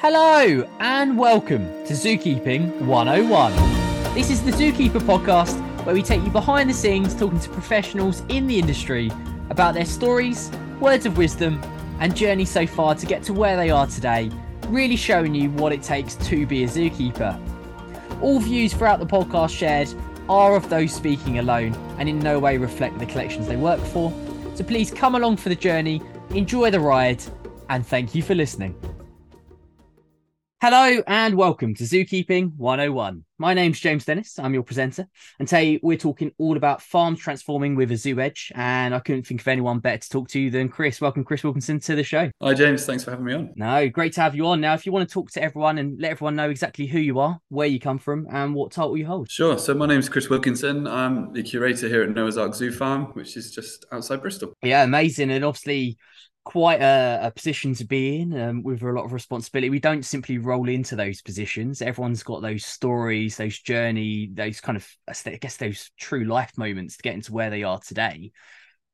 Hello 0.00 0.64
and 0.78 1.18
welcome 1.18 1.64
to 1.84 1.92
Zookeeping 1.92 2.82
101. 2.82 3.52
This 4.14 4.30
is 4.30 4.44
the 4.44 4.52
Zookeeper 4.52 5.00
podcast 5.00 5.58
where 5.84 5.92
we 5.92 6.04
take 6.04 6.22
you 6.22 6.30
behind 6.30 6.70
the 6.70 6.74
scenes 6.74 7.16
talking 7.16 7.40
to 7.40 7.48
professionals 7.50 8.22
in 8.28 8.46
the 8.46 8.60
industry 8.60 9.10
about 9.50 9.74
their 9.74 9.84
stories, 9.84 10.52
words 10.78 11.04
of 11.04 11.18
wisdom, 11.18 11.60
and 11.98 12.14
journey 12.14 12.44
so 12.44 12.64
far 12.64 12.94
to 12.94 13.06
get 13.06 13.24
to 13.24 13.32
where 13.32 13.56
they 13.56 13.70
are 13.70 13.88
today, 13.88 14.30
really 14.68 14.94
showing 14.94 15.34
you 15.34 15.50
what 15.50 15.72
it 15.72 15.82
takes 15.82 16.14
to 16.28 16.46
be 16.46 16.62
a 16.62 16.68
zookeeper. 16.68 17.36
All 18.22 18.38
views 18.38 18.72
throughout 18.72 19.00
the 19.00 19.06
podcast 19.06 19.50
shared 19.50 19.92
are 20.28 20.54
of 20.54 20.70
those 20.70 20.94
speaking 20.94 21.40
alone 21.40 21.74
and 21.98 22.08
in 22.08 22.20
no 22.20 22.38
way 22.38 22.56
reflect 22.56 23.00
the 23.00 23.06
collections 23.06 23.48
they 23.48 23.56
work 23.56 23.80
for. 23.80 24.12
So 24.54 24.62
please 24.62 24.92
come 24.92 25.16
along 25.16 25.38
for 25.38 25.48
the 25.48 25.56
journey, 25.56 26.00
enjoy 26.30 26.70
the 26.70 26.78
ride, 26.78 27.20
and 27.68 27.84
thank 27.84 28.14
you 28.14 28.22
for 28.22 28.36
listening. 28.36 28.76
Hello 30.60 31.00
and 31.06 31.36
welcome 31.36 31.72
to 31.72 31.84
Zookeeping 31.84 32.52
101. 32.56 33.24
My 33.38 33.54
name's 33.54 33.78
James 33.78 34.04
Dennis. 34.04 34.40
I'm 34.40 34.54
your 34.54 34.64
presenter. 34.64 35.06
And 35.38 35.46
today 35.46 35.78
we're 35.84 35.96
talking 35.96 36.32
all 36.36 36.56
about 36.56 36.82
farms 36.82 37.20
transforming 37.20 37.76
with 37.76 37.92
a 37.92 37.96
zoo 37.96 38.18
edge. 38.18 38.50
And 38.56 38.92
I 38.92 38.98
couldn't 38.98 39.24
think 39.24 39.40
of 39.40 39.46
anyone 39.46 39.78
better 39.78 39.98
to 39.98 40.08
talk 40.08 40.28
to 40.30 40.50
than 40.50 40.68
Chris. 40.68 41.00
Welcome, 41.00 41.22
Chris 41.22 41.44
Wilkinson, 41.44 41.78
to 41.78 41.94
the 41.94 42.02
show. 42.02 42.32
Hi, 42.42 42.54
James. 42.54 42.84
Thanks 42.84 43.04
for 43.04 43.12
having 43.12 43.26
me 43.26 43.34
on. 43.34 43.52
No, 43.54 43.88
great 43.88 44.14
to 44.14 44.20
have 44.20 44.34
you 44.34 44.48
on. 44.48 44.60
Now, 44.60 44.74
if 44.74 44.84
you 44.84 44.90
want 44.90 45.08
to 45.08 45.12
talk 45.12 45.30
to 45.30 45.40
everyone 45.40 45.78
and 45.78 46.00
let 46.00 46.10
everyone 46.10 46.34
know 46.34 46.50
exactly 46.50 46.88
who 46.88 46.98
you 46.98 47.20
are, 47.20 47.38
where 47.50 47.68
you 47.68 47.78
come 47.78 47.98
from, 47.98 48.26
and 48.28 48.52
what 48.52 48.72
title 48.72 48.96
you 48.96 49.06
hold. 49.06 49.30
Sure. 49.30 49.58
So, 49.58 49.74
my 49.74 49.86
name's 49.86 50.08
Chris 50.08 50.28
Wilkinson. 50.28 50.88
I'm 50.88 51.32
the 51.32 51.44
curator 51.44 51.86
here 51.88 52.02
at 52.02 52.10
Noah's 52.10 52.36
Ark 52.36 52.56
Zoo 52.56 52.72
Farm, 52.72 53.12
which 53.12 53.36
is 53.36 53.52
just 53.52 53.86
outside 53.92 54.22
Bristol. 54.22 54.54
Yeah, 54.64 54.82
amazing. 54.82 55.30
And 55.30 55.44
obviously, 55.44 55.98
quite 56.48 56.80
a, 56.80 57.20
a, 57.24 57.30
position 57.30 57.74
to 57.74 57.84
be 57.84 58.22
in 58.22 58.40
um, 58.40 58.62
with 58.62 58.82
a 58.82 58.90
lot 58.90 59.04
of 59.04 59.12
responsibility. 59.12 59.68
We 59.68 59.80
don't 59.80 60.02
simply 60.02 60.38
roll 60.38 60.66
into 60.66 60.96
those 60.96 61.20
positions. 61.20 61.82
Everyone's 61.82 62.22
got 62.22 62.40
those 62.40 62.64
stories, 62.64 63.36
those 63.36 63.58
journey, 63.58 64.30
those 64.32 64.58
kind 64.58 64.76
of, 64.76 64.88
I 65.06 65.36
guess, 65.36 65.58
those 65.58 65.90
true 66.00 66.24
life 66.24 66.56
moments 66.56 66.96
to 66.96 67.02
get 67.02 67.12
into 67.12 67.34
where 67.34 67.50
they 67.50 67.64
are 67.64 67.78
today. 67.80 68.32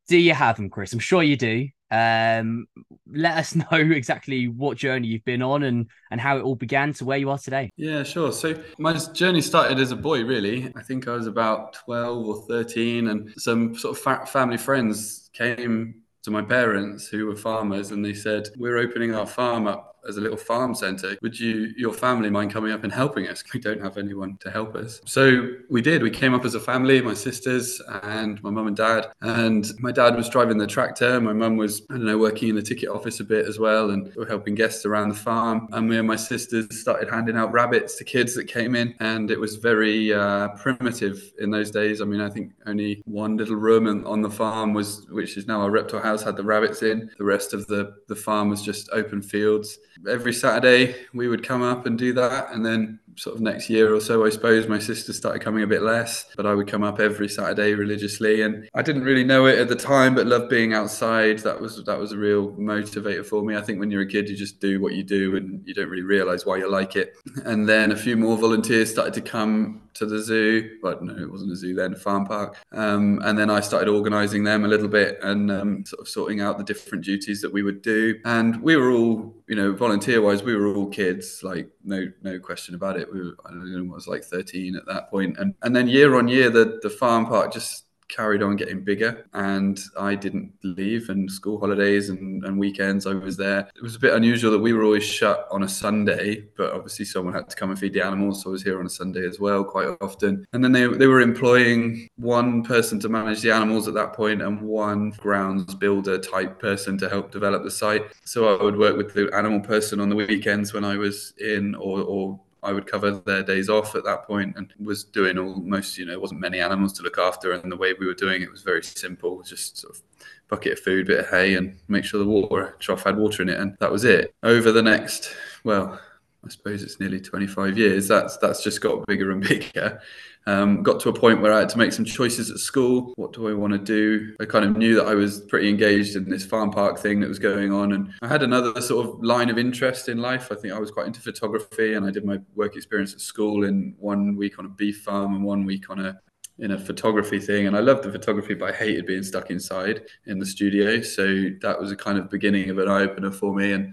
Do 0.09 0.19
you 0.19 0.35
have 0.35 0.57
them, 0.57 0.69
Chris? 0.69 0.93
I'm 0.93 0.99
sure 0.99 1.23
you 1.23 1.37
do. 1.37 1.69
Um, 1.93 2.67
let 3.07 3.37
us 3.37 3.55
know 3.71 3.79
exactly 3.79 4.49
what 4.49 4.77
journey 4.77 5.07
you've 5.07 5.25
been 5.25 5.41
on 5.41 5.63
and 5.63 5.87
and 6.11 6.21
how 6.21 6.39
it 6.39 6.43
all 6.43 6.57
began 6.57 6.93
to 6.95 7.05
where 7.05 7.19
you 7.19 7.31
are 7.31 7.39
today. 7.39 7.71
Yeah, 7.77 8.03
sure. 8.03 8.33
So 8.33 8.61
my 8.79 8.95
journey 8.95 9.41
started 9.41 9.79
as 9.79 9.93
a 9.93 9.97
boy, 9.97 10.25
really. 10.25 10.73
I 10.75 10.83
think 10.83 11.07
I 11.07 11.13
was 11.13 11.29
about 11.29 11.75
12 11.75 12.27
or 12.27 12.43
13, 12.49 13.07
and 13.07 13.33
some 13.37 13.77
sort 13.77 13.97
of 13.97 14.03
fa- 14.03 14.27
family 14.27 14.57
friends 14.57 15.31
came 15.33 16.03
to 16.25 16.31
my 16.31 16.43
parents 16.43 17.07
who 17.07 17.27
were 17.27 17.37
farmers 17.37 17.91
and 17.91 18.05
they 18.05 18.15
said, 18.15 18.49
We're 18.57 18.79
opening 18.79 19.15
our 19.15 19.27
farm 19.27 19.67
up 19.67 19.94
as 20.09 20.17
a 20.17 20.21
little 20.21 20.37
farm 20.37 20.75
centre. 20.75 21.17
Would 21.23 21.39
you, 21.39 21.73
your 21.77 21.93
family, 21.93 22.31
mind 22.31 22.53
coming 22.53 22.73
up 22.73 22.85
and 22.85 22.93
helping 22.93 23.29
us? 23.29 23.43
We 23.55 23.61
don't 23.61 23.81
have 23.81 23.99
anyone 23.99 24.37
to 24.41 24.51
help 24.51 24.75
us. 24.75 25.01
So 25.05 25.49
we 25.71 25.81
did. 25.81 26.03
We 26.03 26.11
came 26.11 26.35
up 26.35 26.45
as 26.45 26.57
a 26.57 26.61
family, 26.61 27.01
my 27.01 27.15
sisters 27.15 27.81
and 28.03 28.43
my 28.43 28.51
mum 28.51 28.67
and 28.67 28.77
dad. 28.77 29.07
And 29.21 29.71
my 29.79 29.93
dad 29.93 30.17
was 30.17 30.29
driving 30.29 30.59
the 30.59 30.67
tractor. 30.67 31.21
My 31.21 31.33
mum 31.33 31.57
was, 31.57 31.83
I 31.89 31.95
don't 31.95 32.05
know, 32.05 32.19
working 32.19 32.49
in 32.49 32.57
the 32.57 32.63
ticket 32.63 32.89
office 32.89 33.21
a 33.21 33.25
bit 33.25 33.47
as 33.47 33.61
well. 33.61 33.91
And 33.91 34.07
we 34.07 34.13
were 34.17 34.27
helping 34.27 34.57
guests 34.57 34.85
around 34.85 35.11
the 35.11 35.15
farm. 35.15 35.69
And 35.71 35.89
me 35.89 35.99
and 35.99 36.09
my 36.09 36.17
sisters 36.17 36.67
started 36.81 37.09
handing 37.09 37.37
out 37.37 37.53
rabbits 37.53 37.97
to 37.99 38.05
kids 38.05 38.35
that 38.35 38.47
came 38.47 38.75
in. 38.75 38.97
And 38.99 39.31
it 39.31 39.39
was 39.39 39.55
very 39.55 40.13
uh, 40.13 40.49
primitive 40.57 41.33
in 41.39 41.51
those 41.51 41.71
days. 41.71 42.01
I 42.01 42.07
mean, 42.07 42.21
I 42.21 42.29
think 42.29 42.55
only 42.67 43.03
one 43.05 43.37
little 43.37 43.57
room 43.57 44.05
on 44.05 44.21
the 44.21 44.31
farm 44.31 44.75
was, 44.75 45.07
which 45.11 45.37
is 45.37 45.47
now 45.47 45.61
our 45.61 45.71
reptile 45.71 46.01
house, 46.01 46.25
had 46.25 46.37
the 46.37 46.43
rabbits 46.43 46.83
in. 46.83 47.09
The 47.19 47.25
rest 47.25 47.55
of 47.55 47.69
the, 47.69 47.95
the 48.09 48.17
farm 48.17 48.49
was 48.49 48.63
just 48.63 48.91
open 48.91 49.23
fields 49.23 49.79
every 50.09 50.33
Saturday 50.33 50.95
we 51.13 51.29
would 51.29 51.43
come 51.43 51.63
up 51.63 51.87
and 51.87 51.99
do 51.99 52.13
that. 52.15 52.53
And 52.53 52.65
then 52.65 53.01
sort 53.17 53.37
of 53.37 53.43
next 53.43 53.71
year 53.71 53.95
or 53.95 54.01
so, 54.01 54.25
I 54.25 54.31
suppose 54.31 54.67
my 54.67 54.79
sister 54.79 55.13
started 55.13 55.41
coming 55.41 55.63
a 55.63 55.67
bit 55.67 55.83
less, 55.83 56.27
but 56.37 56.47
I 56.47 56.55
would 56.55 56.67
come 56.67 56.83
up 56.83 57.01
every 57.01 57.29
Saturday 57.29 57.75
religiously. 57.75 58.43
And 58.43 58.69
I 58.75 58.83
didn't 58.83 59.05
really 59.05 59.25
know 59.25 59.47
it 59.47 59.59
at 59.59 59.69
the 59.69 59.77
time, 59.77 60.15
but 60.15 60.27
loved 60.27 60.49
being 60.49 60.75
outside. 60.75 61.39
That 61.41 61.61
was 61.61 61.83
that 61.85 61.99
was 61.99 62.13
a 62.13 62.19
real 62.19 62.53
motivator 62.53 63.25
for 63.25 63.43
me. 63.45 63.57
I 63.57 63.61
think 63.61 63.79
when 63.79 63.91
you're 63.91 64.03
a 64.03 64.07
kid, 64.07 64.29
you 64.29 64.37
just 64.37 64.61
do 64.61 64.81
what 64.81 64.95
you 64.95 65.03
do 65.03 65.37
and 65.37 65.63
you 65.67 65.75
don't 65.75 65.89
really 65.89 66.03
realize 66.03 66.45
why 66.45 66.57
you 66.57 66.71
like 66.71 66.97
it. 66.97 67.15
And 67.45 67.69
then 67.69 67.93
a 67.93 67.97
few 67.97 68.17
more 68.17 68.37
volunteers 68.37 68.91
started 68.91 69.15
to 69.15 69.21
come 69.21 69.83
to 69.95 70.07
the 70.07 70.21
zoo. 70.21 70.79
But 70.83 71.03
no, 71.03 71.17
it 71.17 71.31
wasn't 71.31 71.53
a 71.53 71.57
zoo 71.57 71.75
then, 71.75 71.95
a 71.95 71.97
farm 71.97 72.27
park. 72.27 72.57
Um, 72.73 73.21
and 73.25 73.39
then 73.39 73.51
I 73.51 73.61
started 73.61 73.89
organising 73.89 74.45
them 74.45 74.65
a 74.65 74.69
little 74.69 74.89
bit 74.89 75.19
and 75.23 75.51
um, 75.51 75.87
sort 75.87 76.01
of 76.01 76.09
sorting 76.09 76.41
out 76.41 76.59
the 76.59 76.65
different 76.65 77.05
duties 77.05 77.41
that 77.43 77.53
we 77.53 77.63
would 77.63 77.83
do. 77.83 78.19
And 78.25 78.61
we 78.63 78.77
were 78.77 78.91
all, 78.91 79.35
you 79.47 79.57
know, 79.57 79.73
volunteer 79.73 80.23
wise, 80.23 80.43
we 80.43 80.55
were 80.55 80.75
all 80.75 80.89
kids, 80.89 81.43
like 81.43 81.71
no 81.85 82.07
no 82.23 82.39
question 82.39 82.75
about 82.75 82.99
it. 82.99 83.13
We 83.13 83.21
were, 83.21 83.37
I 83.45 83.51
don't 83.51 83.71
know, 83.71 83.93
was 83.93 84.09
like 84.09 84.25
13 84.25 84.77
at 84.77 84.87
that 84.87 85.11
point. 85.11 85.37
And 85.39 85.55
and 85.63 85.77
then 85.77 85.89
year 85.89 86.17
on 86.17 86.29
year, 86.29 86.51
the 86.51 86.79
the 86.83 86.91
farm 86.91 87.27
park 87.27 87.53
just 87.53 87.84
carried 88.15 88.43
on 88.43 88.57
getting 88.57 88.85
bigger 88.85 89.27
and 89.35 89.81
I 89.99 90.15
didn't 90.15 90.53
leave 90.63 91.09
and 91.09 91.31
school 91.31 91.59
holidays 91.59 92.11
and, 92.11 92.45
and 92.45 92.59
weekends 92.59 93.07
I 93.07 93.15
was 93.15 93.37
there. 93.37 93.69
It 93.75 93.83
was 93.83 93.97
a 93.97 93.99
bit 93.99 94.15
unusual 94.15 94.53
that 94.53 94.61
we 94.61 94.73
were 94.73 94.85
always 94.85 95.05
shut 95.05 95.49
on 95.51 95.63
a 95.65 95.69
Sunday, 95.69 96.45
but 96.57 96.73
obviously 96.73 97.05
someone 97.05 97.35
had 97.35 97.49
to 97.51 97.57
come 97.57 97.71
and 97.71 97.79
feed 97.79 97.93
the 97.93 98.05
animals. 98.05 98.43
So 98.43 98.51
I 98.51 98.53
was 98.53 98.63
here 98.63 98.79
on 98.79 98.87
a 98.87 98.91
Sunday 98.91 99.27
as 99.27 99.41
well 99.41 99.65
quite 99.65 99.89
often. 100.01 100.47
And 100.53 100.63
then 100.63 100.73
they, 100.73 100.87
they 100.87 101.07
were 101.07 101.21
employing 101.21 102.09
one 102.17 102.63
person 102.63 103.01
to 103.01 103.09
manage 103.09 103.41
the 103.41 103.51
animals 103.51 103.89
at 103.89 103.95
that 103.95 104.13
point 104.13 104.43
and 104.43 104.61
one 104.61 105.11
grounds 105.11 105.75
builder 105.75 106.19
type 106.19 106.61
person 106.61 106.97
to 106.99 107.09
help 107.09 107.33
develop 107.33 107.65
the 107.65 107.71
site. 107.71 108.03
So 108.25 108.57
I 108.57 108.63
would 108.63 108.77
work 108.77 108.97
with 108.97 109.15
the 109.15 109.31
animal 109.35 109.61
person 109.61 110.01
on 110.01 110.09
the 110.09 110.17
weekends 110.17 110.73
when 110.73 110.85
I 110.85 110.97
was 110.97 111.35
in 111.39 111.75
or, 111.75 112.01
or 112.03 112.41
I 112.65 112.73
would 112.73 112.87
cover 112.87 113.11
their 113.13 113.43
days 113.43 113.69
off 113.69 113.95
at 113.95 114.05
that 114.05 114.25
point 114.25 114.57
and 114.57 114.73
was 114.81 115.05
doing 115.05 115.39
almost, 115.39 115.99
you 115.99 116.07
know, 116.07 116.13
it 116.13 116.21
wasn't 116.21 116.41
many 116.41 116.61
animals 116.61 116.93
to 116.95 117.03
look 117.03 117.19
after. 117.19 117.53
And 117.53 117.71
the 117.71 117.77
way 117.77 117.93
we 117.93 118.07
were 118.07 118.15
doing 118.15 118.43
it 118.43 118.51
was 118.51 118.63
very 118.63 118.83
simple, 118.83 119.43
just 119.43 119.79
sort 119.79 119.95
of 119.95 120.03
bucket 120.49 120.75
of 120.75 120.81
food, 120.81 121.07
bit 121.07 121.21
of 121.21 121.29
hay, 121.29 121.55
and 121.55 121.77
make 121.89 122.05
sure 122.05 122.19
the 122.19 122.27
water 122.27 122.77
trough 122.79 123.05
had 123.05 123.17
water 123.17 123.43
in 123.43 123.49
it. 123.49 123.61
And 123.61 123.77
that 123.81 123.93
was 123.93 124.05
it. 124.05 124.35
Over 124.43 124.73
the 124.73 124.83
next, 124.83 125.35
well, 125.63 126.01
I 126.45 126.51
suppose 126.51 126.83
it's 126.83 127.01
nearly 127.01 127.21
25 127.21 127.79
years. 127.79 128.09
That's 128.09 128.37
that's 128.39 128.63
just 128.63 128.81
got 128.81 129.07
bigger 129.07 129.31
and 129.31 129.43
bigger. 129.49 130.01
Um, 130.47 130.83
got 130.83 131.01
to 131.01 131.09
a 131.09 131.13
point 131.13 131.41
where 131.41 131.53
I 131.53 131.61
had 131.61 131.71
to 131.71 131.79
make 131.79 131.93
some 131.93 132.05
choices 132.05 132.51
at 132.51 132.59
school. 132.59 133.15
What 133.17 133.33
do 133.33 133.49
I 133.49 133.55
want 133.55 133.73
to 133.73 133.79
do? 133.79 134.37
I 134.41 134.45
kind 134.45 134.65
of 134.65 134.77
knew 134.77 134.95
that 134.97 135.07
I 135.07 135.15
was 135.15 135.41
pretty 135.41 135.71
engaged 135.71 136.17
in 136.17 136.29
this 136.29 136.45
farm 136.45 136.71
park 136.71 136.99
thing 136.99 137.21
that 137.21 137.29
was 137.29 137.39
going 137.39 137.73
on, 137.73 137.93
and 137.93 138.13
I 138.21 138.29
had 138.29 138.43
another 138.43 138.79
sort 138.81 139.07
of 139.07 139.25
line 139.25 139.49
of 139.49 139.59
interest 139.59 140.09
in 140.09 140.19
life. 140.19 140.49
I 140.53 140.57
think 140.57 140.75
I 140.75 140.79
was 140.79 140.91
quite 140.91 141.07
into 141.07 141.21
photography, 141.21 141.95
and 141.95 142.05
I 142.05 142.11
did 142.11 142.25
my 142.25 142.39
work 142.55 142.77
experience 142.77 143.15
at 143.15 143.21
school 143.21 143.65
in 143.65 143.95
one 143.99 144.37
week 144.37 144.59
on 144.59 144.67
a 144.67 144.71
beef 144.71 145.03
farm 145.03 145.35
and 145.35 145.45
one 145.45 145.65
week 145.65 145.89
on 145.89 145.99
a 145.99 146.21
in 146.59 146.71
a 146.71 146.79
photography 146.79 147.41
thing 147.41 147.67
and 147.67 147.77
I 147.77 147.81
loved 147.81 148.05
the 148.05 148.13
photography 148.13 148.55
but 148.55 148.73
I 148.73 148.77
hated 148.77 149.07
being 149.07 149.25
stuck 149.25 149.51
inside 149.51 150.03
in 150.27 150.39
the 150.39 150.47
studio 150.47 151.01
so 151.01 151.47
that 151.63 151.81
was 151.81 151.91
a 151.91 151.97
kind 151.97 152.17
of 152.17 152.31
beginning 152.31 152.71
of 152.71 152.79
an 152.79 152.89
eye 152.89 153.03
opener 153.03 153.33
for 153.33 153.53
me 153.53 153.73
and 153.73 153.93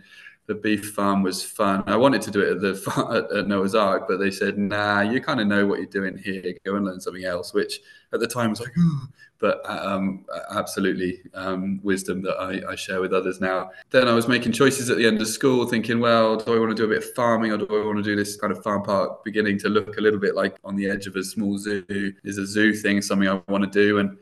the 0.52 0.60
beef 0.60 0.92
farm 0.92 1.24
was 1.24 1.42
fun. 1.42 1.82
I 1.88 1.96
wanted 1.96 2.22
to 2.24 2.32
do 2.32 2.42
it 2.42 2.52
at 2.52 2.60
the 2.62 3.34
at 3.40 3.48
Noah's 3.48 3.74
Ark, 3.74 4.04
but 4.10 4.18
they 4.18 4.32
said, 4.32 4.58
"Nah, 4.58 5.00
you 5.00 5.22
kind 5.22 5.40
of 5.40 5.48
know 5.48 5.66
what 5.66 5.80
you're 5.80 5.88
doing 5.88 6.18
here. 6.18 6.54
Go 6.66 6.76
and 6.76 6.86
learn 6.86 7.00
something 7.00 7.24
else." 7.24 7.54
Which 7.54 7.80
at 8.12 8.20
the 8.20 8.28
time 8.28 8.50
was 8.50 8.60
like, 8.60 8.74
but 9.40 9.62
um, 9.64 10.26
absolutely 10.52 11.22
um, 11.34 11.80
wisdom 11.84 12.22
that 12.24 12.36
I, 12.36 12.74
I, 12.74 12.76
share 12.76 13.00
with 13.00 13.14
others 13.14 13.40
now. 13.40 13.72
Then 13.90 14.10
I 14.10 14.14
was 14.14 14.28
making 14.28 14.52
choices 14.52 14.90
at 14.90 14.98
the 14.98 15.08
end 15.08 15.22
of 15.22 15.28
school, 15.30 15.66
thinking, 15.66 16.02
well, 16.02 16.36
do 16.36 16.54
I 16.54 16.60
want 16.60 16.72
to 16.72 16.76
do 16.76 16.84
a 16.84 16.90
bit 16.90 16.98
of 16.98 17.14
farming 17.14 17.54
or 17.54 17.58
do 17.58 17.66
I 17.72 17.86
want 17.86 17.98
to 17.98 18.04
do 18.04 18.18
this 18.18 18.36
kind 18.36 18.52
of 18.52 18.62
farm 18.62 18.84
park, 18.84 19.24
beginning 19.24 19.58
to 19.60 19.70
look 19.70 19.98
a 19.98 20.02
little 20.02 20.20
bit 20.20 20.36
like 20.36 20.58
on 20.66 20.76
the 20.76 20.90
edge 20.90 21.08
of 21.08 21.16
a 21.16 21.24
small 21.24 21.58
zoo? 21.58 22.14
Is 22.24 22.38
a 22.38 22.46
zoo 22.46 22.74
thing 22.74 23.02
something 23.02 23.30
I 23.30 23.42
want 23.48 23.64
to 23.64 23.70
do? 23.70 24.00
And 24.00 24.18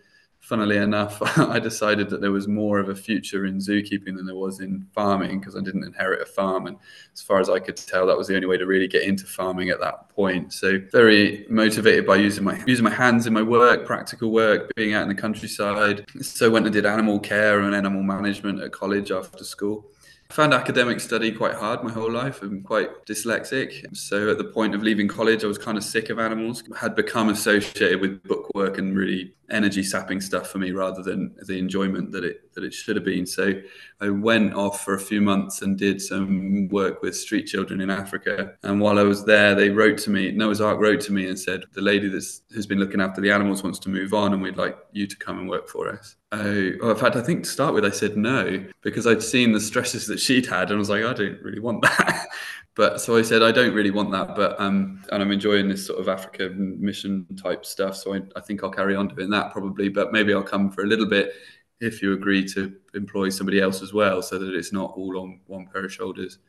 funnily 0.50 0.78
enough, 0.78 1.22
I 1.38 1.60
decided 1.60 2.10
that 2.10 2.22
there 2.22 2.32
was 2.32 2.48
more 2.48 2.80
of 2.80 2.90
a 2.90 2.96
future 2.96 3.46
in 3.46 3.60
zookeeping 3.60 4.16
than 4.18 4.26
there 4.26 4.36
was 4.36 4.60
in 4.60 4.88
farming 4.96 5.40
because 5.40 5.56
I 5.56 5.62
didn't 5.62 5.84
inherit 5.84 6.24
a 6.24 6.26
farm. 6.26 6.66
And 6.66 6.76
as 7.14 7.22
far 7.22 7.40
as 7.40 7.50
I 7.50 7.60
could 7.60 7.78
tell, 7.78 8.08
that 8.08 8.18
was 8.18 8.28
the 8.28 8.36
only 8.36 8.48
way 8.48 8.58
to 8.58 8.66
really 8.66 8.88
get 8.88 9.04
into 9.04 9.28
farming 9.28 9.70
at 9.70 9.80
that 9.80 10.10
point. 10.10 10.52
So 10.52 10.80
very 10.92 11.46
motivated 11.50 12.08
by 12.08 12.16
using 12.16 12.44
my 12.44 12.62
using 12.66 12.84
my 12.84 12.94
hands 12.94 13.28
in 13.28 13.34
my 13.34 13.44
work, 13.44 13.86
practical 13.86 14.32
work, 14.32 14.72
being 14.76 14.96
out 14.96 15.04
in 15.04 15.10
the 15.10 15.22
countryside. 15.22 16.06
So 16.22 16.50
went 16.50 16.66
and 16.66 16.74
did 16.74 16.86
animal 16.86 17.20
care 17.20 17.60
and 17.60 17.76
animal 17.76 18.02
management 18.02 18.60
at 18.60 18.72
college 18.72 19.12
after 19.12 19.44
school. 19.44 19.86
I 20.32 20.36
found 20.36 20.54
academic 20.54 21.00
study 21.00 21.32
quite 21.32 21.56
hard 21.56 21.84
my 21.84 21.92
whole 21.92 22.12
life. 22.12 22.44
I'm 22.44 22.62
quite 22.62 23.06
dyslexic. 23.08 23.98
So 23.98 24.30
at 24.30 24.38
the 24.38 24.44
point 24.44 24.76
of 24.76 24.84
leaving 24.84 25.08
college, 25.08 25.44
I 25.44 25.48
was 25.48 25.58
kind 25.58 25.76
of 25.76 25.84
sick 25.84 26.12
of 26.12 26.20
animals. 26.20 26.64
Had 26.76 26.96
become 26.96 27.30
associated 27.30 28.00
with 28.00 28.22
bookwork 28.60 28.78
and 28.78 28.96
really 28.98 29.34
energy 29.50 29.82
sapping 29.82 30.22
stuff 30.22 30.48
for 30.50 30.60
me 30.60 30.72
rather 30.72 31.02
than 31.02 31.34
the 31.48 31.58
enjoyment 31.58 32.12
that 32.12 32.24
it 32.24 32.54
that 32.54 32.64
it 32.64 32.74
should 32.74 32.96
have 32.96 33.06
been. 33.06 33.26
So 33.26 33.54
I 34.02 34.10
went 34.10 34.54
off 34.54 34.84
for 34.84 34.96
a 34.96 35.00
few 35.00 35.22
months 35.22 35.62
and 35.62 35.78
did 35.78 36.02
some 36.02 36.68
work 36.70 37.02
with 37.02 37.16
street 37.16 37.46
children 37.46 37.80
in 37.82 37.90
Africa. 37.90 38.54
And 38.64 38.82
while 38.82 39.00
I 39.00 39.04
was 39.04 39.24
there, 39.24 39.56
they 39.56 39.70
wrote 39.70 39.98
to 40.00 40.10
me, 40.10 40.32
Noah's 40.32 40.62
Ark 40.62 40.80
wrote 40.80 41.02
to 41.02 41.14
me 41.14 41.28
and 41.28 41.40
said, 41.40 41.64
the 41.74 41.82
lady 41.82 42.10
that's, 42.10 42.42
who's 42.52 42.66
been 42.66 42.80
looking 42.80 43.02
after 43.02 43.22
the 43.22 43.32
animals 43.32 43.64
wants 43.64 43.80
to 43.80 43.90
move 43.90 44.14
on 44.14 44.34
and 44.34 44.42
we'd 44.42 44.58
like 44.58 44.78
you 44.92 45.08
to 45.08 45.16
come 45.16 45.40
and 45.40 45.50
work 45.50 45.70
for 45.70 45.90
us. 45.90 46.16
Oh, 46.32 46.72
well, 46.82 46.92
in 46.92 46.98
fact, 46.98 47.16
I 47.16 47.22
think 47.22 47.44
to 47.44 47.50
start 47.50 47.74
with, 47.74 47.86
I 47.86 47.90
said 47.90 48.18
no 48.18 48.64
because 48.82 49.08
I'd 49.08 49.24
seen 49.24 49.52
the 49.52 49.60
stresses 49.60 50.06
that 50.08 50.20
she'd 50.20 50.46
had, 50.46 50.70
and 50.70 50.74
I 50.74 50.78
was 50.78 50.90
like, 50.90 51.04
I 51.04 51.14
don't 51.14 51.42
really 51.42 51.60
want 51.60 51.82
that. 51.82 52.28
but 52.76 53.02
so 53.02 53.18
I 53.18 53.24
said, 53.24 53.42
I 53.42 53.52
don't 53.52 53.74
really 53.74 53.92
want 53.92 54.12
that, 54.12 54.36
but 54.36 54.60
um, 54.60 55.04
and 55.12 55.22
I'm 55.22 55.32
enjoying 55.32 55.68
this 55.68 55.86
sort 55.86 56.00
of 56.00 56.08
Africa 56.08 56.50
mission 56.50 57.26
type 57.42 57.66
stuff. 57.66 57.96
So 57.96 58.14
I, 58.14 58.22
I 58.36 58.42
think 58.42 58.64
I'll 58.64 58.72
carry 58.72 58.96
on 58.96 59.10
doing 59.10 59.30
that 59.32 59.52
probably, 59.52 59.90
but 59.90 60.12
maybe 60.12 60.34
I'll 60.34 60.44
come 60.44 60.72
for 60.72 60.84
a 60.84 60.88
little 60.88 61.08
bit 61.08 61.34
if 61.82 62.02
you 62.02 62.14
agree 62.14 62.46
to 62.46 62.74
employ 62.94 63.30
somebody 63.30 63.60
else 63.60 63.82
as 63.82 63.94
well, 63.94 64.22
so 64.22 64.38
that 64.38 64.54
it's 64.54 64.74
not 64.74 64.94
all 64.96 65.20
on 65.20 65.40
one 65.48 65.68
pair 65.68 65.86
of 65.86 65.94
shoulders 65.94 66.40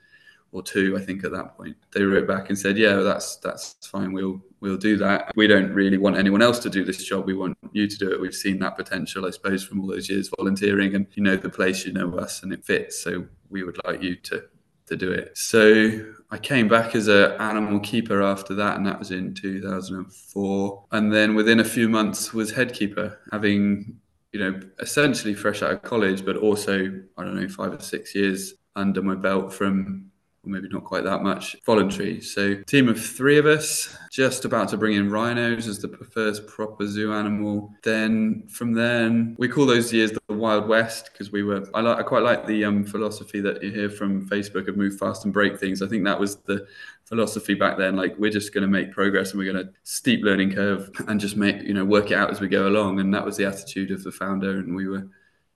or 0.53 0.63
two, 0.63 0.97
I 0.97 1.01
think 1.01 1.25
at 1.25 1.33
that 1.33 1.57
point. 1.57 1.77
They 1.93 2.03
wrote 2.03 2.27
back 2.27 2.49
and 2.49 2.59
said, 2.59 2.77
"Yeah, 2.77 2.97
that's 2.97 3.37
that's 3.37 3.77
fine. 3.87 4.13
We'll 4.13 4.41
we'll 4.61 4.77
do 4.77 4.97
that. 4.99 5.33
We 5.37 5.47
don't 5.47 5.73
really 5.73 5.99
want 5.99 6.17
anyone 6.17 6.43
else 6.43 6.59
to 6.61 6.71
do 6.71 6.85
this 6.85 7.05
job. 7.05 7.27
We 7.27 7.35
want 7.35 7.57
you 7.73 7.87
to 7.87 7.97
do 7.97 8.13
it. 8.13 8.21
We've 8.21 8.35
seen 8.35 8.59
that 8.61 8.77
potential, 8.77 9.27
I 9.27 9.31
suppose, 9.31 9.65
from 9.65 9.81
all 9.81 9.87
those 9.87 10.09
years 10.09 10.31
volunteering, 10.37 10.95
and 10.95 11.07
you 11.15 11.23
know 11.23 11.37
the 11.37 11.51
place, 11.51 11.87
you 11.87 11.93
know 11.93 12.13
us, 12.15 12.43
and 12.43 12.53
it 12.53 12.65
fits. 12.65 13.03
So 13.03 13.27
we 13.49 13.63
would 13.63 13.79
like 13.85 14.03
you 14.03 14.17
to 14.17 14.45
to 14.91 14.97
do 14.97 15.11
it." 15.11 15.37
So 15.37 16.05
I 16.31 16.39
came 16.39 16.69
back 16.69 16.95
as 16.95 17.09
an 17.09 17.33
animal 17.41 17.81
keeper 17.81 18.23
after 18.23 18.55
that, 18.55 18.77
and 18.77 18.87
that 18.87 18.99
was 18.99 19.11
in 19.11 19.35
2004. 19.35 20.85
And 20.93 21.13
then 21.13 21.35
within 21.35 21.61
a 21.61 21.65
few 21.65 21.89
months 21.89 22.33
was 22.33 22.53
head 22.53 22.73
keeper, 22.73 23.19
having 23.33 23.97
you 24.33 24.41
know 24.41 24.61
essentially 24.79 25.35
fresh 25.35 25.63
out 25.63 25.73
of 25.73 25.83
college, 25.83 26.25
but 26.25 26.37
also 26.37 27.03
I 27.17 27.25
don't 27.25 27.41
know 27.41 27.49
five 27.49 27.73
or 27.73 27.81
six 27.81 28.15
years 28.15 28.55
under 28.77 29.03
my 29.03 29.15
belt 29.15 29.53
from 29.53 30.10
or 30.45 30.51
maybe 30.51 30.69
not 30.69 30.85
quite 30.85 31.05
that 31.05 31.23
much, 31.23 31.57
voluntary. 31.67 32.21
So, 32.21 32.55
team 32.63 32.89
of 32.89 33.03
three 33.03 33.39
of 33.39 33.47
us, 33.47 33.95
just 34.11 34.45
about 34.45 34.69
to 34.71 34.79
bring 34.79 34.97
in 34.97 35.11
rhinos 35.11 35.69
as 35.69 35.81
the 35.81 35.89
first 35.89 36.47
proper 36.47 36.87
zoo 36.87 37.13
animal. 37.13 37.73
Then 37.83 38.45
from 38.49 38.73
then, 38.73 39.37
we 39.39 39.49
call 39.49 39.67
those 39.67 39.93
years 39.93 40.13
the 40.13 40.35
Wild 40.35 40.67
West 40.67 41.11
because 41.13 41.31
we 41.31 41.43
were. 41.43 41.69
I, 41.75 41.81
like, 41.81 41.99
I 41.99 42.03
quite 42.03 42.23
like 42.23 42.47
the 42.47 42.65
um, 42.65 42.85
philosophy 42.85 43.41
that 43.41 43.63
you 43.63 43.71
hear 43.71 43.91
from 43.91 44.27
Facebook 44.29 44.69
of 44.69 44.77
move 44.77 44.97
fast 44.99 45.25
and 45.25 45.35
break 45.35 45.59
things. 45.59 45.83
I 45.83 45.89
think 45.89 46.05
that 46.05 46.19
was 46.19 46.37
the 46.37 46.67
philosophy 47.05 47.55
back 47.55 47.77
then. 47.77 47.97
Like 47.97 48.17
we're 48.19 48.31
just 48.31 48.55
going 48.55 48.63
to 48.63 48.69
make 48.69 48.93
progress 48.93 49.31
and 49.31 49.39
we're 49.39 49.53
going 49.53 49.67
to 49.67 49.73
steep 49.83 50.25
learning 50.25 50.53
curve 50.53 50.91
and 51.09 51.21
just 51.21 51.37
make 51.37 51.61
you 51.63 51.75
know 51.75 51.85
work 51.85 52.11
it 52.11 52.15
out 52.15 52.31
as 52.31 52.41
we 52.41 52.49
go 52.49 52.67
along. 52.67 53.01
And 53.01 53.13
that 53.13 53.27
was 53.27 53.37
the 53.37 53.45
attitude 53.45 53.91
of 53.91 54.03
the 54.05 54.13
founder, 54.13 54.59
and 54.59 54.75
we 54.75 54.89
were 54.89 55.07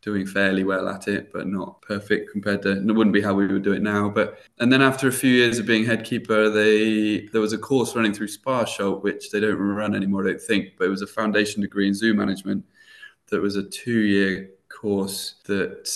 doing 0.04 0.26
fairly 0.26 0.64
well 0.64 0.86
at 0.88 1.08
it, 1.08 1.32
but 1.32 1.46
not 1.46 1.80
perfect 1.80 2.30
compared 2.30 2.60
to. 2.62 2.72
it 2.72 2.92
wouldn't 2.92 3.14
be 3.14 3.22
how 3.22 3.32
we 3.32 3.46
would 3.46 3.62
do 3.62 3.72
it 3.72 3.82
now. 3.82 4.08
But 4.08 4.38
and 4.58 4.70
then 4.70 4.82
after 4.82 5.08
a 5.08 5.12
few 5.12 5.30
years 5.30 5.58
of 5.58 5.66
being 5.66 5.86
head 5.86 6.04
keeper, 6.04 6.50
they 6.50 7.26
there 7.32 7.40
was 7.40 7.54
a 7.54 7.58
course 7.58 7.96
running 7.96 8.12
through 8.12 8.28
Sparsholt, 8.28 9.02
which 9.02 9.30
they 9.30 9.40
don't 9.40 9.56
run 9.56 9.94
anymore, 9.94 10.24
I 10.24 10.32
don't 10.32 10.40
think. 10.40 10.74
But 10.78 10.84
it 10.84 10.90
was 10.90 11.02
a 11.02 11.06
foundation 11.06 11.62
degree 11.62 11.88
in 11.88 11.94
zoo 11.94 12.12
management. 12.12 12.64
That 13.30 13.40
was 13.40 13.56
a 13.56 13.62
two-year 13.62 14.50
course 14.68 15.36
that 15.46 15.88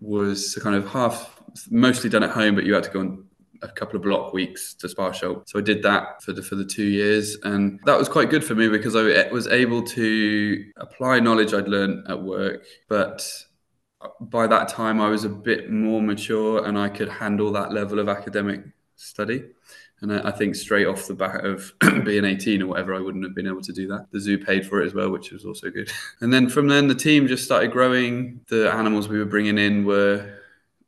was 0.00 0.58
kind 0.60 0.74
of 0.74 0.88
half 0.88 1.40
mostly 1.70 2.10
done 2.10 2.24
at 2.24 2.30
home, 2.30 2.56
but 2.56 2.64
you 2.64 2.74
had 2.74 2.84
to 2.84 2.90
go 2.90 3.00
and 3.00 3.24
a 3.62 3.68
couple 3.68 3.96
of 3.96 4.02
block 4.02 4.32
weeks 4.32 4.74
to 4.74 4.86
Sparsholt. 4.86 5.48
So 5.48 5.58
I 5.58 5.62
did 5.62 5.82
that 5.82 6.22
for 6.22 6.32
the 6.32 6.42
for 6.42 6.54
the 6.54 6.64
two 6.64 6.86
years, 6.86 7.36
and 7.42 7.80
that 7.84 7.98
was 7.98 8.08
quite 8.08 8.30
good 8.30 8.44
for 8.44 8.54
me 8.54 8.68
because 8.68 8.96
I 8.96 9.28
was 9.30 9.46
able 9.48 9.82
to 9.82 10.64
apply 10.76 11.20
knowledge 11.20 11.54
I'd 11.54 11.68
learned 11.68 12.08
at 12.08 12.22
work, 12.22 12.64
but 12.88 13.28
by 14.20 14.46
that 14.46 14.68
time 14.68 15.00
I 15.00 15.08
was 15.08 15.24
a 15.24 15.28
bit 15.28 15.70
more 15.70 16.00
mature 16.00 16.64
and 16.64 16.78
I 16.78 16.88
could 16.88 17.08
handle 17.08 17.52
that 17.52 17.72
level 17.72 17.98
of 17.98 18.08
academic 18.08 18.60
study. 18.96 19.44
And 20.00 20.12
I 20.12 20.30
think 20.30 20.54
straight 20.54 20.86
off 20.86 21.08
the 21.08 21.14
bat 21.14 21.44
of 21.44 21.72
being 22.04 22.24
18 22.24 22.62
or 22.62 22.68
whatever, 22.68 22.94
I 22.94 23.00
wouldn't 23.00 23.24
have 23.24 23.34
been 23.34 23.48
able 23.48 23.62
to 23.62 23.72
do 23.72 23.88
that. 23.88 24.06
The 24.12 24.20
zoo 24.20 24.38
paid 24.38 24.64
for 24.64 24.80
it 24.80 24.86
as 24.86 24.94
well, 24.94 25.10
which 25.10 25.32
was 25.32 25.44
also 25.44 25.70
good. 25.70 25.90
And 26.20 26.32
then 26.32 26.48
from 26.48 26.68
then, 26.68 26.86
the 26.86 26.94
team 26.94 27.26
just 27.26 27.44
started 27.44 27.72
growing. 27.72 28.40
The 28.48 28.72
animals 28.72 29.08
we 29.08 29.18
were 29.18 29.24
bringing 29.24 29.58
in 29.58 29.84
were 29.84 30.37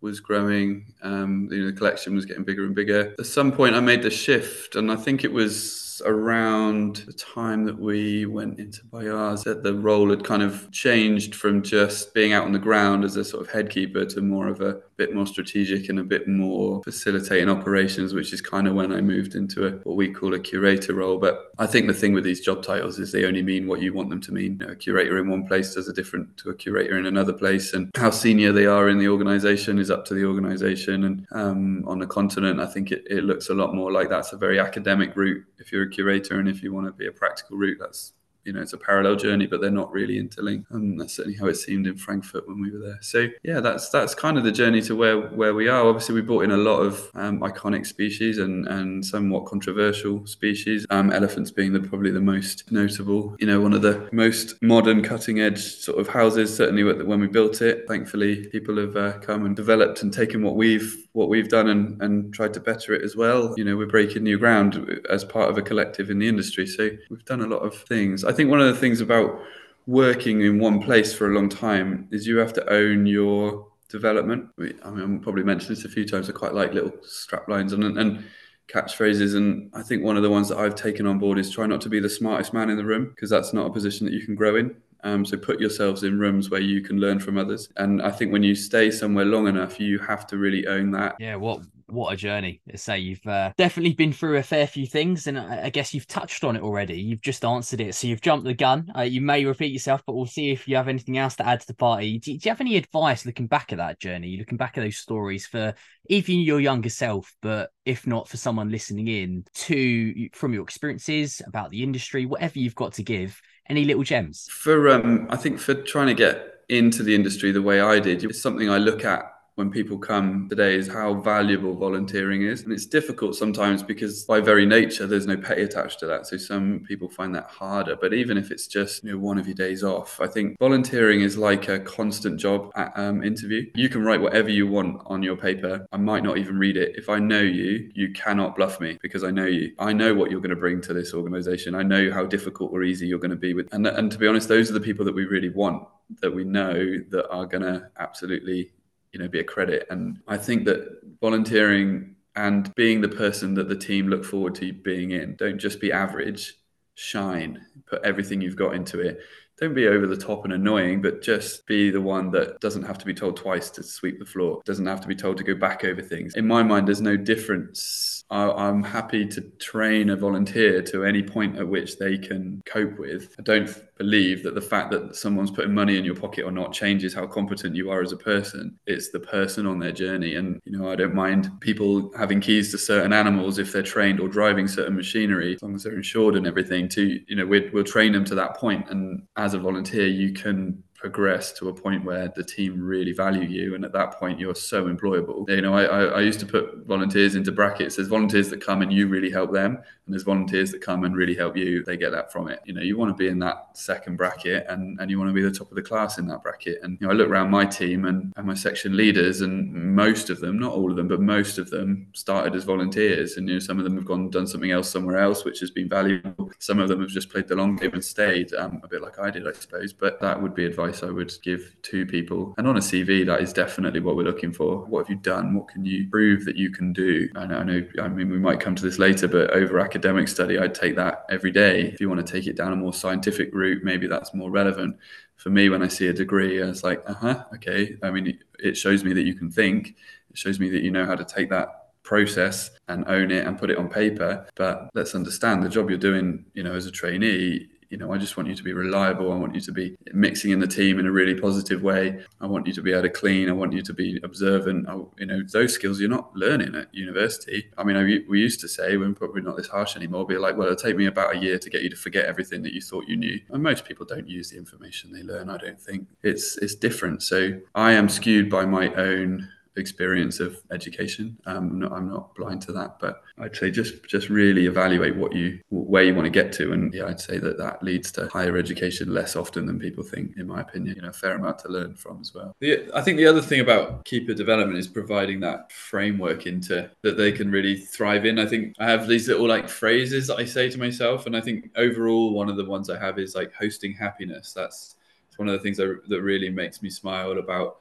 was 0.01 0.21
growing. 0.21 0.87
Um, 1.03 1.49
you 1.51 1.61
know, 1.61 1.67
the 1.67 1.77
collection 1.77 2.15
was 2.15 2.27
getting 2.27 2.45
bigger 2.45 2.65
and 2.65 2.75
bigger. 2.75 3.15
At 3.19 3.27
some 3.27 3.53
point, 3.53 3.75
I 3.75 3.81
made 3.81 4.03
the 4.03 4.11
shift, 4.11 4.77
and 4.77 4.91
I 4.91 4.97
think 4.97 5.25
it 5.25 5.33
was 5.33 5.90
around 6.03 6.97
the 7.07 7.13
time 7.13 7.65
that 7.65 7.79
we 7.79 8.27
went 8.27 8.59
into 8.59 8.85
BIAZA 8.85 9.45
that 9.45 9.63
the 9.63 9.75
role 9.75 10.11
had 10.11 10.25
kind 10.25 10.43
of 10.43 10.71
changed 10.71 11.35
from 11.35 11.63
just 11.63 12.15
being 12.15 12.33
out 12.33 12.45
on 12.45 12.53
the 12.53 12.59
ground 12.59 13.05
as 13.05 13.17
a 13.17 13.25
sort 13.25 13.43
of 13.45 13.53
head 13.53 13.71
keeper 13.71 14.05
to 14.05 14.21
more 14.21 14.49
of 14.49 14.61
a 14.61 14.81
bit 14.97 15.15
more 15.15 15.27
strategic 15.27 15.89
and 15.89 15.99
a 15.99 16.05
bit 16.05 16.29
more 16.29 16.83
facilitating 16.83 17.49
operations, 17.49 18.13
which 18.13 18.33
is 18.33 18.41
kind 18.43 18.69
of 18.69 18.75
when 18.75 18.93
I 18.93 19.01
moved 19.01 19.35
into 19.35 19.67
a, 19.67 19.71
what 19.85 19.97
we 19.97 20.13
call 20.13 20.35
a 20.35 20.39
curator 20.39 20.95
role. 20.95 21.19
But 21.19 21.53
I 21.59 21.67
think 21.67 21.87
the 21.87 21.95
thing 21.95 22.13
with 22.13 22.25
these 22.25 22.41
job 22.41 22.63
titles 22.63 22.99
is 22.99 23.11
they 23.11 23.25
only 23.25 23.43
mean 23.43 23.67
what 23.67 23.81
you 23.81 23.95
want 23.95 24.11
them 24.11 24.21
to 24.21 24.33
mean. 24.33 24.59
You 24.61 24.67
know, 24.67 24.73
a 24.73 24.77
curator 24.77 25.19
in 25.19 25.29
one 25.29 25.47
place 25.47 25.75
does 25.75 25.89
a 25.89 25.93
different 25.93 26.37
to 26.39 26.51
a 26.51 26.55
curator 26.55 26.99
in 26.99 27.07
another 27.07 27.33
place, 27.33 27.73
and 27.73 27.91
how 27.97 28.11
senior 28.11 28.53
they 28.53 28.67
are 28.67 28.89
in 28.89 28.99
the 28.99 29.09
organization 29.09 29.79
is 29.79 29.91
up 29.91 30.05
to 30.07 30.15
the 30.15 30.25
organization. 30.25 31.05
And 31.05 31.27
um, 31.33 31.85
on 31.87 31.99
the 31.99 32.07
continent, 32.07 32.61
I 32.61 32.67
think 32.67 32.93
it, 32.93 33.05
it 33.09 33.25
looks 33.25 33.49
a 33.49 33.55
lot 33.55 33.75
more 33.75 33.91
like 33.91 34.11
that's 34.11 34.33
a 34.33 34.37
very 34.37 34.59
academic 34.59 35.17
route 35.17 35.45
if 35.59 35.73
you're 35.73 35.85
a 35.85 35.90
curator, 35.91 36.39
and 36.39 36.49
if 36.49 36.63
you 36.63 36.73
want 36.73 36.87
to 36.87 36.93
be 36.93 37.07
a 37.07 37.13
practical 37.13 37.57
route, 37.57 37.79
that's 37.81 38.13
you 38.45 38.53
know 38.53 38.61
it's 38.61 38.73
a 38.73 38.79
parallel 38.79 39.17
journey 39.17 39.47
but 39.47 39.61
they're 39.61 39.71
not 39.71 39.93
really 39.93 40.19
interlinked. 40.19 40.71
And 40.71 41.01
that's 41.01 41.15
certainly 41.15 41.39
how 41.39 41.47
it 41.47 41.57
seemed 41.57 41.87
in 41.87 41.97
frankfurt 41.97 42.47
when 42.49 42.61
we 42.61 42.71
were 42.71 42.79
there. 42.79 42.99
So 43.01 43.29
yeah 43.43 43.61
that's 43.61 43.89
that's 43.91 44.15
kind 44.15 44.39
of 44.39 44.45
the 44.45 44.53
journey 44.53 44.83
to 44.83 44.97
where 44.97 45.19
where 45.19 45.55
we 45.55 45.69
are. 45.69 45.87
Obviously 45.87 46.15
we 46.15 46.23
brought 46.23 46.45
in 46.45 46.51
a 46.51 46.57
lot 46.57 46.81
of 46.81 47.11
um, 47.15 47.41
iconic 47.41 47.87
species 47.87 48.39
and 48.39 48.67
and 48.67 49.05
somewhat 49.05 49.47
controversial 49.47 50.27
species 50.27 50.87
um, 50.91 51.13
elephants 51.13 51.51
being 51.51 51.73
the 51.73 51.81
probably 51.81 52.11
the 52.11 52.21
most 52.21 52.71
notable 52.71 53.37
you 53.39 53.47
know 53.47 53.61
one 53.61 53.73
of 53.73 53.83
the 53.83 54.09
most 54.13 54.55
modern 54.63 55.03
cutting 55.03 55.41
edge 55.41 55.63
sort 55.63 55.99
of 55.99 56.09
houses 56.09 56.55
certainly 56.55 56.83
when 56.83 57.21
we 57.21 57.27
built 57.27 57.63
it. 57.63 57.87
Thankfully 57.89 58.47
people 58.47 58.77
have 58.79 58.97
uh, 58.97 59.19
come 59.19 59.45
and 59.45 59.55
developed 59.57 60.03
and 60.03 60.13
taken 60.13 60.43
what 60.43 60.57
we've 60.57 60.97
what 61.13 61.29
we've 61.29 61.49
done 61.49 61.69
and, 61.69 62.01
and 62.03 62.33
tried 62.33 62.55
to 62.55 62.61
better 62.61 62.95
it 62.95 63.03
as 63.03 63.17
well. 63.17 63.55
You 63.57 63.65
know 63.65 63.77
we're 63.77 63.87
breaking 63.87 64.23
new 64.23 64.39
ground 64.39 65.01
as 65.09 65.25
part 65.25 65.51
of 65.51 65.59
a 65.59 65.63
collective 65.63 66.11
in 66.11 66.19
the 66.19 66.29
industry. 66.29 66.67
So 66.67 66.91
we've 67.11 67.25
done 67.25 67.41
a 67.41 67.47
lot 67.47 67.59
of 67.59 67.75
things 67.75 68.25
I 68.31 68.33
think 68.33 68.49
one 68.49 68.61
of 68.61 68.73
the 68.73 68.81
things 68.81 69.01
about 69.01 69.43
working 69.89 70.41
in 70.41 70.61
one 70.61 70.81
place 70.81 71.13
for 71.13 71.29
a 71.29 71.35
long 71.35 71.49
time 71.49 72.07
is 72.13 72.29
you 72.29 72.37
have 72.37 72.53
to 72.53 72.73
own 72.73 73.05
your 73.05 73.67
development. 73.89 74.51
I 74.57 74.91
mean, 74.91 75.17
I've 75.17 75.23
probably 75.23 75.43
mentioned 75.43 75.77
this 75.77 75.85
a 75.85 75.89
few 75.89 76.07
times. 76.07 76.31
I 76.31 76.33
quite 76.33 76.55
like 76.55 76.73
little 76.73 76.93
strap 77.03 77.49
lines 77.49 77.73
and, 77.73 77.83
and 77.99 78.25
catchphrases. 78.69 79.35
And 79.35 79.69
I 79.75 79.83
think 79.83 80.05
one 80.05 80.17
of 80.17 80.23
the 80.23 80.31
ones 80.31 80.49
that 80.49 80.59
I've 80.59 80.77
taken 80.77 81.09
on 81.09 81.19
board 81.19 81.41
is 81.41 81.51
try 81.51 81.67
not 81.67 81.81
to 81.81 81.89
be 81.89 81.99
the 81.99 82.09
smartest 82.09 82.55
man 82.55 82.71
in 82.71 82.77
the 82.77 82.85
room 82.85 83.11
because 83.13 83.31
that's 83.31 83.53
not 83.53 83.67
a 83.67 83.73
position 83.73 84.07
that 84.07 84.13
you 84.13 84.25
can 84.25 84.37
grow 84.37 84.55
in. 84.55 84.77
Um, 85.03 85.25
so 85.25 85.37
put 85.37 85.59
yourselves 85.59 86.05
in 86.05 86.21
rooms 86.21 86.51
where 86.51 86.61
you 86.61 86.83
can 86.83 87.01
learn 87.01 87.19
from 87.19 87.37
others. 87.37 87.69
And 87.79 88.01
I 88.01 88.13
think 88.13 88.31
when 88.31 88.45
you 88.45 88.55
stay 88.55 88.93
somewhere 88.93 89.25
long 89.25 89.49
enough, 89.49 89.81
you 89.81 89.99
have 89.99 90.25
to 90.29 90.37
really 90.37 90.69
own 90.69 90.93
that. 90.93 91.17
Yeah. 91.19 91.35
What 91.35 91.63
what 91.93 92.13
a 92.13 92.17
journey. 92.17 92.61
Let's 92.67 92.83
say 92.83 92.99
you've 92.99 93.27
uh, 93.27 93.53
definitely 93.57 93.95
been 93.95 94.13
through 94.13 94.39
a 94.39 94.43
fair 94.43 94.67
few 94.67 94.87
things, 94.87 95.27
and 95.27 95.39
I, 95.39 95.65
I, 95.65 95.71
guess 95.71 95.93
you've 95.93 96.07
touched 96.07 96.45
on 96.45 96.57
it 96.57 96.63
already. 96.63 97.01
You've 97.01 97.23
just 97.23 97.45
answered 97.45 97.81
it, 97.81 97.95
so 97.95 98.07
you've 98.07 98.21
jumped 98.21 98.45
the 98.45 98.55
gun. 98.55 98.91
Uh, 98.97 99.03
you 99.03 99.21
may 99.21 99.45
repeat 99.45 99.73
yourself, 99.73 100.03
but 100.07 100.15
we'll 100.15 100.27
see 100.27 100.51
if 100.51 100.67
you 100.69 100.77
have 100.77 100.89
anything 100.89 101.19
else 101.19 101.37
to 101.37 101.47
add 101.47 101.61
to 101.61 101.67
the 101.67 101.75
party. 101.75 102.19
Do, 102.19 102.33
do, 102.33 102.39
you 102.43 102.51
have 102.51 102.61
any 102.61 102.77
advice 102.77 103.27
looking 103.27 103.47
back 103.47 103.73
at 103.73 103.79
that 103.79 104.01
journey, 104.01 104.37
looking 104.39 104.59
back 104.59 104.79
at 104.79 104.83
those 104.83 104.97
stories 104.97 105.47
for 105.47 105.75
even 106.09 106.41
your 106.41 106.61
younger 106.61 106.91
self, 106.91 107.35
but 107.43 107.71
if 107.85 108.07
not 108.07 108.29
for 108.29 108.37
someone 108.37 108.71
listening 108.71 109.09
in 109.09 109.45
to 109.55 110.29
from 110.33 110.53
your 110.53 110.63
experiences 110.63 111.43
about 111.47 111.71
the 111.71 111.83
industry, 111.83 112.27
whatever 112.27 112.59
you've 112.59 112.75
got 112.75 112.95
to 112.95 113.03
give? 113.03 113.41
Any 113.69 113.85
little 113.85 114.03
gems? 114.03 114.49
For 114.51 114.89
um, 114.89 115.29
I 115.31 115.37
think 115.37 115.61
for 115.61 115.75
trying 115.75 116.09
to 116.09 116.15
get 116.15 116.45
into 116.69 117.05
the 117.05 117.15
industry 117.15 117.53
the 117.53 117.63
way 117.63 117.81
I 117.81 118.01
did, 118.01 118.25
it's 118.25 118.43
something 118.43 118.69
I 118.69 118.79
look 118.79 119.05
at 119.05 119.31
when 119.61 119.71
people 119.71 119.99
come 119.99 120.49
today 120.49 120.75
is 120.75 120.89
how 120.89 121.13
valuable 121.13 121.75
volunteering 121.75 122.41
is. 122.41 122.63
And 122.63 122.73
it's 122.73 122.87
difficult 122.87 123.37
sometimes 123.37 123.83
because 123.83 124.25
by 124.25 124.41
very 124.41 124.65
nature, 124.65 125.07
there's 125.07 125.27
no 125.27 125.37
pay 125.37 125.63
attached 125.65 126.01
to 126.01 126.07
that. 126.07 126.27
So 126.27 126.39
some 126.39 126.83
people 126.89 127.11
find 127.11 127.35
that 127.35 127.51
harder. 127.51 127.95
But 127.95 128.15
even 128.15 128.39
if 128.39 128.51
it's 128.51 128.67
just 128.67 129.05
you 129.05 129.13
know, 129.13 129.19
one 129.19 129.37
of 129.37 129.47
your 129.47 129.55
days 129.55 129.85
off, 129.85 130.19
I 130.19 130.29
think 130.29 130.59
volunteering 130.59 131.21
is 131.21 131.37
like 131.37 131.69
a 131.69 131.79
constant 131.79 132.41
job 132.41 132.73
at, 132.75 132.91
um, 132.97 133.23
interview. 133.23 133.71
You 133.75 133.91
can 133.91 134.03
write 134.03 134.23
whatever 134.23 134.49
you 134.49 134.67
want 134.67 135.03
on 135.05 135.23
your 135.23 135.37
paper. 135.37 135.87
I 135.93 135.99
might 135.99 136.25
not 136.25 136.39
even 136.39 136.59
read 136.59 136.79
it. 136.79 136.97
If 136.97 137.11
I 137.11 137.19
know 137.19 137.43
you, 137.43 137.91
you 137.95 138.15
cannot 138.15 138.57
bluff 138.57 138.81
me 138.81 138.99
because 139.03 139.25
I 139.25 139.31
know 139.31 139.45
you. 139.45 139.75
I 139.79 139.93
know 139.93 140.15
what 140.15 140.31
you're 140.31 140.41
going 140.41 140.57
to 140.57 140.57
bring 140.57 140.81
to 140.81 140.95
this 140.95 141.13
organization. 141.13 141.75
I 141.75 141.83
know 141.83 142.11
how 142.11 142.25
difficult 142.25 142.73
or 142.73 142.83
easy 142.83 143.07
you're 143.07 143.19
going 143.19 143.31
to 143.31 143.37
be 143.37 143.53
with. 143.53 143.69
And, 143.75 143.87
and 143.87 144.11
to 144.11 144.17
be 144.17 144.27
honest, 144.27 144.49
those 144.49 144.71
are 144.71 144.75
the 144.75 144.81
people 144.81 145.05
that 145.05 145.15
we 145.15 145.27
really 145.27 145.51
want 145.51 145.87
that 146.21 146.35
we 146.35 146.45
know 146.45 146.75
that 147.11 147.29
are 147.29 147.47
going 147.47 147.63
to 147.63 147.89
absolutely 147.99 148.73
you 149.13 149.19
know 149.19 149.29
be 149.29 149.41
a 149.41 149.45
credit. 149.45 149.87
And 149.91 150.19
I 150.27 150.37
think 150.37 150.65
that 150.67 151.01
volunteering 151.21 152.17
and 152.37 152.73
being 152.75 153.01
the 153.01 153.09
person 153.09 153.55
that 153.55 153.69
the 153.69 153.77
team 153.77 154.09
look 154.09 154.25
forward 154.25 154.55
to 154.57 154.73
being 154.73 155.11
in, 155.11 155.37
don't 155.37 155.59
just 155.59 155.81
be 155.81 155.93
average, 155.93 156.55
shine, 156.95 157.61
put 157.87 158.03
everything 158.05 158.41
you've 158.41 158.57
got 158.57 158.75
into 158.75 159.01
it. 159.01 159.21
Don't 159.61 159.75
be 159.75 159.89
over 159.89 160.07
the 160.07 160.17
top 160.17 160.45
and 160.45 160.55
annoying, 160.55 161.03
but 161.03 161.23
just 161.23 161.67
be 161.67 161.91
the 161.91 162.01
one 162.01 162.31
that 162.31 162.59
doesn't 162.61 162.85
have 162.85 162.97
to 162.99 163.05
be 163.05 163.13
told 163.13 163.37
twice 163.37 163.69
to 163.71 163.83
sweep 163.83 164.19
the 164.19 164.25
floor, 164.25 164.63
doesn't 164.65 164.87
have 164.87 165.03
to 165.03 165.09
be 165.09 165.15
told 165.15 165.37
to 165.37 165.45
go 165.45 165.55
back 165.55 165.85
over 165.85 166.01
things. 166.01 166.35
In 166.35 166.47
my 166.47 166.63
mind, 166.63 166.89
there's 166.89 167.03
no 167.03 167.17
difference 167.17 168.20
I, 168.31 168.69
am 168.69 168.83
happy 168.83 169.27
to 169.27 169.41
train 169.59 170.11
a 170.11 170.17
volunteer 170.17 170.83
to 170.83 171.05
any 171.05 171.23
point 171.23 171.59
at 171.59 171.67
which 171.67 171.99
they 171.99 172.17
can 172.17 172.63
cope 172.65 172.99
with. 172.99 173.35
I 173.39 173.43
don't 173.43 173.71
believe 173.99 174.45
that 174.45 174.55
the 174.55 174.61
fact 174.61 174.91
that 174.93 175.17
someone's 175.17 175.51
putting 175.51 175.75
money 175.75 175.99
in 175.99 176.05
your 176.05 176.15
pocket 176.15 176.45
or 176.45 176.53
not 176.53 176.73
changes 176.73 177.13
how 177.13 177.27
competent 177.27 177.75
you 177.75 177.91
are 177.91 178.03
as 178.03 178.13
a 178.13 178.17
person. 178.17 178.79
It's 178.87 179.11
the 179.11 179.21
person 179.21 179.67
on 179.67 179.81
their 179.81 179.93
journey. 179.93 180.37
And, 180.37 180.61
you 180.65 180.79
know, 180.79 180.91
I 180.91 180.95
don't 180.95 181.15
mind 181.15 181.51
people 181.61 182.13
having 182.17 182.41
keys 182.41 182.71
to 182.71 182.79
certain 182.79 183.13
animals 183.13 183.59
if 183.59 183.73
they're 183.73 183.83
trained 183.83 184.21
or 184.21 184.29
driving 184.29 184.69
certain 184.69 184.95
machinery, 184.95 185.55
as 185.55 185.63
long 185.63 185.75
as 185.75 185.83
they're 185.83 185.97
insured 185.97 186.37
and 186.37 186.47
everything 186.47 186.89
to, 186.91 187.21
you 187.27 187.37
know, 187.37 187.47
we'll 187.47 187.85
train 187.85 188.13
them 188.13 188.25
to 188.27 188.35
that 188.37 188.57
point. 188.57 188.89
And 188.91 189.27
as 189.37 189.55
a 189.55 189.59
volunteer, 189.59 190.07
you 190.07 190.33
can 190.33 190.83
progress 191.01 191.51
to 191.51 191.71
a 191.71 191.75
point 191.75 192.05
where 192.05 192.29
the 192.37 192.45
team 192.45 192.79
really 192.79 193.13
value 193.13 193.49
you 193.49 193.75
and 193.75 193.87
at 193.87 193.93
that 193.93 194.13
point 194.13 194.39
you're 194.39 194.55
so 194.55 194.85
employable. 194.85 195.49
You 195.49 195.63
know 195.63 195.75
I, 195.75 195.85
I, 195.85 196.05
I 196.05 196.21
used 196.21 196.41
to 196.41 196.47
put 196.47 196.85
volunteers 196.87 197.37
into 197.37 197.51
brackets. 197.53 197.97
There's 197.97 198.09
volunteers 198.09 198.51
that 198.51 198.65
come 198.65 198.83
and 198.83 198.93
you 198.93 199.09
really 199.09 199.31
help 199.31 199.51
them 199.51 199.79
and 200.11 200.15
there's 200.15 200.25
volunteers 200.25 200.71
that 200.73 200.81
come 200.81 201.05
and 201.05 201.17
really 201.17 201.35
help 201.35 201.57
you 201.57 201.83
they 201.85 201.97
get 201.97 202.11
that 202.11 202.33
from 202.33 202.49
it 202.49 202.61
you 202.65 202.73
know 202.73 202.83
you 202.83 202.99
want 202.99 203.11
to 203.11 203.15
be 203.15 203.29
in 203.29 203.39
that 203.39 203.69
second 203.75 204.17
bracket 204.17 204.67
and 204.69 204.99
and 205.01 205.11
you 205.11 205.19
want 205.19 205.29
to 205.29 205.35
be 205.35 205.43
the 205.43 205.51
top 205.51 205.71
of 205.71 205.77
the 205.77 205.83
class 205.83 206.19
in 206.19 206.27
that 206.27 206.43
bracket 206.43 206.79
and 206.83 206.99
you 207.01 207.07
know 207.07 207.13
I 207.13 207.17
look 207.17 207.29
around 207.29 207.51
my 207.51 207.65
team 207.65 208.05
and, 208.05 208.33
and 208.37 208.47
my 208.47 208.55
section 208.55 208.97
leaders 208.97 209.41
and 209.41 209.73
most 209.73 210.29
of 210.29 210.41
them 210.41 210.59
not 210.59 210.73
all 210.73 210.91
of 210.91 210.97
them 210.97 211.09
but 211.09 211.21
most 211.21 211.59
of 211.59 211.71
them 211.71 212.09
started 212.13 212.55
as 212.55 212.65
volunteers 212.65 213.37
and 213.37 213.49
you 213.49 213.55
know 213.55 213.61
some 213.61 213.79
of 213.79 213.85
them 213.85 213.97
have 213.97 214.05
gone 214.05 214.29
done 214.31 214.47
something 214.47 214.71
else 214.71 214.91
somewhere 214.91 215.19
else 215.19 215.45
which 215.45 215.61
has 215.61 215.71
been 215.71 215.89
valuable 215.89 216.51
some 216.59 216.79
of 216.79 216.89
them 216.89 217.01
have 217.01 217.11
just 217.11 217.31
played 217.31 217.49
the 217.49 217.55
long 217.55 217.77
game 217.77 217.93
and 217.95 218.05
stayed 218.05 218.53
um, 218.55 218.81
a 218.83 218.89
bit 218.89 219.01
like 219.01 219.19
I 219.19 219.31
did 219.31 219.47
I 219.47 219.53
suppose 219.53 219.93
but 219.93 220.21
that 220.21 220.41
would 220.41 220.55
be 220.55 220.67
advice 220.67 220.91
advice 220.91 221.09
I 221.09 221.13
would 221.13 221.33
give 221.43 221.77
to 221.83 222.07
people. 222.07 222.55
And 222.59 222.67
on 222.67 222.77
a 222.77 222.81
CV, 222.81 223.27
that 223.27 223.41
is 223.41 223.53
definitely 223.53 224.01
what 224.01 224.17
we're 224.17 224.25
looking 224.25 224.53
for. 224.53 224.79
What 224.87 225.01
have 225.01 225.11
you 225.11 225.17
done? 225.17 225.55
What 225.55 225.69
can 225.69 225.85
you 225.85 226.09
prove 226.11 226.45
that 226.45 226.57
you 226.57 226.71
can 226.71 226.93
do? 226.93 227.29
And 227.35 227.55
I 227.55 227.63
know, 227.63 227.87
I 228.01 228.09
mean, 228.09 228.31
we 228.31 228.39
might 228.39 228.61
come 228.61 228.75
to 228.75 228.83
this 228.83 228.99
later, 228.99 229.29
but 229.29 229.51
over 229.51 229.79
academic 229.79 230.00
study, 230.27 230.59
I'd 230.59 230.75
take 230.75 230.97
that 230.97 231.25
every 231.31 231.51
day. 231.51 231.83
If 231.83 232.01
you 232.01 232.09
want 232.09 232.25
to 232.25 232.33
take 232.33 232.47
it 232.47 232.57
down 232.57 232.73
a 232.73 232.77
more 232.77 232.93
scientific 232.93 233.51
route, 233.53 233.83
maybe 233.85 234.07
that's 234.07 234.35
more 234.35 234.51
relevant. 234.51 234.97
For 235.37 235.51
me, 235.51 235.69
when 235.69 235.83
I 235.83 235.89
see 235.89 236.09
a 236.09 236.13
degree, 236.13 236.59
it's 236.59 236.85
like, 236.85 237.03
uh 237.07 237.15
huh, 237.15 237.45
okay. 237.55 237.97
I 238.03 238.11
mean, 238.11 238.39
it 238.59 238.77
shows 238.77 239.05
me 239.05 239.13
that 239.15 239.23
you 239.23 239.35
can 239.35 239.51
think. 239.51 239.97
It 240.31 240.39
shows 240.39 240.61
me 240.61 240.69
that 240.71 240.83
you 240.83 240.91
know 240.91 241.07
how 241.07 241.15
to 241.15 241.25
take 241.25 241.51
that 241.51 241.93
process 242.03 242.71
and 242.89 243.07
own 243.09 243.31
it 243.31 243.47
and 243.47 243.59
put 243.59 243.71
it 243.71 243.79
on 243.79 243.89
paper. 243.89 244.47
But 244.55 244.91
let's 244.95 245.15
understand 245.15 245.63
the 245.63 245.69
job 245.69 245.89
you're 245.89 245.99
doing, 245.99 246.45
you 246.55 246.63
know, 246.63 246.75
as 246.75 246.87
a 246.87 246.91
trainee 246.91 247.69
you 247.91 247.97
know, 247.97 248.13
I 248.13 248.19
just 248.19 248.37
want 248.37 248.49
you 248.49 248.55
to 248.55 248.63
be 248.63 248.73
reliable. 248.73 249.33
I 249.33 249.37
want 249.37 249.55
you 249.55 249.61
to 249.61 249.73
be 249.73 249.97
mixing 250.13 250.53
in 250.53 250.61
the 250.61 250.67
team 250.67 251.01
in 251.01 251.07
a 251.07 251.11
really 251.11 251.39
positive 251.39 251.83
way. 251.83 252.21
I 252.41 252.47
want 252.47 252.67
you 252.69 252.73
to 252.73 252.83
be 252.83 252.93
able 252.93 253.03
to 253.03 253.11
clean. 253.11 253.49
I 253.49 253.53
want 253.53 253.73
you 253.73 253.83
to 253.83 253.93
be 253.93 254.21
observant. 254.23 254.89
I, 254.89 254.95
you 255.19 255.27
know, 255.27 255.43
those 255.53 255.75
skills 255.75 256.01
you're 256.01 256.09
not 256.09 256.35
learning 256.37 256.77
at 256.77 256.95
university. 256.95 257.69
I 257.77 257.83
mean, 257.83 257.97
I, 257.97 258.03
we 258.29 258.41
used 258.41 258.61
to 258.61 258.69
say, 258.69 258.97
we're 258.97 259.13
probably 259.13 259.43
not 259.43 259.57
this 259.57 259.67
harsh 259.67 259.97
anymore, 259.97 260.25
be 260.25 260.39
like, 260.39 260.57
well, 260.57 260.69
it'll 260.69 260.77
take 260.77 260.97
me 260.97 261.07
about 261.07 261.35
a 261.35 261.39
year 261.39 261.59
to 261.59 261.69
get 261.69 261.83
you 261.83 261.91
to 261.91 261.97
forget 261.97 262.27
everything 262.27 262.63
that 262.63 262.73
you 262.73 262.81
thought 262.81 263.09
you 263.09 263.17
knew. 263.17 263.41
And 263.51 263.63
most 263.63 263.85
people 263.85 264.07
don't 264.07 264.29
use 264.29 264.51
the 264.51 264.57
information 264.57 265.13
they 265.13 265.23
learn. 265.23 265.51
I 265.51 265.57
don't 265.57 265.81
think 265.81 266.07
it's 266.23 266.57
it's 266.59 266.77
different. 266.77 267.23
So 267.25 267.61
I 267.75 267.93
am 267.93 268.09
skewed 268.09 268.49
by 268.49 268.67
my 268.67 268.95
own 268.95 269.49
experience 269.77 270.41
of 270.41 270.61
education. 270.73 271.37
Um, 271.47 271.57
I'm, 271.57 271.79
not, 271.79 271.93
I'm 271.93 272.11
not 272.11 272.35
blind 272.35 272.63
to 272.63 272.73
that, 272.73 272.99
but 272.99 273.23
I'd 273.39 273.55
say 273.55 273.71
just 273.71 274.05
just 274.05 274.29
really 274.29 274.67
evaluate 274.67 275.17
what 275.17 275.35
you 275.35 275.61
where 275.71 276.03
you 276.03 276.15
want 276.15 276.27
to 276.27 276.31
get 276.31 276.53
to, 276.55 276.73
and 276.73 276.93
yeah, 276.93 277.07
I'd 277.07 277.21
say 277.21 277.39
that 277.39 277.59
that 277.59 277.83
leads 277.83 278.11
to 278.13 278.29
higher 278.29 278.57
education 278.57 279.13
less 279.13 279.37
often 279.37 279.67
than 279.67 279.79
people 279.79 280.03
think. 280.03 280.37
In 280.37 280.47
my 280.47 280.61
opinion, 280.61 280.97
you 280.97 281.03
know, 281.03 281.09
a 281.09 281.13
fair 281.13 281.35
amount 281.35 281.61
to 281.61 281.69
learn 281.69 281.95
from 281.95 282.21
as 282.21 282.35
well. 282.35 282.55
The, 282.61 282.91
I 282.95 283.01
think 283.03 283.17
the 283.17 283.27
other 283.27 283.43
thing 283.43 283.61
about 283.61 284.05
keeper 284.05 284.35
development 284.35 284.79
is 284.79 284.89
providing 284.89 285.41
that 285.41 285.73
framework 285.73 286.47
into 286.47 286.91
that 287.03 287.17
they 287.17 287.33
can 287.33 287.51
really 287.51 287.77
thrive 287.77 288.27
in. 288.27 288.39
I 288.39 288.47
think 288.47 288.75
I 288.79 288.91
have 288.91 289.07
these 289.07 289.29
little 289.29 289.47
like 289.47 289.69
phrases 289.69 290.27
that 290.27 290.37
I 290.37 290.45
say 290.45 290.69
to 290.71 290.79
myself, 290.79 291.27
and 291.27 291.37
I 291.37 291.41
think 291.41 291.71
overall 291.77 292.33
one 292.33 292.49
of 292.49 292.57
the 292.57 292.65
ones 292.65 292.91
I 292.91 292.99
have 292.99 293.19
is 293.19 293.35
like 293.35 293.53
hosting 293.53 293.95
happiness. 293.95 294.53
That's 294.53 294.97
one 295.41 295.49
of 295.49 295.55
the 295.55 295.63
things 295.63 295.79
that, 295.79 296.03
that 296.09 296.21
really 296.21 296.51
makes 296.51 296.83
me 296.83 296.91
smile 296.91 297.39
about 297.39 297.79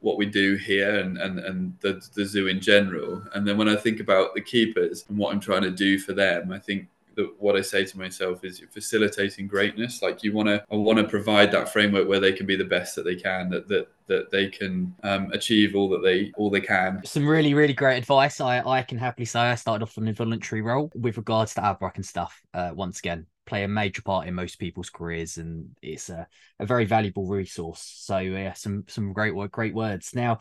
what 0.00 0.16
we 0.16 0.26
do 0.26 0.54
here 0.56 1.00
and, 1.00 1.18
and, 1.18 1.38
and 1.40 1.76
the, 1.80 2.00
the 2.14 2.24
zoo 2.24 2.46
in 2.46 2.60
general. 2.60 3.22
And 3.34 3.46
then 3.46 3.58
when 3.58 3.68
I 3.68 3.76
think 3.76 4.00
about 4.00 4.34
the 4.34 4.40
keepers 4.40 5.04
and 5.08 5.18
what 5.18 5.32
I'm 5.32 5.40
trying 5.40 5.62
to 5.62 5.70
do 5.70 5.98
for 5.98 6.12
them, 6.12 6.52
I 6.52 6.58
think 6.58 6.88
that 7.18 7.28
what 7.40 7.56
I 7.56 7.62
say 7.62 7.84
to 7.84 7.98
myself 7.98 8.44
is 8.44 8.62
facilitating 8.70 9.48
greatness. 9.48 10.02
Like 10.02 10.22
you 10.22 10.32
want 10.32 10.48
to, 10.48 10.64
I 10.70 10.76
want 10.76 10.98
to 10.98 11.04
provide 11.04 11.50
that 11.50 11.68
framework 11.68 12.08
where 12.08 12.20
they 12.20 12.32
can 12.32 12.46
be 12.46 12.54
the 12.54 12.64
best 12.64 12.94
that 12.94 13.04
they 13.04 13.16
can, 13.16 13.50
that 13.50 13.66
that 13.68 13.88
that 14.06 14.30
they 14.30 14.48
can 14.48 14.94
um, 15.02 15.30
achieve 15.32 15.74
all 15.74 15.88
that 15.90 16.02
they 16.02 16.32
all 16.36 16.48
they 16.48 16.60
can. 16.60 17.02
Some 17.04 17.26
really 17.26 17.54
really 17.54 17.74
great 17.74 17.98
advice. 17.98 18.40
I 18.40 18.60
I 18.60 18.82
can 18.82 18.98
happily 18.98 19.26
say 19.26 19.40
I 19.40 19.56
started 19.56 19.82
off 19.82 19.98
on 19.98 20.06
a 20.06 20.12
voluntary 20.12 20.62
role 20.62 20.92
with 20.94 21.16
regards 21.16 21.54
to 21.54 21.60
AVRAC 21.60 21.96
and 21.96 22.06
stuff. 22.06 22.40
Uh, 22.54 22.70
once 22.72 23.00
again, 23.00 23.26
play 23.48 23.64
a 23.64 23.68
major 23.68 24.02
part 24.02 24.28
in 24.28 24.34
most 24.34 24.58
people's 24.58 24.90
careers, 24.90 25.38
and 25.38 25.70
it's 25.82 26.10
a, 26.10 26.26
a 26.60 26.66
very 26.66 26.84
valuable 26.84 27.26
resource. 27.26 27.80
So 27.96 28.18
yeah, 28.18 28.52
some 28.52 28.84
some 28.88 29.12
great 29.12 29.34
work, 29.34 29.52
great 29.52 29.74
words. 29.74 30.14
Now, 30.14 30.38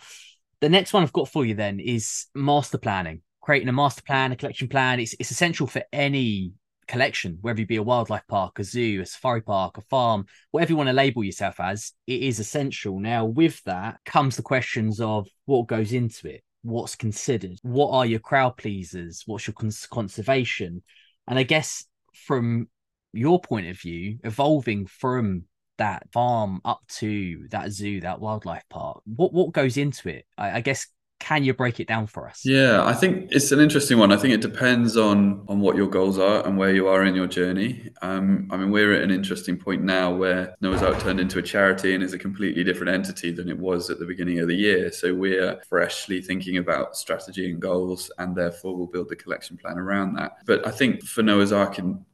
the 0.60 0.70
next 0.70 0.94
one 0.94 1.04
I've 1.04 1.14
got 1.14 1.30
for 1.30 1.46
you 1.46 1.56
then 1.56 1.80
is 1.80 2.26
master 2.36 2.78
planning. 2.78 3.22
Creating 3.42 3.70
a 3.70 3.74
master 3.74 4.02
plan, 4.02 4.32
a 4.32 4.36
collection 4.36 4.68
plan. 4.68 5.00
It's 5.00 5.16
it's 5.20 5.32
essential 5.32 5.68
for 5.68 5.84
any 5.94 6.54
collection, 6.88 7.38
whether 7.42 7.60
you 7.60 7.68
be 7.68 7.76
a 7.78 7.84
wildlife 7.84 8.26
park, 8.28 8.60
a 8.60 8.64
zoo, 8.64 9.02
a 9.02 9.06
safari 9.06 9.42
park, 9.42 9.78
a 9.78 9.82
farm, 9.82 10.26
whatever 10.52 10.72
you 10.72 10.78
want 10.78 10.88
to 10.88 10.94
label 10.94 11.24
yourself 11.24 11.60
as, 11.60 11.92
it 12.08 12.22
is 12.22 12.40
essential. 12.40 13.00
Now, 13.00 13.26
with 13.26 13.62
that 13.66 14.00
comes 14.06 14.36
the 14.36 14.42
questions 14.42 15.00
of 15.00 15.28
what 15.46 15.68
goes 15.68 15.92
into 15.94 16.28
it, 16.28 16.44
what's 16.64 16.96
considered, 16.96 17.58
what 17.62 17.92
are 17.92 18.06
your 18.06 18.20
crowd 18.20 18.58
pleasers, 18.58 19.24
what's 19.26 19.48
your 19.48 19.54
cons- 19.54 19.88
conservation, 19.88 20.82
and 21.28 21.38
I 21.38 21.44
guess 21.44 21.86
from 22.14 22.70
your 23.14 23.40
point 23.40 23.68
of 23.68 23.80
view, 23.80 24.20
evolving 24.24 24.86
from 24.86 25.44
that 25.78 26.12
farm 26.12 26.62
up 26.66 26.82
to 26.88 27.48
that 27.50 27.72
zoo, 27.72 28.02
that 28.02 28.20
wildlife 28.20 28.64
park, 28.70 29.02
what 29.06 29.34
what 29.34 29.52
goes 29.52 29.78
into 29.78 30.10
it? 30.10 30.26
I, 30.38 30.58
I 30.58 30.62
guess 30.62 30.88
can 31.20 31.44
you 31.44 31.52
break 31.52 31.80
it 31.80 31.88
down 31.88 32.06
for 32.06 32.30
us? 32.30 32.42
Yeah 32.46 32.86
i 32.86 32.94
think 32.94 33.30
it's 33.32 33.52
an 33.52 33.60
interesting 33.60 33.98
one. 33.98 34.12
I 34.12 34.18
think 34.18 34.36
it 34.36 34.42
depends 34.42 34.98
on 34.98 35.46
on 35.48 35.60
what 35.60 35.76
your 35.76 35.88
goals 35.88 36.20
are 36.20 36.46
and 36.46 36.58
where 36.58 36.74
you 36.74 36.88
are 36.88 37.06
in 37.06 37.16
your 37.16 37.28
journey. 37.28 37.90
Um, 38.02 38.48
i 38.52 38.58
mean 38.58 38.70
we're 38.70 38.94
at 38.94 39.04
an 39.04 39.12
interesting 39.12 39.58
point 39.58 39.84
now 39.84 40.14
where 40.14 40.56
noah's 40.62 40.84
ark 40.84 41.00
turned 41.00 41.20
into 41.20 41.40
a 41.40 41.42
charity 41.42 41.96
and 41.96 42.04
is 42.04 42.14
a 42.14 42.20
completely 42.20 42.64
different 42.64 42.94
entity 42.94 43.32
than 43.32 43.50
it 43.50 43.58
was 43.58 43.90
at 43.90 44.00
the 44.00 44.06
beginning 44.06 44.40
of 44.40 44.48
the 44.48 44.56
year. 44.56 44.92
So 44.92 45.14
we're 45.14 45.60
freshly 45.68 46.22
thinking 46.22 46.58
about 46.58 46.96
strategy 46.96 47.50
and 47.50 47.60
goals 47.60 48.12
and 48.20 48.36
therefore 48.36 48.76
we'll 48.76 48.88
build 48.88 49.10
the 49.10 49.16
collection 49.16 49.58
plan 49.58 49.80
around 49.80 50.14
that. 50.16 50.38
But 50.46 50.68
i 50.68 50.72
think 50.72 51.04
for 51.04 51.24
noah's 51.24 51.52
ark 51.52 51.80
in, 51.80 52.06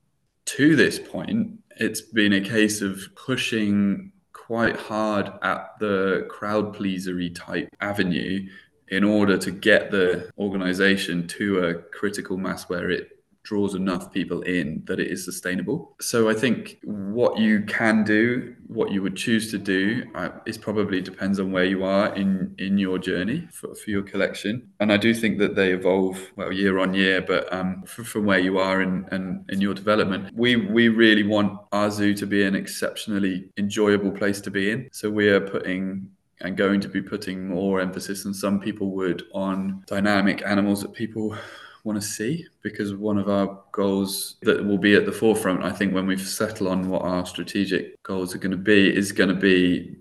to 0.45 0.75
this 0.75 1.00
point 1.00 1.59
it's 1.77 2.01
been 2.01 2.33
a 2.33 2.41
case 2.41 2.81
of 2.81 3.01
pushing 3.15 4.12
quite 4.33 4.75
hard 4.75 5.31
at 5.41 5.69
the 5.79 6.25
crowd 6.29 6.75
pleasery 6.75 7.33
type 7.33 7.69
avenue 7.81 8.45
in 8.89 9.03
order 9.03 9.38
to 9.38 9.51
get 9.51 9.89
the 9.89 10.29
organization 10.38 11.27
to 11.27 11.59
a 11.65 11.73
critical 11.73 12.38
mass 12.38 12.69
where 12.69 12.91
it 12.91 13.22
draws 13.43 13.75
enough 13.75 14.12
people 14.12 14.41
in 14.43 14.81
that 14.85 15.00
it 15.00 15.12
is 15.12 15.23
sustainable. 15.23 15.95
So 16.00 16.29
I 16.29 16.33
think 16.33 16.79
what 16.83 17.38
you 17.38 17.63
can 17.63 18.03
do, 18.03 18.55
what 18.67 18.91
you 18.91 19.01
would 19.01 19.15
choose 19.15 19.51
to 19.51 19.57
do, 19.57 20.03
uh, 20.15 20.29
is 20.45 20.57
probably 20.57 21.01
depends 21.01 21.39
on 21.39 21.51
where 21.51 21.65
you 21.65 21.83
are 21.83 22.13
in 22.15 22.55
in 22.57 22.77
your 22.77 22.97
journey 22.97 23.47
for, 23.51 23.75
for 23.75 23.89
your 23.89 24.03
collection. 24.03 24.69
And 24.79 24.91
I 24.91 24.97
do 24.97 25.13
think 25.13 25.39
that 25.39 25.55
they 25.55 25.73
evolve 25.73 26.31
well 26.35 26.51
year 26.51 26.79
on 26.79 26.93
year, 26.93 27.21
but 27.21 27.51
um, 27.53 27.83
from 27.83 28.25
where 28.25 28.39
you 28.39 28.57
are 28.59 28.81
in, 28.81 29.05
in 29.12 29.45
in 29.50 29.62
your 29.62 29.73
development, 29.73 30.29
we 30.33 30.55
we 30.55 30.88
really 30.89 31.23
want 31.23 31.59
our 31.71 31.91
zoo 31.91 32.13
to 32.15 32.25
be 32.25 32.43
an 32.43 32.55
exceptionally 32.55 33.50
enjoyable 33.57 34.12
place 34.12 34.39
to 34.41 34.51
be 34.51 34.71
in. 34.71 34.89
So 34.91 35.09
we 35.09 35.27
are 35.29 35.41
putting 35.41 36.09
and 36.43 36.57
going 36.57 36.81
to 36.81 36.89
be 36.89 37.01
putting 37.01 37.47
more 37.47 37.79
emphasis 37.79 38.23
than 38.23 38.33
some 38.33 38.59
people 38.59 38.91
would 38.91 39.23
on 39.33 39.83
dynamic 39.88 40.45
animals 40.45 40.81
that 40.81 40.93
people 40.93 41.35
want 41.83 42.01
to 42.01 42.07
see 42.07 42.45
because 42.61 42.93
one 42.93 43.17
of 43.17 43.29
our 43.29 43.61
goals 43.73 44.37
that 44.41 44.65
will 44.65 44.77
be 44.77 44.95
at 44.95 45.05
the 45.05 45.11
forefront 45.11 45.63
i 45.63 45.71
think 45.71 45.93
when 45.93 46.07
we 46.07 46.17
settle 46.17 46.69
on 46.69 46.87
what 46.89 47.01
our 47.01 47.25
strategic 47.25 48.01
goals 48.03 48.33
are 48.33 48.37
going 48.37 48.51
to 48.51 48.57
be 48.57 48.95
is 48.95 49.11
going 49.11 49.29
to 49.29 49.35
be 49.35 49.95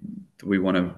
we 0.45 0.59
want 0.59 0.77
to 0.77 0.95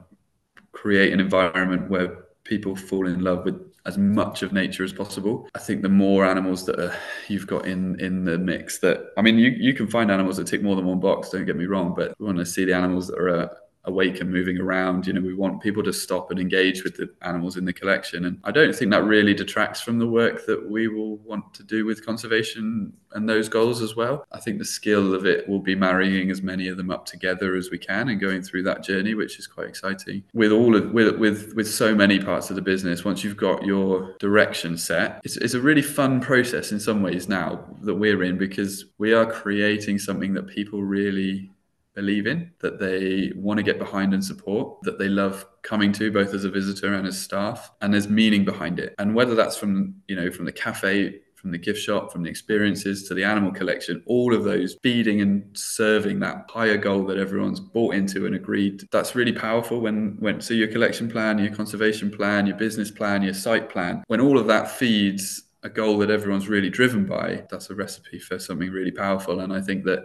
create 0.73 1.13
an 1.13 1.21
environment 1.21 1.89
where 1.89 2.25
people 2.45 2.77
fall 2.77 3.07
in 3.07 3.21
love 3.21 3.45
with 3.45 3.59
as 3.87 3.99
much 3.99 4.43
of 4.43 4.53
nature 4.53 4.83
as 4.83 4.93
possible. 4.93 5.47
I 5.55 5.59
think 5.59 5.83
the 5.83 5.89
more 5.89 6.25
animals 6.25 6.65
that 6.67 6.81
are, 6.81 6.95
you've 7.29 7.47
got 7.47 7.67
in 7.67 8.01
in 8.01 8.25
the 8.25 8.39
mix 8.39 8.79
that 8.79 9.13
I 9.17 9.23
mean 9.23 9.39
you 9.39 9.51
you 9.51 9.75
can 9.75 9.87
find 9.87 10.11
animals 10.11 10.37
that 10.39 10.47
tick 10.47 10.63
more 10.63 10.77
than 10.77 10.87
one 10.87 11.01
box, 11.01 11.31
don't 11.31 11.45
get 11.45 11.57
me 11.57 11.67
wrong, 11.67 11.95
but 11.95 12.15
we 12.19 12.27
want 12.27 12.39
to 12.39 12.47
see 12.47 12.65
the 12.65 12.75
animals 12.75 13.09
that 13.09 13.19
are 13.19 13.51
awake 13.87 14.21
and 14.21 14.31
moving 14.31 14.59
around. 14.59 15.07
You 15.07 15.13
know, 15.13 15.21
we 15.21 15.35
want 15.35 15.63
people 15.63 15.83
to 15.83 15.93
stop 15.93 16.31
and 16.31 16.41
engage 16.41 16.85
with 16.85 16.97
the 16.97 17.09
animals 17.23 17.57
in 17.57 17.65
the 17.65 17.73
collection. 17.73 18.25
And 18.25 18.39
I 18.45 18.51
don't 18.51 18.75
think 18.75 18.91
that 18.91 19.05
really 19.05 19.35
detracts 19.35 19.81
from 19.81 19.99
the 19.99 20.07
work 20.07 20.47
that 20.47 20.71
we 20.71 20.89
will 20.89 21.17
want 21.19 21.53
to 21.55 21.63
do 21.63 21.85
with 21.85 22.05
conservation 22.05 22.93
and 23.13 23.29
those 23.29 23.49
goals 23.49 23.83
as 23.83 23.95
well. 23.95 24.27
I 24.33 24.41
think 24.41 24.59
the 24.59 24.65
skill 24.65 25.15
of 25.15 25.27
it 25.27 25.49
will 25.49 25.61
be 25.61 25.75
marrying 25.75 26.31
as 26.31 26.43
many 26.43 26.69
of 26.69 26.77
them 26.77 26.91
up 26.91 27.07
together 27.07 27.55
as 27.55 27.71
we 27.71 27.79
can 27.79 28.09
and 28.09 28.21
going 28.21 28.43
through 28.43 28.65
that 28.65 28.83
journey, 28.83 29.15
which 29.15 29.39
is 29.39 29.47
quite 29.47 29.69
exciting. 29.69 30.25
With 30.33 30.53
all 30.53 30.75
of 30.77 30.93
with 30.93 31.17
with 31.19 31.55
with 31.55 31.69
so 31.69 31.95
many 31.95 32.19
parts 32.19 32.51
of 32.51 32.57
the 32.57 32.63
business, 32.63 33.05
once 33.05 33.23
you've 33.23 33.37
got 33.37 33.65
your 33.65 34.17
direction 34.19 34.77
set, 34.77 35.21
it's, 35.25 35.37
it's 35.37 35.55
a 35.55 35.61
really 35.61 35.83
fun 35.83 36.21
process 36.21 36.73
in 36.73 36.81
some 36.81 37.03
ways 37.03 37.29
now 37.29 37.65
that 37.83 37.95
we're 37.95 38.23
in 38.25 38.37
because 38.37 38.87
we 38.99 39.13
are 39.13 39.27
creating 39.27 39.99
something 39.99 40.35
that 40.35 40.47
people 40.47 40.83
really 40.83 41.51
believe 41.95 42.27
in, 42.27 42.51
that 42.61 42.79
they 42.79 43.33
want 43.37 43.59
to 43.59 43.63
get 43.63 43.79
behind 43.79 44.15
and 44.15 44.25
support, 44.25 44.81
that 44.83 44.99
they 44.99 45.09
love 45.09 45.47
coming 45.63 45.93
to 45.93 46.11
both 46.11 46.35
as 46.35 46.45
a 46.45 46.51
visitor 46.51 46.95
and 46.95 47.07
as 47.07 47.21
staff, 47.21 47.71
and 47.81 47.93
there's 47.93 48.09
meaning 48.09 48.45
behind 48.45 48.79
it. 48.79 48.95
And 48.99 49.15
whether 49.15 49.35
that's 49.35 49.57
from, 49.57 49.95
you 50.09 50.17
know, 50.17 50.31
from 50.31 50.45
the 50.45 50.53
cafe, 50.53 51.21
from 51.45 51.51
the 51.51 51.59
gift 51.59 51.79
shop, 51.79 52.11
from 52.11 52.23
the 52.23 52.31
experiences 52.31 53.07
to 53.07 53.13
the 53.13 53.23
animal 53.23 53.53
collection, 53.53 54.03
all 54.07 54.35
of 54.35 54.45
those 54.45 54.79
feeding 54.83 55.21
and 55.21 55.45
serving 55.53 56.19
that 56.21 56.47
higher 56.49 56.79
goal 56.79 57.05
that 57.05 57.19
everyone's 57.19 57.61
bought 57.61 57.95
into 57.95 58.25
and 58.25 58.35
agreed. 58.35 58.83
That's 58.91 59.15
really 59.15 59.33
powerful 59.33 59.81
when 59.81 60.17
when 60.21 60.41
so 60.41 60.55
your 60.55 60.69
collection 60.69 61.07
plan, 61.07 61.39
your 61.39 61.55
conservation 61.55 62.11
plan, 62.11 62.47
your 62.47 62.57
business 62.57 62.91
plan, 62.91 63.23
your 63.23 63.35
site 63.35 63.69
plan, 63.69 64.05
when 64.07 64.23
all 64.23 64.39
of 64.39 64.47
that 64.47 64.71
feeds 64.71 65.43
a 65.63 65.69
goal 65.69 65.99
that 65.99 66.11
everyone's 66.11 66.49
really 66.49 66.71
driven 66.71 67.05
by, 67.05 67.45
that's 67.51 67.69
a 67.69 67.75
recipe 67.75 68.19
for 68.19 68.39
something 68.39 68.71
really 68.71 68.91
powerful. 68.91 69.41
And 69.41 69.53
I 69.53 69.61
think 69.61 69.85
that 69.85 70.05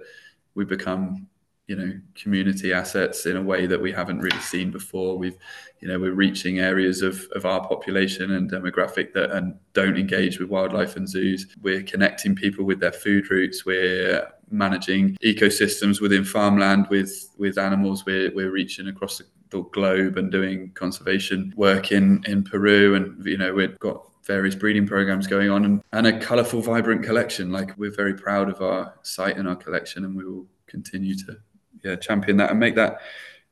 we 0.56 0.66
become 0.66 1.26
you 1.70 1.76
know 1.76 1.94
community 2.16 2.74
assets 2.74 3.28
in 3.28 3.38
a 3.38 3.42
way 3.42 3.68
that 3.68 3.80
we 3.80 3.92
haven't 3.92 4.20
really 4.20 4.40
seen 4.40 4.72
before. 4.72 5.18
We've 5.18 5.38
you 5.80 5.88
know 5.88 6.00
we're 6.00 6.14
reaching 6.14 6.58
areas 6.60 7.04
of, 7.04 7.28
of 7.36 7.46
our 7.46 7.66
population 7.66 8.32
and 8.32 8.52
demographic 8.52 9.14
that 9.14 9.30
and 9.32 9.56
don't 9.74 9.96
engage 9.96 10.40
with 10.40 10.50
wildlife 10.50 10.96
and 10.96 11.08
zoos. 11.08 11.46
We're 11.62 11.84
connecting 11.84 12.36
people 12.36 12.66
with 12.66 12.80
their 12.80 12.92
food 12.92 13.30
roots. 13.30 13.68
We're 13.68 14.28
managing 14.50 15.16
ecosystems 15.24 16.02
within 16.02 16.26
farmland 16.26 16.88
with 16.90 17.30
with 17.38 17.60
animals. 17.60 18.04
We're, 18.04 18.34
we're 18.34 18.52
reaching 18.52 18.88
across 18.88 19.20
the, 19.20 19.26
the 19.52 19.62
globe 19.62 20.18
and 20.18 20.32
doing 20.32 20.72
conservation 20.72 21.54
work 21.56 21.92
in 21.92 22.24
in 22.26 22.44
peru. 22.44 22.96
And 22.96 23.24
you 23.24 23.38
know 23.38 23.54
we've 23.54 23.78
got 23.78 24.08
various 24.24 24.56
breeding 24.56 24.88
programs 24.88 25.28
going 25.28 25.52
on 25.52 25.66
and, 25.66 25.84
and 25.92 26.08
a 26.08 26.20
colorful 26.20 26.62
vibrant 26.62 27.04
collection. 27.04 27.52
Like 27.52 27.78
we're 27.78 27.96
very 27.96 28.16
proud 28.16 28.50
of 28.50 28.60
our 28.60 28.96
site 29.04 29.38
and 29.38 29.48
our 29.48 29.56
collection 29.56 30.04
and 30.04 30.16
we 30.16 30.26
will 30.26 30.48
continue 30.68 31.16
to 31.16 31.38
yeah 31.84 31.96
champion 31.96 32.38
that 32.38 32.52
and 32.52 32.60
make 32.60 32.76
that 32.76 33.00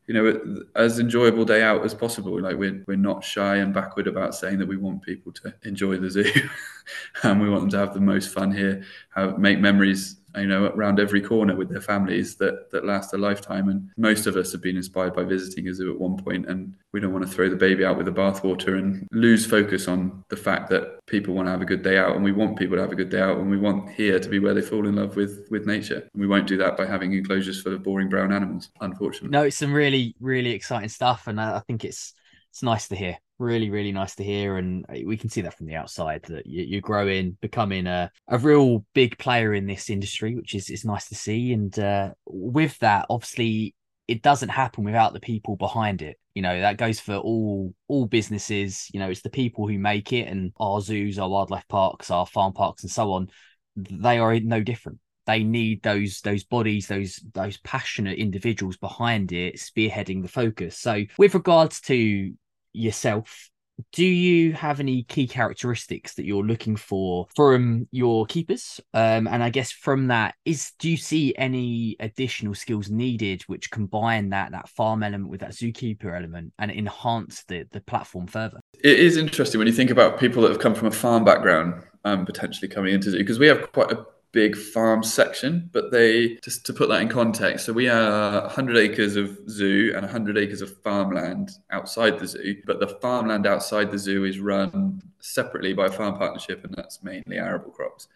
you 0.08 0.14
know 0.14 0.64
as 0.76 1.00
enjoyable 1.00 1.46
day 1.46 1.62
out 1.62 1.84
as 1.84 1.94
possible. 1.94 2.42
Like 2.42 2.56
we're, 2.56 2.84
we're 2.88 2.98
not 2.98 3.24
shy 3.24 3.58
and 3.58 3.74
backward 3.74 4.08
about 4.08 4.36
saying 4.36 4.58
that 4.60 4.68
we 4.68 4.78
want 4.78 5.02
people 5.02 5.32
to 5.34 5.54
enjoy 5.64 5.98
the 5.98 6.10
zoo 6.10 6.32
and 7.24 7.42
we 7.42 7.50
want 7.50 7.62
them 7.62 7.70
to 7.72 7.78
have 7.78 7.94
the 7.94 8.00
most 8.00 8.34
fun 8.34 8.52
here 8.52 8.84
have 9.14 9.38
make 9.38 9.60
memories 9.60 10.18
you 10.38 10.48
know 10.48 10.68
around 10.68 11.00
every 11.00 11.22
corner 11.22 11.56
with 11.56 11.70
their 11.70 11.82
families 11.82 12.36
that 12.38 12.72
that 12.72 12.86
last 12.86 13.14
a 13.14 13.18
lifetime. 13.18 13.70
And 13.70 13.90
most 13.98 14.28
of 14.28 14.36
us 14.36 14.52
have 14.52 14.62
been 14.62 14.78
inspired 14.78 15.14
by 15.14 15.24
visiting 15.24 15.68
a 15.68 15.74
zoo 15.74 15.92
at 15.92 16.00
one 16.00 16.18
point 16.18 16.48
and 16.48 16.74
we 16.94 17.00
don't 17.00 17.14
want 17.14 17.26
to 17.26 17.32
throw 17.32 17.50
the 17.50 17.56
baby 17.56 17.86
out 17.86 17.98
with 17.98 18.06
the 18.06 18.12
bathwater 18.12 18.78
and 18.78 19.08
lose 19.12 19.46
focus 19.46 19.88
on 19.88 20.24
the 20.30 20.38
fact 20.38 20.70
that 20.70 21.00
people 21.06 21.34
want 21.34 21.48
to 21.48 21.52
have 21.52 21.62
a 21.62 21.66
good 21.66 21.84
day 21.84 21.98
out 21.98 22.16
and 22.16 22.24
we 22.24 22.32
want 22.32 22.58
people 22.58 22.76
to 22.76 22.82
have 22.82 22.92
a 22.92 22.96
good 22.96 23.10
day 23.10 23.22
out 23.22 23.38
and 23.38 23.50
we 23.50 23.58
want 23.58 23.90
here 23.92 24.20
to 24.20 24.30
be 24.30 24.40
where 24.40 24.54
they 24.54 24.62
fall 24.62 24.88
in 24.88 24.96
love 24.96 25.16
with 25.16 25.48
with 25.52 25.66
nature. 25.66 26.08
And 26.14 26.22
we 26.22 26.28
won't 26.28 26.48
do 26.48 26.58
that 26.58 26.78
by 26.78 26.86
having 26.86 27.14
enclosures 27.14 27.62
full 27.62 27.74
of 27.74 27.84
boring 27.84 28.10
brown 28.10 28.32
animals 28.32 28.70
unfortunately. 28.82 29.30
No 29.30 29.44
it's 29.44 29.58
some 29.58 29.74
really 29.74 30.16
really 30.20 30.52
exciting 30.52 30.90
stuff 30.90 31.28
and 31.28 31.40
i 31.40 31.60
think 31.60 31.84
it's 31.86 32.14
it's 32.50 32.64
nice 32.64 32.88
to 32.88 32.96
hear 32.96 33.18
really 33.40 33.70
really 33.70 33.92
nice 33.92 34.16
to 34.16 34.24
hear 34.24 34.58
and 34.58 34.86
we 35.06 35.18
can 35.18 35.30
see 35.30 35.42
that 35.42 35.54
from 35.54 35.68
the 35.68 35.76
outside 35.76 36.24
that 36.24 36.44
you're 36.46 36.82
growing 36.82 37.38
becoming 37.42 37.86
a, 37.86 38.12
a 38.28 38.38
real 38.38 38.84
big 38.94 39.18
player 39.18 39.54
in 39.54 39.68
this 39.68 39.90
industry 39.90 40.36
which 40.36 40.56
is, 40.56 40.70
is 40.70 40.86
nice 40.86 41.08
to 41.10 41.16
see. 41.16 41.54
And 41.54 41.78
uh, 41.78 42.14
with 42.26 42.78
that 42.80 43.06
obviously 43.10 43.76
it 44.08 44.22
doesn't 44.22 44.50
happen 44.50 44.84
without 44.86 45.14
the 45.14 45.20
people 45.20 45.56
behind 45.56 46.02
it. 46.02 46.18
You 46.34 46.42
know 46.42 46.62
that 46.62 46.78
goes 46.78 47.00
for 47.00 47.16
all 47.16 47.74
all 47.88 48.06
businesses. 48.06 48.88
You 48.94 49.00
know 49.00 49.10
it's 49.10 49.22
the 49.22 49.30
people 49.30 49.68
who 49.68 49.78
make 49.78 50.14
it 50.14 50.28
and 50.28 50.54
our 50.60 50.82
zoos 50.82 51.20
our 51.20 51.30
wildlife 51.30 51.68
parks 51.68 52.10
our 52.10 52.26
farm 52.26 52.54
parks 52.54 52.84
and 52.84 52.92
so 52.92 53.12
on 53.14 53.30
they 53.76 54.18
are 54.18 54.40
no 54.40 54.62
different. 54.62 55.00
They 55.26 55.44
need 55.44 55.84
those 55.84 56.22
those 56.22 56.44
bodies 56.44 56.88
those 56.88 57.20
those 57.34 57.58
passionate 57.58 58.18
individuals 58.18 58.78
behind 58.78 59.32
it 59.32 59.58
spearheading 59.58 60.22
the 60.22 60.30
focus. 60.30 60.78
So 60.78 61.04
with 61.18 61.34
regards 61.34 61.82
to 61.82 62.34
yourself 62.78 63.50
do 63.92 64.06
you 64.06 64.54
have 64.54 64.80
any 64.80 65.04
key 65.04 65.28
characteristics 65.28 66.16
that 66.16 66.26
you're 66.26 66.44
looking 66.44 66.76
for 66.76 67.28
from 67.36 67.88
your 67.92 68.26
keepers? 68.26 68.80
Um, 68.94 69.28
and 69.28 69.44
i 69.44 69.50
guess 69.50 69.72
from 69.72 70.08
that 70.08 70.36
is 70.46 70.72
do 70.80 70.90
you 70.90 70.98
see 70.98 71.36
any 71.38 71.96
additional 72.00 72.56
skills 72.56 72.90
needed 72.90 73.44
which 73.44 73.72
combine 73.72 74.30
that 74.30 74.52
that 74.52 74.70
farm 74.70 75.04
element 75.04 75.30
with 75.30 75.42
that 75.42 75.52
zookeeper 75.52 76.16
element 76.16 76.54
and 76.60 76.72
enhance 76.72 77.44
the 77.44 77.66
the 77.72 77.82
platform 77.82 78.28
further? 78.28 78.60
It 78.84 79.00
is 79.00 79.18
interesting 79.18 79.60
when 79.60 79.68
you 79.68 79.74
think 79.74 79.92
about 79.92 80.20
people 80.20 80.42
that 80.44 80.50
have 80.50 80.60
come 80.60 80.76
from 80.76 80.88
a 80.88 80.92
farm 80.92 81.24
background 81.24 81.84
um, 82.04 82.26
potentially 82.26 82.68
coming 82.68 82.94
into 82.94 83.12
zoo 83.12 83.18
because 83.18 83.40
we 83.40 83.48
have 83.48 83.72
quite 83.72 83.92
a 83.92 84.06
big 84.38 84.56
farm 84.56 85.02
section, 85.02 85.68
but 85.74 85.90
they 85.90 86.36
just 86.44 86.64
to 86.64 86.72
put 86.72 86.90
that 86.90 87.02
in 87.02 87.10
context. 87.10 87.66
So 87.66 87.74
we 87.74 87.90
are 87.90 88.42
100 88.42 88.78
acres 88.78 89.16
of 89.16 89.36
zoo 89.50 89.92
and 89.96 90.04
100 90.04 90.38
acres 90.38 90.62
of 90.62 90.80
farmland 90.84 91.54
outside 91.72 92.20
the 92.20 92.28
zoo, 92.28 92.62
but 92.68 92.80
the 92.80 92.88
farmland 93.02 93.48
outside 93.48 93.90
the 93.90 93.98
zoo 93.98 94.26
is 94.26 94.40
run 94.40 95.02
separately 95.22 95.74
by 95.74 95.88
a 95.88 95.92
farm 95.92 96.20
partnership, 96.20 96.64
and 96.64 96.76
that's 96.76 97.02
mainly 97.02 97.38
arable 97.38 97.72
crops. 97.72 98.10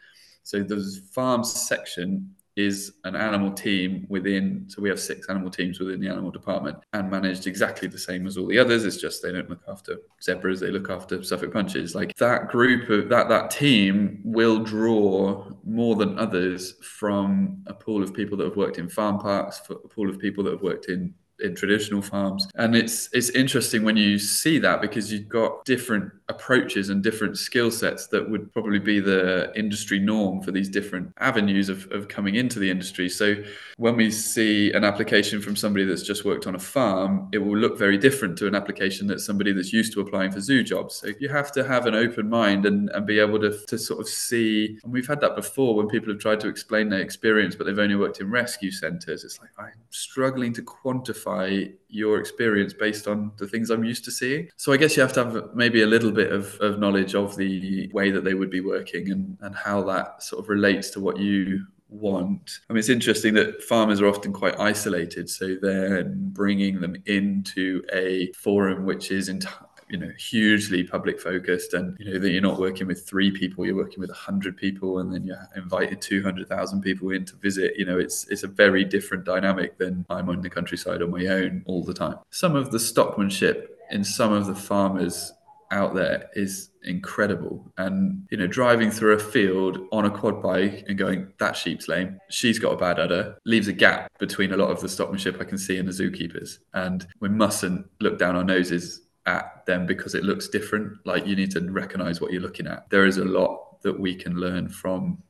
So 0.43 0.61
the 0.61 0.79
farm 1.11 1.43
section 1.43 2.35
is 2.55 2.93
an 3.05 3.15
animal 3.15 3.51
team 3.51 4.05
within 4.09 4.65
so 4.67 4.81
we 4.81 4.89
have 4.89 4.99
six 4.99 5.29
animal 5.29 5.49
teams 5.49 5.79
within 5.79 6.01
the 6.01 6.07
animal 6.07 6.31
department 6.31 6.77
and 6.93 7.09
managed 7.09 7.47
exactly 7.47 7.87
the 7.87 7.97
same 7.97 8.27
as 8.27 8.37
all 8.37 8.47
the 8.47 8.59
others 8.59 8.83
it's 8.83 8.97
just 8.97 9.23
they 9.23 9.31
don't 9.31 9.49
look 9.49 9.63
after 9.67 9.97
zebras 10.21 10.59
they 10.59 10.69
look 10.69 10.89
after 10.89 11.23
suffolk 11.23 11.53
punches 11.53 11.95
like 11.95 12.13
that 12.17 12.49
group 12.49 12.89
of 12.89 13.07
that 13.07 13.29
that 13.29 13.49
team 13.49 14.19
will 14.23 14.59
draw 14.59 15.45
more 15.63 15.95
than 15.95 16.17
others 16.19 16.73
from 16.83 17.63
a 17.67 17.73
pool 17.73 18.03
of 18.03 18.13
people 18.13 18.37
that 18.37 18.45
have 18.45 18.57
worked 18.57 18.77
in 18.77 18.89
farm 18.89 19.17
parks 19.17 19.59
for 19.59 19.73
a 19.73 19.87
pool 19.87 20.09
of 20.09 20.19
people 20.19 20.43
that 20.43 20.51
have 20.51 20.61
worked 20.61 20.89
in 20.89 21.13
in 21.41 21.55
traditional 21.55 22.01
farms. 22.01 22.47
And 22.55 22.75
it's 22.75 23.09
it's 23.13 23.29
interesting 23.31 23.83
when 23.83 23.97
you 23.97 24.19
see 24.19 24.59
that 24.59 24.81
because 24.81 25.11
you've 25.11 25.27
got 25.27 25.65
different 25.65 26.11
approaches 26.31 26.89
and 26.89 27.03
different 27.03 27.37
skill 27.37 27.69
sets 27.69 28.07
that 28.07 28.23
would 28.29 28.51
probably 28.53 28.79
be 28.79 28.99
the 28.99 29.51
industry 29.55 29.99
norm 29.99 30.41
for 30.41 30.51
these 30.51 30.69
different 30.69 31.13
avenues 31.19 31.69
of, 31.69 31.89
of 31.91 32.07
coming 32.07 32.35
into 32.35 32.57
the 32.57 32.69
industry. 32.69 33.07
So 33.09 33.35
when 33.77 33.95
we 33.95 34.09
see 34.09 34.71
an 34.71 34.83
application 34.83 35.41
from 35.41 35.55
somebody 35.55 35.85
that's 35.85 36.03
just 36.03 36.25
worked 36.25 36.47
on 36.47 36.55
a 36.55 36.59
farm, 36.59 37.29
it 37.31 37.39
will 37.39 37.57
look 37.57 37.77
very 37.77 37.97
different 37.97 38.37
to 38.39 38.47
an 38.47 38.55
application 38.55 39.07
that 39.07 39.19
somebody 39.19 39.51
that's 39.51 39.73
used 39.73 39.93
to 39.93 40.01
applying 40.01 40.31
for 40.31 40.39
zoo 40.39 40.63
jobs. 40.63 40.95
So 40.95 41.09
you 41.19 41.29
have 41.29 41.51
to 41.53 41.63
have 41.63 41.85
an 41.85 41.95
open 41.95 42.29
mind 42.29 42.65
and, 42.65 42.89
and 42.91 43.05
be 43.05 43.19
able 43.19 43.39
to, 43.39 43.51
to 43.67 43.77
sort 43.77 43.99
of 43.99 44.07
see, 44.07 44.79
and 44.83 44.93
we've 44.93 45.07
had 45.07 45.21
that 45.21 45.35
before 45.35 45.75
when 45.75 45.87
people 45.87 46.09
have 46.13 46.21
tried 46.21 46.39
to 46.41 46.47
explain 46.47 46.89
their 46.89 47.01
experience, 47.01 47.55
but 47.55 47.65
they've 47.65 47.85
only 47.87 47.95
worked 47.95 48.21
in 48.21 48.29
rescue 48.31 48.71
centres. 48.71 49.23
It's 49.23 49.39
like, 49.39 49.51
I'm 49.59 49.81
struggling 49.89 50.53
to 50.53 50.61
quantify 50.61 51.73
your 51.89 52.19
experience 52.19 52.73
based 52.73 53.07
on 53.07 53.31
the 53.37 53.47
things 53.47 53.69
I'm 53.69 53.83
used 53.83 54.05
to 54.05 54.11
seeing. 54.11 54.49
So 54.55 54.71
I 54.71 54.77
guess 54.77 54.95
you 54.95 55.01
have 55.01 55.13
to 55.13 55.25
have 55.25 55.49
maybe 55.53 55.81
a 55.81 55.87
little 55.87 56.11
bit 56.11 56.20
of, 56.29 56.59
of 56.59 56.79
knowledge 56.79 57.15
of 57.15 57.35
the 57.37 57.89
way 57.93 58.11
that 58.11 58.23
they 58.23 58.33
would 58.33 58.49
be 58.49 58.61
working 58.61 59.09
and, 59.11 59.37
and 59.41 59.55
how 59.55 59.81
that 59.83 60.21
sort 60.21 60.43
of 60.43 60.49
relates 60.49 60.89
to 60.91 60.99
what 60.99 61.17
you 61.17 61.65
want. 61.89 62.59
I 62.69 62.73
mean, 62.73 62.79
it's 62.79 62.89
interesting 62.89 63.33
that 63.35 63.63
farmers 63.63 64.01
are 64.01 64.07
often 64.07 64.33
quite 64.33 64.59
isolated. 64.59 65.29
So 65.29 65.55
then 65.61 66.29
bringing 66.31 66.79
them 66.79 66.95
into 67.05 67.83
a 67.93 68.31
forum 68.33 68.85
which 68.85 69.11
is 69.11 69.29
entirely 69.29 69.67
you 69.91 69.97
know 69.97 70.11
hugely 70.17 70.83
public 70.85 71.19
focused 71.19 71.73
and 71.73 71.97
you 71.99 72.13
know 72.13 72.17
that 72.17 72.31
you're 72.31 72.41
not 72.41 72.57
working 72.57 72.87
with 72.87 73.05
three 73.05 73.29
people 73.29 73.65
you're 73.65 73.75
working 73.75 73.99
with 73.99 74.09
100 74.09 74.55
people 74.55 74.99
and 74.99 75.13
then 75.13 75.21
you're 75.21 75.49
invited 75.57 76.01
200,000 76.01 76.81
people 76.81 77.11
in 77.11 77.25
to 77.25 77.35
visit 77.35 77.73
you 77.77 77.85
know 77.85 77.99
it's 77.99 78.25
it's 78.29 78.43
a 78.43 78.47
very 78.47 78.85
different 78.85 79.25
dynamic 79.25 79.77
than 79.77 80.05
I'm 80.09 80.29
on 80.29 80.41
the 80.41 80.49
countryside 80.49 81.01
on 81.01 81.11
my 81.11 81.25
own 81.25 81.63
all 81.65 81.83
the 81.83 81.93
time 81.93 82.19
some 82.29 82.55
of 82.55 82.71
the 82.71 82.77
stockmanship 82.77 83.67
in 83.91 84.05
some 84.05 84.31
of 84.31 84.47
the 84.47 84.55
farmers 84.55 85.33
out 85.71 85.93
there 85.95 86.29
is 86.33 86.69
incredible 86.83 87.71
and 87.77 88.27
you 88.31 88.37
know 88.37 88.47
driving 88.47 88.91
through 88.91 89.13
a 89.13 89.19
field 89.19 89.87
on 89.91 90.05
a 90.05 90.09
quad 90.09 90.41
bike 90.41 90.83
and 90.87 90.97
going 90.97 91.31
that 91.39 91.55
sheep's 91.55 91.87
lame 91.87 92.19
she's 92.29 92.59
got 92.59 92.73
a 92.73 92.77
bad 92.77 92.99
udder 92.99 93.37
leaves 93.45 93.67
a 93.67 93.73
gap 93.73 94.11
between 94.19 94.51
a 94.51 94.57
lot 94.57 94.69
of 94.69 94.81
the 94.81 94.87
stockmanship 94.87 95.39
i 95.39 95.43
can 95.43 95.57
see 95.57 95.77
in 95.77 95.85
the 95.85 95.91
zookeepers 95.91 96.57
and 96.73 97.07
we 97.19 97.29
mustn't 97.29 97.85
look 97.99 98.17
down 98.17 98.35
our 98.35 98.43
noses 98.43 99.01
at 99.25 99.65
them 99.65 99.85
because 99.85 100.15
it 100.15 100.23
looks 100.23 100.47
different. 100.47 100.93
Like 101.05 101.25
you 101.27 101.35
need 101.35 101.51
to 101.51 101.71
recognize 101.71 102.21
what 102.21 102.31
you're 102.31 102.41
looking 102.41 102.67
at. 102.67 102.89
There 102.89 103.05
is 103.05 103.17
a 103.17 103.25
lot 103.25 103.81
that 103.81 103.99
we 103.99 104.15
can 104.15 104.35
learn 104.35 104.69
from 104.69 105.21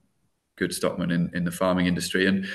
good 0.57 0.73
stockmen 0.73 1.11
in, 1.11 1.31
in 1.33 1.43
the 1.43 1.51
farming 1.51 1.87
industry. 1.87 2.27
And 2.27 2.45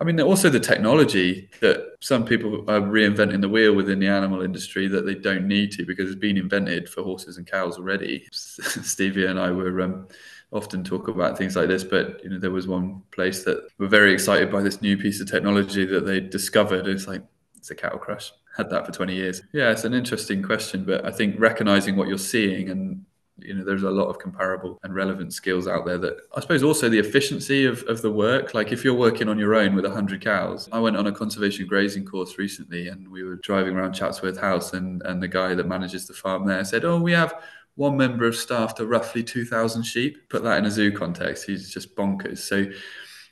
I 0.00 0.04
mean, 0.04 0.20
also 0.20 0.50
the 0.50 0.60
technology 0.60 1.48
that 1.60 1.96
some 2.00 2.24
people 2.24 2.68
are 2.68 2.80
reinventing 2.80 3.40
the 3.40 3.48
wheel 3.48 3.74
within 3.74 4.00
the 4.00 4.08
animal 4.08 4.42
industry 4.42 4.88
that 4.88 5.06
they 5.06 5.14
don't 5.14 5.46
need 5.46 5.70
to 5.72 5.86
because 5.86 6.10
it's 6.10 6.18
been 6.18 6.36
invented 6.36 6.88
for 6.88 7.02
horses 7.02 7.36
and 7.38 7.46
cows 7.46 7.78
already. 7.78 8.26
Stevie 8.32 9.26
and 9.26 9.38
I 9.38 9.50
were 9.52 9.80
um, 9.82 10.08
often 10.52 10.82
talk 10.82 11.06
about 11.06 11.38
things 11.38 11.54
like 11.54 11.68
this, 11.68 11.84
but 11.84 12.22
you 12.24 12.30
know, 12.30 12.38
there 12.38 12.50
was 12.50 12.66
one 12.66 13.02
place 13.12 13.44
that 13.44 13.68
were 13.78 13.86
very 13.86 14.12
excited 14.12 14.50
by 14.50 14.62
this 14.62 14.82
new 14.82 14.96
piece 14.96 15.20
of 15.20 15.30
technology 15.30 15.84
that 15.84 16.04
they 16.04 16.20
discovered. 16.20 16.88
It's 16.88 17.06
like 17.06 17.22
it's 17.56 17.70
a 17.70 17.74
cattle 17.74 17.98
crush. 17.98 18.32
Had 18.56 18.70
that 18.70 18.86
for 18.86 18.92
20 18.92 19.14
years. 19.14 19.42
Yeah, 19.52 19.70
it's 19.70 19.84
an 19.84 19.94
interesting 19.94 20.42
question, 20.42 20.84
but 20.84 21.04
I 21.04 21.10
think 21.10 21.38
recognizing 21.38 21.96
what 21.96 22.08
you're 22.08 22.18
seeing 22.18 22.68
and 22.68 23.04
you 23.38 23.52
know 23.52 23.64
there's 23.64 23.82
a 23.82 23.90
lot 23.90 24.06
of 24.06 24.18
comparable 24.18 24.78
and 24.84 24.94
relevant 24.94 25.32
skills 25.32 25.66
out 25.66 25.84
there 25.84 25.98
that 25.98 26.16
i 26.36 26.40
suppose 26.40 26.62
also 26.62 26.88
the 26.88 26.98
efficiency 26.98 27.64
of, 27.64 27.82
of 27.88 28.00
the 28.00 28.10
work. 28.10 28.54
Like 28.54 28.70
if 28.70 28.84
you're 28.84 28.94
working 28.94 29.28
on 29.28 29.40
your 29.40 29.56
own 29.56 29.74
with 29.74 29.84
100 29.84 30.20
cows 30.20 30.68
i 30.72 30.78
went 30.78 30.96
on 30.96 31.08
a 31.08 31.12
conservation 31.12 31.66
grazing 31.66 32.04
course 32.04 32.38
recently 32.38 32.88
and 32.88 33.08
we 33.08 33.24
were 33.24 33.36
driving 33.36 33.74
around 33.74 33.92
chatsworth 33.92 34.38
house 34.38 34.72
and 34.72 35.02
and 35.02 35.22
the 35.22 35.28
guy 35.28 35.54
that 35.54 35.66
manages 35.66 36.06
the 36.06 36.14
farm 36.14 36.46
there 36.46 36.64
said 36.64 36.84
oh 36.84 37.00
we 37.00 37.12
have 37.12 37.34
one 37.76 37.96
member 37.96 38.26
of 38.26 38.36
staff 38.36 38.74
to 38.76 38.86
roughly 38.86 39.22
2000 39.22 39.82
sheep. 39.82 40.28
Put 40.28 40.44
that 40.44 40.58
in 40.58 40.66
a 40.66 40.70
zoo 40.70 40.92
context. 40.92 41.44
He's 41.44 41.70
just 41.70 41.96
bonkers. 41.96 42.38
So 42.38 42.66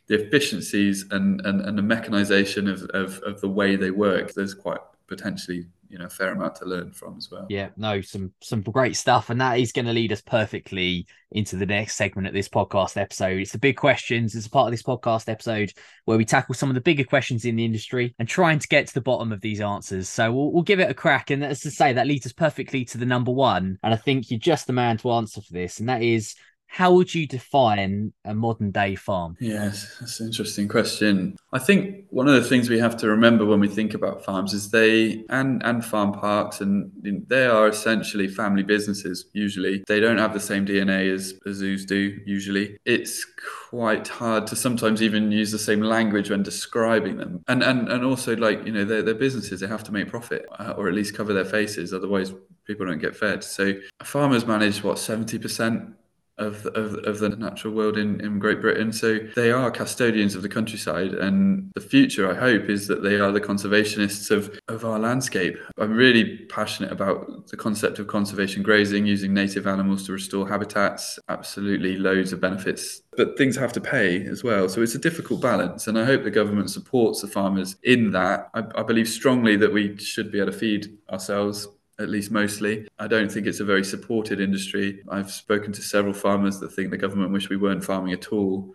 the 0.09 0.27
efficiencies 0.27 1.07
and, 1.11 1.41
and, 1.47 1.61
and 1.61 1.79
the 1.79 1.83
mechanization 1.83 2.69
of, 2.69 2.83
of, 2.91 3.19
of 3.21 3.41
the 3.41 3.49
way 3.49 3.77
they 3.77 3.93
work 3.93 4.35
there's 4.35 4.53
quite 4.53 4.81
potentially 5.07 5.67
you 5.92 5.98
know 5.98 6.07
a 6.07 6.11
fair 6.11 6.33
amount 6.33 6.57
to 6.57 6.64
learn 6.64 6.90
from 6.90 7.18
as 7.18 7.31
well. 7.31 7.46
Yeah, 7.50 7.68
no, 7.76 8.00
some 8.00 8.33
some 8.40 8.62
great 8.62 8.96
stuff, 8.96 9.28
and 9.28 9.38
that 9.42 9.59
is 9.59 9.72
going 9.72 9.85
to 9.85 9.92
lead 9.92 10.11
us 10.11 10.22
perfectly 10.22 11.07
into 11.31 11.57
the 11.57 11.66
next 11.66 11.96
segment 11.96 12.26
of 12.26 12.33
this 12.33 12.48
podcast 12.48 12.96
episode. 12.96 13.40
It's 13.40 13.52
the 13.52 13.59
big 13.59 13.76
questions. 13.76 14.35
It's 14.35 14.46
a 14.46 14.50
part 14.50 14.68
of 14.68 14.72
this 14.72 14.83
podcast 14.83 15.28
episode 15.28 15.70
where 16.07 16.16
we 16.16 16.24
tackle 16.24 16.55
some 16.55 16.70
of 16.70 16.74
the 16.74 16.81
bigger 16.81 17.05
questions 17.05 17.44
in 17.44 17.57
the 17.57 17.64
industry 17.64 18.14
and 18.18 18.26
trying 18.26 18.59
to 18.59 18.68
get 18.68 18.87
to 18.87 18.94
the 18.94 19.02
bottom 19.02 19.33
of 19.33 19.42
these 19.42 19.61
answers. 19.61 20.09
So 20.09 20.33
we'll, 20.33 20.50
we'll 20.50 20.62
give 20.62 20.81
it 20.81 20.90
a 20.90 20.94
crack, 20.94 21.31
and 21.31 21.44
as 21.44 21.61
to 21.61 21.70
say, 21.70 21.92
that 21.92 22.07
leads 22.07 22.24
us 22.24 22.33
perfectly 22.33 22.87
to 22.87 22.98
the 22.98 23.07
number 23.07 23.31
one, 23.31 23.78
and 23.83 23.92
I 23.92 23.98
think 23.98 24.31
you're 24.31 24.40
just 24.40 24.66
the 24.66 24.72
man 24.72 24.96
to 24.98 25.12
answer 25.12 25.42
for 25.42 25.52
this, 25.52 25.78
and 25.78 25.90
that 25.90 26.02
is 26.02 26.35
how 26.73 26.91
would 26.91 27.15
you 27.15 27.27
define 27.27 28.15
a 28.25 28.35
modern 28.35 28.71
day 28.71 28.95
farm? 28.95 29.37
Yes, 29.39 29.95
that's 30.01 30.21
an 30.21 30.29
interesting 30.29 30.69
question. 30.69 31.37
I 31.53 31.59
think 31.59 32.07
one 32.09 32.29
of 32.29 32.35
the 32.35 32.49
things 32.49 32.71
we 32.71 32.79
have 32.79 32.97
to 32.97 33.09
remember 33.09 33.45
when 33.45 33.61
we 33.61 33.69
think 33.69 33.93
about 33.93 34.25
farms 34.25 34.55
is 34.55 34.71
they 34.71 35.23
and 35.29 35.63
and 35.65 35.85
farm 35.85 36.13
parks 36.15 36.63
and 36.63 36.91
they 37.29 37.45
are 37.45 37.69
essentially 37.69 38.27
family 38.27 38.63
businesses 38.63 39.27
usually. 39.35 39.85
They 39.87 40.01
don't 40.01 40.17
have 40.17 40.33
the 40.33 40.41
same 40.41 40.65
DNA 40.65 41.13
as, 41.13 41.35
as 41.45 41.57
zoos 41.57 41.85
do 41.85 42.19
usually. 42.25 42.79
It's 42.87 43.27
quite 43.69 44.09
hard 44.09 44.47
to 44.47 44.57
sometimes 44.57 45.03
even 45.03 45.31
use 45.31 45.53
the 45.53 45.59
same 45.59 45.83
language 45.83 46.31
when 46.31 46.43
describing 46.43 47.19
them. 47.19 47.45
And 47.49 47.63
and 47.63 47.91
and 47.91 48.03
also 48.03 48.35
like, 48.35 48.65
you 48.65 48.73
know, 48.73 48.87
they're, 48.87 49.03
they're 49.03 49.13
businesses, 49.13 49.61
they 49.61 49.67
have 49.67 49.85
to 49.85 49.93
make 49.93 50.09
profit 50.09 50.47
uh, 50.59 50.73
or 50.79 50.89
at 50.89 50.95
least 50.95 51.15
cover 51.15 51.35
their 51.35 51.45
faces 51.45 51.93
otherwise 51.93 52.33
people 52.65 52.87
don't 52.87 53.01
get 53.01 53.15
fed. 53.15 53.45
So 53.45 53.75
farmers 54.03 54.47
manage 54.47 54.83
what 54.83 54.97
70% 54.97 55.95
of, 56.42 56.66
of, 56.66 56.94
of 57.05 57.18
the 57.20 57.31
natural 57.31 57.74
world 57.74 57.96
in, 57.96 58.20
in 58.20 58.38
Great 58.38 58.61
Britain. 58.61 58.92
So 58.92 59.18
they 59.35 59.50
are 59.50 59.70
custodians 59.70 60.35
of 60.35 60.42
the 60.42 60.48
countryside. 60.48 61.12
And 61.14 61.70
the 61.74 61.81
future, 61.81 62.31
I 62.31 62.35
hope, 62.35 62.68
is 62.68 62.88
that 62.88 63.02
they 63.02 63.18
are 63.18 63.33
the 63.33 63.40
conservationists 63.40 64.31
of, 64.31 64.59
of 64.68 64.85
our 64.85 64.98
landscape. 64.98 65.57
I'm 65.78 65.92
really 65.92 66.38
passionate 66.46 66.92
about 66.92 67.48
the 67.48 67.57
concept 67.57 67.98
of 67.98 68.07
conservation 68.07 68.62
grazing, 68.62 69.07
using 69.07 69.33
native 69.33 69.66
animals 69.66 70.07
to 70.07 70.12
restore 70.12 70.48
habitats. 70.48 71.18
Absolutely 71.28 71.96
loads 71.96 72.33
of 72.33 72.40
benefits. 72.40 73.02
But 73.16 73.37
things 73.38 73.57
have 73.57 73.72
to 73.74 73.81
pay 73.81 74.24
as 74.26 74.42
well. 74.42 74.68
So 74.68 74.83
it's 74.83 74.94
a 74.94 74.98
difficult 74.98 75.40
balance. 75.40 75.87
And 75.87 75.98
I 75.98 76.05
hope 76.05 76.24
the 76.24 76.31
government 76.31 76.70
supports 76.70 77.20
the 77.20 77.28
farmers 77.28 77.76
in 77.83 78.12
that. 78.12 78.50
I, 78.55 78.64
I 78.74 78.83
believe 78.83 79.09
strongly 79.09 79.57
that 79.57 79.72
we 79.72 79.96
should 79.98 80.33
be 80.33 80.40
able 80.40 80.52
to 80.52 80.59
feed 80.59 80.98
ourselves 81.11 81.68
at 82.03 82.11
least 82.11 82.31
mostly. 82.31 82.87
I 82.99 83.07
don't 83.07 83.31
think 83.31 83.47
it's 83.47 83.61
a 83.61 83.65
very 83.65 83.85
supported 83.85 84.41
industry. 84.41 85.03
I've 85.09 85.31
spoken 85.31 85.73
to 85.73 85.83
several 85.83 86.12
farmers 86.12 86.59
that 86.61 86.71
think 86.71 86.91
the 86.91 86.99
government 86.99 87.33
wish 87.33 87.49
we 87.49 87.57
weren't 87.57 87.85
farming 87.85 88.12
at 88.12 88.33
all, 88.33 88.75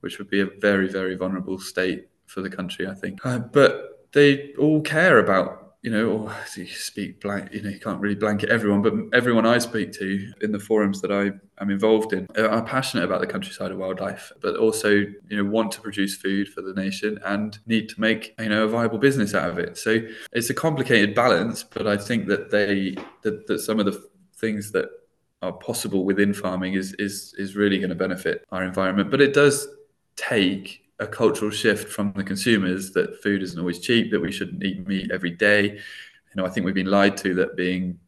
which 0.00 0.18
would 0.18 0.30
be 0.30 0.40
a 0.40 0.46
very, 0.60 0.88
very 0.88 1.16
vulnerable 1.16 1.58
state 1.58 2.08
for 2.26 2.42
the 2.42 2.50
country, 2.50 2.86
I 2.86 2.94
think. 2.94 3.24
Uh, 3.24 3.38
but 3.38 4.06
they 4.12 4.54
all 4.54 4.80
care 4.82 5.18
about 5.18 5.65
you 5.82 5.90
know, 5.90 6.08
or 6.08 6.34
you 6.56 6.66
speak 6.66 7.20
blank, 7.20 7.52
you 7.52 7.62
know, 7.62 7.70
you 7.70 7.78
can't 7.78 8.00
really 8.00 8.16
blanket 8.16 8.50
everyone, 8.50 8.82
but 8.82 8.92
everyone 9.16 9.46
I 9.46 9.58
speak 9.58 9.92
to 9.92 10.32
in 10.40 10.50
the 10.50 10.58
forums 10.58 11.00
that 11.02 11.12
I 11.12 11.30
am 11.62 11.70
involved 11.70 12.12
in 12.12 12.26
are 12.36 12.62
passionate 12.62 13.04
about 13.04 13.20
the 13.20 13.26
countryside 13.26 13.70
of 13.70 13.78
wildlife, 13.78 14.32
but 14.40 14.56
also, 14.56 14.90
you 14.90 15.16
know, 15.30 15.44
want 15.44 15.70
to 15.72 15.80
produce 15.80 16.16
food 16.16 16.48
for 16.48 16.62
the 16.62 16.74
nation 16.74 17.20
and 17.24 17.58
need 17.66 17.88
to 17.90 18.00
make, 18.00 18.34
you 18.38 18.48
know, 18.48 18.64
a 18.64 18.68
viable 18.68 18.98
business 18.98 19.34
out 19.34 19.50
of 19.50 19.58
it. 19.58 19.78
So 19.78 20.00
it's 20.32 20.50
a 20.50 20.54
complicated 20.54 21.14
balance, 21.14 21.62
but 21.62 21.86
I 21.86 21.96
think 21.96 22.26
that 22.28 22.50
they, 22.50 22.96
that, 23.22 23.46
that 23.46 23.60
some 23.60 23.78
of 23.78 23.86
the 23.86 24.02
things 24.34 24.72
that 24.72 24.86
are 25.42 25.52
possible 25.52 26.04
within 26.04 26.34
farming 26.34 26.74
is, 26.74 26.94
is, 26.94 27.34
is 27.38 27.54
really 27.54 27.78
going 27.78 27.90
to 27.90 27.94
benefit 27.94 28.44
our 28.50 28.64
environment. 28.64 29.10
But 29.10 29.20
it 29.20 29.34
does 29.34 29.68
take 30.16 30.85
a 30.98 31.06
cultural 31.06 31.50
shift 31.50 31.88
from 31.92 32.12
the 32.16 32.24
consumers 32.24 32.92
that 32.92 33.22
food 33.22 33.42
isn't 33.42 33.58
always 33.58 33.80
cheap, 33.80 34.10
that 34.10 34.20
we 34.20 34.32
shouldn't 34.32 34.62
eat 34.64 34.86
meat 34.86 35.10
every 35.10 35.30
day. 35.30 35.72
You 35.72 36.34
know, 36.36 36.46
I 36.46 36.50
think 36.50 36.64
we've 36.64 36.74
been 36.74 36.90
lied 36.90 37.16
to 37.18 37.34
that 37.34 37.56
being, 37.56 37.98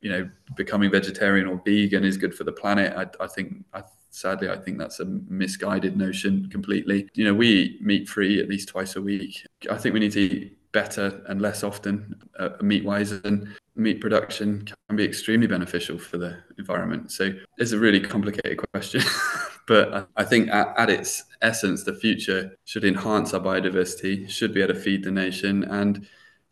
you 0.00 0.10
know, 0.10 0.30
becoming 0.56 0.90
vegetarian 0.90 1.46
or 1.46 1.60
vegan 1.64 2.04
is 2.04 2.16
good 2.16 2.34
for 2.34 2.44
the 2.44 2.52
planet. 2.52 2.94
I, 2.96 3.24
I 3.24 3.26
think, 3.26 3.64
I, 3.74 3.82
sadly, 4.10 4.48
I 4.48 4.56
think 4.56 4.78
that's 4.78 5.00
a 5.00 5.04
misguided 5.04 5.96
notion 5.96 6.48
completely. 6.50 7.08
You 7.14 7.24
know, 7.24 7.34
we 7.34 7.48
eat 7.48 7.82
meat 7.82 8.08
free 8.08 8.40
at 8.40 8.48
least 8.48 8.68
twice 8.68 8.96
a 8.96 9.02
week. 9.02 9.46
I 9.70 9.76
think 9.76 9.92
we 9.94 10.00
need 10.00 10.12
to 10.12 10.20
eat 10.20 10.58
better 10.72 11.22
and 11.28 11.40
less 11.40 11.64
often 11.64 12.14
uh, 12.38 12.50
meat 12.60 12.84
wise 12.84 13.12
and 13.12 13.48
meat 13.74 14.00
production 14.00 14.66
can 14.88 14.96
be 14.96 15.04
extremely 15.04 15.46
beneficial 15.46 15.98
for 15.98 16.18
the 16.18 16.36
environment 16.58 17.10
so 17.10 17.32
it's 17.56 17.72
a 17.72 17.78
really 17.78 18.00
complicated 18.00 18.58
question 18.72 19.00
but 19.66 20.08
i 20.16 20.24
think 20.24 20.48
at, 20.50 20.74
at, 20.76 20.90
its 20.90 21.24
essence 21.42 21.84
the 21.84 21.94
future 21.94 22.56
should 22.64 22.84
enhance 22.84 23.32
our 23.32 23.40
biodiversity 23.40 24.28
should 24.28 24.52
be 24.52 24.60
able 24.60 24.74
to 24.74 24.80
feed 24.80 25.02
the 25.04 25.10
nation 25.10 25.64
and 25.64 26.06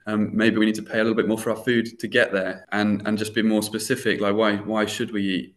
um, 0.08 0.30
maybe 0.36 0.56
we 0.56 0.66
need 0.66 0.76
to 0.76 0.82
pay 0.82 1.00
a 1.00 1.02
little 1.02 1.16
bit 1.16 1.26
more 1.26 1.38
for 1.38 1.50
our 1.50 1.56
food 1.56 1.98
to 1.98 2.06
get 2.06 2.32
there 2.32 2.64
and 2.70 3.02
and 3.06 3.18
just 3.18 3.34
be 3.34 3.42
more 3.42 3.62
specific 3.62 4.20
like 4.20 4.34
why 4.34 4.56
why 4.56 4.86
should 4.86 5.12
we 5.12 5.22
eat 5.22 5.55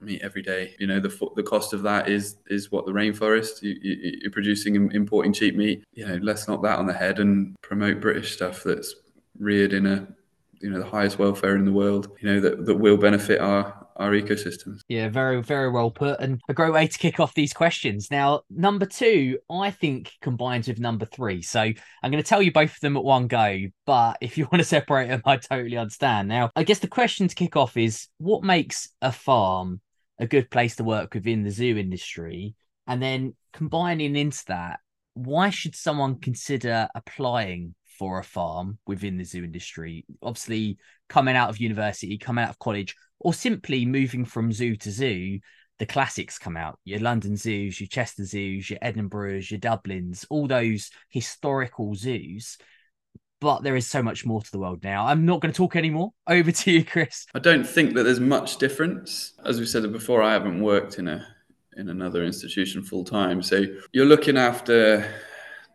meat 0.00 0.20
every 0.22 0.42
day. 0.42 0.74
You 0.78 0.86
know, 0.86 1.00
the 1.00 1.30
the 1.36 1.42
cost 1.42 1.72
of 1.72 1.82
that 1.82 2.08
is 2.08 2.36
is 2.48 2.70
what 2.70 2.86
the 2.86 2.92
rainforest 2.92 3.62
you, 3.62 3.76
you, 3.80 4.18
you're 4.22 4.30
producing 4.30 4.76
and 4.76 4.92
importing 4.92 5.32
cheap 5.32 5.54
meat. 5.56 5.84
You 5.92 6.06
know, 6.06 6.18
let's 6.22 6.48
knock 6.48 6.62
that 6.62 6.78
on 6.78 6.86
the 6.86 6.92
head 6.92 7.18
and 7.18 7.56
promote 7.62 8.00
British 8.00 8.32
stuff 8.34 8.62
that's 8.62 8.94
reared 9.38 9.72
in 9.72 9.86
a 9.86 10.06
you 10.60 10.70
know 10.70 10.78
the 10.78 10.86
highest 10.86 11.18
welfare 11.18 11.56
in 11.56 11.64
the 11.64 11.72
world. 11.72 12.10
You 12.20 12.32
know 12.32 12.40
that 12.40 12.66
that 12.66 12.76
will 12.76 12.96
benefit 12.96 13.40
our 13.40 13.86
our 13.96 14.12
ecosystems. 14.12 14.80
Yeah, 14.88 15.08
very, 15.08 15.42
very 15.42 15.70
well 15.70 15.90
put, 15.90 16.20
and 16.20 16.40
a 16.48 16.54
great 16.54 16.72
way 16.72 16.86
to 16.86 16.98
kick 16.98 17.20
off 17.20 17.34
these 17.34 17.52
questions. 17.52 18.10
Now, 18.10 18.42
number 18.50 18.86
two, 18.86 19.38
I 19.50 19.70
think 19.70 20.12
combines 20.20 20.68
with 20.68 20.78
number 20.78 21.06
three. 21.06 21.42
So 21.42 21.60
I'm 21.60 22.10
going 22.10 22.22
to 22.22 22.28
tell 22.28 22.42
you 22.42 22.52
both 22.52 22.72
of 22.72 22.80
them 22.80 22.96
at 22.96 23.04
one 23.04 23.26
go, 23.26 23.62
but 23.84 24.18
if 24.20 24.36
you 24.36 24.44
want 24.52 24.60
to 24.60 24.64
separate 24.64 25.08
them, 25.08 25.22
I 25.24 25.36
totally 25.36 25.76
understand. 25.76 26.28
Now, 26.28 26.50
I 26.54 26.62
guess 26.62 26.78
the 26.80 26.88
question 26.88 27.28
to 27.28 27.34
kick 27.34 27.56
off 27.56 27.76
is 27.76 28.08
what 28.18 28.44
makes 28.44 28.90
a 29.02 29.12
farm 29.12 29.80
a 30.18 30.26
good 30.26 30.50
place 30.50 30.76
to 30.76 30.84
work 30.84 31.14
within 31.14 31.42
the 31.42 31.50
zoo 31.50 31.76
industry. 31.76 32.54
And 32.86 33.02
then 33.02 33.34
combining 33.52 34.16
into 34.16 34.44
that, 34.48 34.80
why 35.14 35.50
should 35.50 35.74
someone 35.74 36.20
consider 36.20 36.88
applying 36.94 37.74
for 37.98 38.18
a 38.18 38.24
farm 38.24 38.78
within 38.86 39.16
the 39.16 39.24
zoo 39.24 39.44
industry? 39.44 40.04
Obviously, 40.22 40.78
coming 41.08 41.36
out 41.36 41.50
of 41.50 41.58
university, 41.58 42.18
coming 42.18 42.44
out 42.44 42.50
of 42.50 42.58
college, 42.58 42.94
or 43.18 43.32
simply 43.32 43.86
moving 43.86 44.24
from 44.24 44.52
zoo 44.52 44.76
to 44.76 44.90
zoo, 44.90 45.40
the 45.78 45.86
classics 45.86 46.38
come 46.38 46.56
out 46.56 46.78
your 46.84 47.00
London 47.00 47.36
zoos, 47.36 47.80
your 47.80 47.88
Chester 47.88 48.24
zoos, 48.24 48.70
your 48.70 48.78
Edinburghs, 48.80 49.50
your 49.50 49.60
Dublins, 49.60 50.24
all 50.30 50.46
those 50.46 50.90
historical 51.10 51.94
zoos 51.94 52.58
but 53.40 53.62
there 53.62 53.76
is 53.76 53.86
so 53.86 54.02
much 54.02 54.24
more 54.24 54.42
to 54.42 54.50
the 54.50 54.58
world 54.58 54.82
now. 54.82 55.06
I'm 55.06 55.26
not 55.26 55.40
going 55.40 55.52
to 55.52 55.56
talk 55.56 55.76
anymore. 55.76 56.12
Over 56.26 56.52
to 56.52 56.70
you, 56.70 56.84
Chris. 56.84 57.26
I 57.34 57.38
don't 57.38 57.66
think 57.66 57.94
that 57.94 58.04
there's 58.04 58.20
much 58.20 58.56
difference. 58.58 59.34
As 59.44 59.60
we 59.60 59.66
said 59.66 59.90
before, 59.92 60.22
I 60.22 60.32
haven't 60.32 60.60
worked 60.60 60.98
in 60.98 61.08
a 61.08 61.26
in 61.76 61.90
another 61.90 62.24
institution 62.24 62.82
full 62.82 63.04
time, 63.04 63.42
so 63.42 63.62
you're 63.92 64.06
looking 64.06 64.38
after 64.38 65.12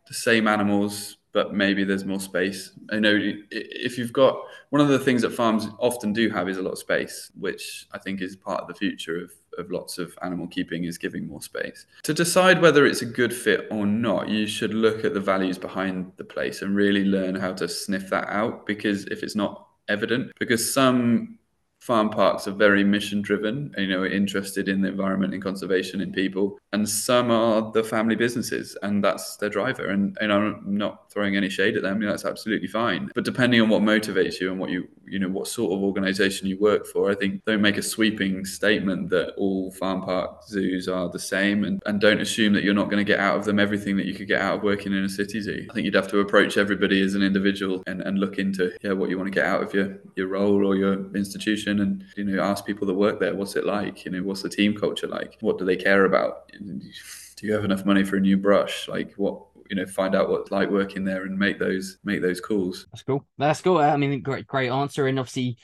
the 0.07 0.13
same 0.13 0.47
animals, 0.47 1.17
but 1.33 1.53
maybe 1.53 1.83
there's 1.83 2.05
more 2.05 2.19
space. 2.19 2.71
I 2.91 2.99
know 2.99 3.17
if 3.51 3.97
you've 3.97 4.13
got 4.13 4.41
one 4.69 4.81
of 4.81 4.89
the 4.89 4.99
things 4.99 5.21
that 5.21 5.31
farms 5.31 5.67
often 5.79 6.13
do 6.13 6.29
have 6.29 6.49
is 6.49 6.57
a 6.57 6.61
lot 6.61 6.71
of 6.71 6.79
space, 6.79 7.31
which 7.39 7.87
I 7.91 7.97
think 7.97 8.21
is 8.21 8.35
part 8.35 8.61
of 8.61 8.67
the 8.67 8.73
future 8.73 9.23
of 9.23 9.31
of 9.57 9.69
lots 9.69 9.97
of 9.97 10.17
animal 10.21 10.47
keeping 10.47 10.85
is 10.85 10.97
giving 10.97 11.27
more 11.27 11.41
space. 11.41 11.85
To 12.03 12.13
decide 12.13 12.61
whether 12.61 12.85
it's 12.85 13.01
a 13.01 13.05
good 13.05 13.33
fit 13.33 13.67
or 13.69 13.85
not, 13.85 14.29
you 14.29 14.47
should 14.47 14.73
look 14.73 15.03
at 15.03 15.13
the 15.13 15.19
values 15.19 15.57
behind 15.57 16.11
the 16.17 16.23
place 16.23 16.61
and 16.61 16.75
really 16.75 17.03
learn 17.03 17.35
how 17.35 17.53
to 17.53 17.67
sniff 17.67 18.09
that 18.09 18.29
out 18.29 18.65
because 18.65 19.05
if 19.07 19.23
it's 19.23 19.35
not 19.35 19.67
evident, 19.89 20.31
because 20.39 20.73
some 20.73 21.37
farm 21.81 22.11
parks 22.11 22.47
are 22.47 22.51
very 22.51 22.83
mission 22.83 23.23
driven, 23.23 23.73
you 23.75 23.87
know, 23.87 24.05
interested 24.05 24.69
in 24.69 24.81
the 24.81 24.87
environment 24.87 25.33
and 25.33 25.41
conservation 25.41 25.99
in 25.99 26.11
people. 26.11 26.59
And 26.73 26.87
some 26.87 27.31
are 27.31 27.71
the 27.71 27.83
family 27.83 28.15
businesses 28.15 28.77
and 28.83 29.03
that's 29.03 29.37
their 29.37 29.49
driver. 29.49 29.87
And, 29.87 30.15
and 30.21 30.31
I'm 30.31 30.61
not 30.63 31.11
throwing 31.11 31.35
any 31.35 31.49
shade 31.49 31.75
at 31.75 31.81
them. 31.81 31.99
You 31.99 32.05
know, 32.05 32.13
that's 32.13 32.23
absolutely 32.23 32.67
fine. 32.67 33.09
But 33.15 33.25
depending 33.25 33.61
on 33.61 33.69
what 33.69 33.81
motivates 33.81 34.39
you 34.39 34.51
and 34.51 34.59
what 34.59 34.69
you, 34.69 34.87
you 35.11 35.19
know, 35.19 35.27
what 35.27 35.45
sort 35.45 35.73
of 35.73 35.83
organization 35.83 36.47
you 36.47 36.57
work 36.57 36.87
for, 36.87 37.11
I 37.11 37.15
think 37.15 37.43
don't 37.43 37.61
make 37.61 37.77
a 37.77 37.81
sweeping 37.81 38.45
statement 38.45 39.09
that 39.09 39.33
all 39.35 39.69
farm 39.71 40.01
park 40.03 40.47
zoos 40.47 40.87
are 40.87 41.09
the 41.09 41.19
same 41.19 41.65
and, 41.65 41.83
and 41.85 41.99
don't 41.99 42.21
assume 42.21 42.53
that 42.53 42.63
you're 42.63 42.73
not 42.73 42.85
going 42.85 43.05
to 43.05 43.11
get 43.11 43.19
out 43.19 43.35
of 43.37 43.43
them 43.43 43.59
everything 43.59 43.97
that 43.97 44.05
you 44.05 44.13
could 44.13 44.29
get 44.29 44.39
out 44.39 44.59
of 44.59 44.63
working 44.63 44.93
in 44.93 45.03
a 45.03 45.09
city 45.09 45.41
zoo. 45.41 45.67
I 45.69 45.73
think 45.73 45.83
you'd 45.83 45.95
have 45.95 46.07
to 46.11 46.19
approach 46.19 46.55
everybody 46.55 47.01
as 47.01 47.13
an 47.13 47.23
individual 47.23 47.83
and, 47.87 47.99
and 48.01 48.19
look 48.19 48.39
into 48.39 48.71
yeah, 48.81 48.93
what 48.93 49.09
you 49.09 49.17
want 49.17 49.27
to 49.27 49.37
get 49.37 49.45
out 49.45 49.61
of 49.61 49.73
your, 49.73 49.97
your 50.15 50.27
role 50.27 50.65
or 50.65 50.77
your 50.77 51.13
institution 51.13 51.81
and 51.81 52.05
you 52.15 52.23
know 52.23 52.41
ask 52.41 52.65
people 52.65 52.87
that 52.87 52.93
work 52.93 53.19
there 53.19 53.35
what's 53.35 53.57
it 53.57 53.65
like? 53.65 54.05
You 54.05 54.11
know 54.11 54.23
what's 54.23 54.43
the 54.43 54.49
team 54.49 54.77
culture 54.77 55.07
like? 55.07 55.37
What 55.41 55.57
do 55.57 55.65
they 55.65 55.75
care 55.75 56.05
about? 56.05 56.49
Do 56.53 57.47
you 57.47 57.53
have 57.53 57.65
enough 57.65 57.85
money 57.85 58.05
for 58.05 58.15
a 58.15 58.21
new 58.21 58.37
brush? 58.37 58.87
Like 58.87 59.13
what 59.15 59.41
you 59.71 59.77
know 59.77 59.85
find 59.85 60.13
out 60.13 60.29
what's 60.29 60.51
like 60.51 60.69
working 60.69 61.05
there 61.05 61.23
and 61.23 61.39
make 61.39 61.57
those 61.57 61.97
make 62.03 62.21
those 62.21 62.41
calls. 62.41 62.85
That's 62.91 63.03
cool. 63.03 63.25
That's 63.37 63.61
cool. 63.61 63.77
I 63.77 63.95
mean 63.95 64.21
great 64.21 64.45
great 64.45 64.69
answer. 64.69 65.07
And 65.07 65.17
obviously 65.17 65.57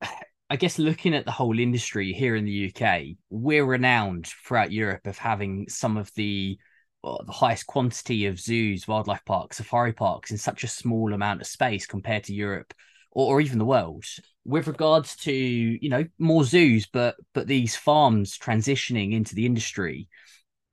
I 0.48 0.56
guess 0.56 0.78
looking 0.78 1.14
at 1.14 1.24
the 1.24 1.32
whole 1.32 1.58
industry 1.58 2.12
here 2.12 2.36
in 2.36 2.44
the 2.44 2.72
UK, 2.72 3.16
we're 3.30 3.64
renowned 3.64 4.28
throughout 4.46 4.70
Europe 4.70 5.06
of 5.06 5.18
having 5.18 5.66
some 5.68 5.96
of 5.96 6.10
the 6.14 6.56
well, 7.02 7.20
the 7.26 7.32
highest 7.32 7.66
quantity 7.66 8.26
of 8.26 8.38
zoos, 8.38 8.86
wildlife 8.86 9.24
parks, 9.24 9.56
safari 9.56 9.92
parks 9.92 10.30
in 10.30 10.38
such 10.38 10.62
a 10.62 10.68
small 10.68 11.12
amount 11.12 11.40
of 11.40 11.48
space 11.48 11.84
compared 11.84 12.22
to 12.24 12.34
Europe 12.34 12.72
or, 13.10 13.34
or 13.34 13.40
even 13.40 13.58
the 13.58 13.64
world. 13.64 14.04
With 14.44 14.68
regards 14.68 15.16
to 15.16 15.32
you 15.32 15.88
know 15.88 16.04
more 16.16 16.44
zoos 16.44 16.86
but 16.86 17.16
but 17.34 17.48
these 17.48 17.74
farms 17.74 18.38
transitioning 18.38 19.14
into 19.14 19.34
the 19.34 19.46
industry 19.46 20.08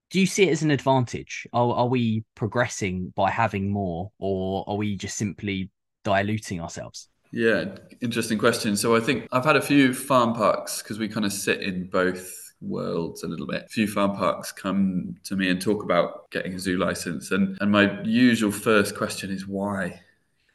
do 0.10 0.20
you 0.20 0.26
see 0.26 0.44
it 0.44 0.52
as 0.52 0.62
an 0.62 0.72
advantage 0.72 1.48
are, 1.54 1.74
are 1.74 1.88
we 1.88 2.24
progressing 2.36 3.14
by 3.16 3.30
having 3.30 3.72
more 3.72 4.12
or 4.20 4.64
are 4.68 4.76
we 4.76 4.96
just 4.96 5.18
simply 5.18 5.70
diluting 6.04 6.62
ourselves 6.62 7.10
yeah 7.32 7.66
interesting 8.02 8.38
question 8.38 8.76
so 8.76 8.96
i 8.96 9.00
think 9.00 9.28
i've 9.32 9.46
had 9.46 9.56
a 9.56 9.62
few 9.62 9.94
farm 9.94 10.34
parks 10.34 10.82
because 10.82 10.98
we 10.98 11.08
kind 11.08 11.26
of 11.26 11.34
sit 11.34 11.62
in 11.62 11.88
both 11.90 12.50
worlds 12.62 13.24
a 13.24 13.28
little 13.28 13.48
bit. 13.48 13.64
A 13.64 13.70
few 13.70 13.88
farm 13.88 14.16
parks 14.16 14.52
come 14.52 15.16
to 15.24 15.36
me 15.36 15.50
and 15.50 15.62
talk 15.62 15.84
about 15.84 16.30
getting 16.32 16.54
a 16.54 16.60
zoo 16.60 16.78
license, 16.78 17.32
and 17.32 17.58
and 17.62 17.72
my 17.72 18.02
usual 18.04 18.52
first 18.52 18.96
question 18.96 19.30
is 19.30 19.48
why 19.48 20.02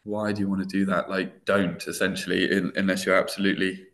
why 0.05 0.33
do 0.33 0.41
you 0.41 0.49
want 0.49 0.61
to 0.61 0.69
do 0.69 0.85
that? 0.85 1.09
Like, 1.09 1.45
don't 1.47 1.83
essentially, 1.87 2.51
in, 2.51 2.73
unless 2.77 3.07
you're 3.07 3.17
absolutely 3.17 3.87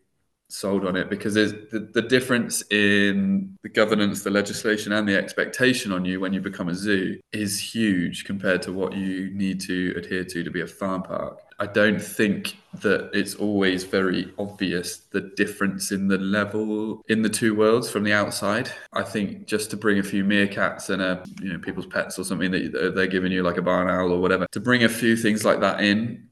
sold 0.53 0.87
on 0.87 0.97
it 0.97 1.09
because 1.09 1.35
there's 1.35 1.53
the, 1.71 1.89
the 1.93 2.03
difference 2.03 2.63
in 2.71 3.57
the 3.63 3.69
governance 3.69 4.23
the 4.23 4.31
legislation 4.31 4.93
and 4.93 5.09
the 5.09 5.17
expectation 5.17 5.93
on 5.93 6.05
you 6.05 6.21
when 6.21 6.33
you 6.33 6.41
become 6.41 6.69
a 6.69 6.75
zoo 6.75 7.19
is 7.33 7.59
huge 7.59 8.25
compared 8.25 8.63
to 8.63 8.73
what 8.73 8.93
you 8.93 9.31
need 9.33 9.61
to 9.61 9.95
adhere 9.97 10.25
to 10.25 10.43
to 10.43 10.51
be 10.51 10.61
a 10.61 10.67
farm 10.67 11.03
park. 11.03 11.41
I 11.59 11.67
don't 11.67 12.01
think 12.01 12.57
that 12.81 13.11
it's 13.13 13.35
always 13.35 13.85
very 13.85 14.33
obvious 14.39 14.97
the 14.97 15.21
difference 15.37 15.93
in 15.93 16.09
the 16.09 16.17
level 16.17 17.03
in 17.09 17.21
the 17.21 17.29
two 17.29 17.55
worlds 17.55 17.91
from 17.91 18.03
the 18.05 18.15
outside. 18.15 18.71
I 18.95 19.03
think 19.03 19.47
just 19.47 19.71
to 19.71 19.77
bring 19.77 19.99
a 19.99 20.03
few 20.03 20.25
meerkats 20.25 20.89
and 20.89 21.03
a 21.03 21.23
you 21.43 21.53
know 21.53 21.59
people's 21.59 21.87
pets 21.87 22.19
or 22.19 22.25
something 22.25 22.51
that 22.51 22.93
they're 22.95 23.07
giving 23.07 23.31
you 23.31 23.43
like 23.43 23.59
a 23.59 23.63
barn 23.63 23.91
owl 23.91 24.13
or 24.13 24.21
whatever 24.21 24.47
to 24.53 24.61
bring 24.61 24.85
a 24.85 24.89
few 24.89 25.17
things 25.17 25.45
like 25.45 25.61
that 25.61 25.81
in 25.83 26.30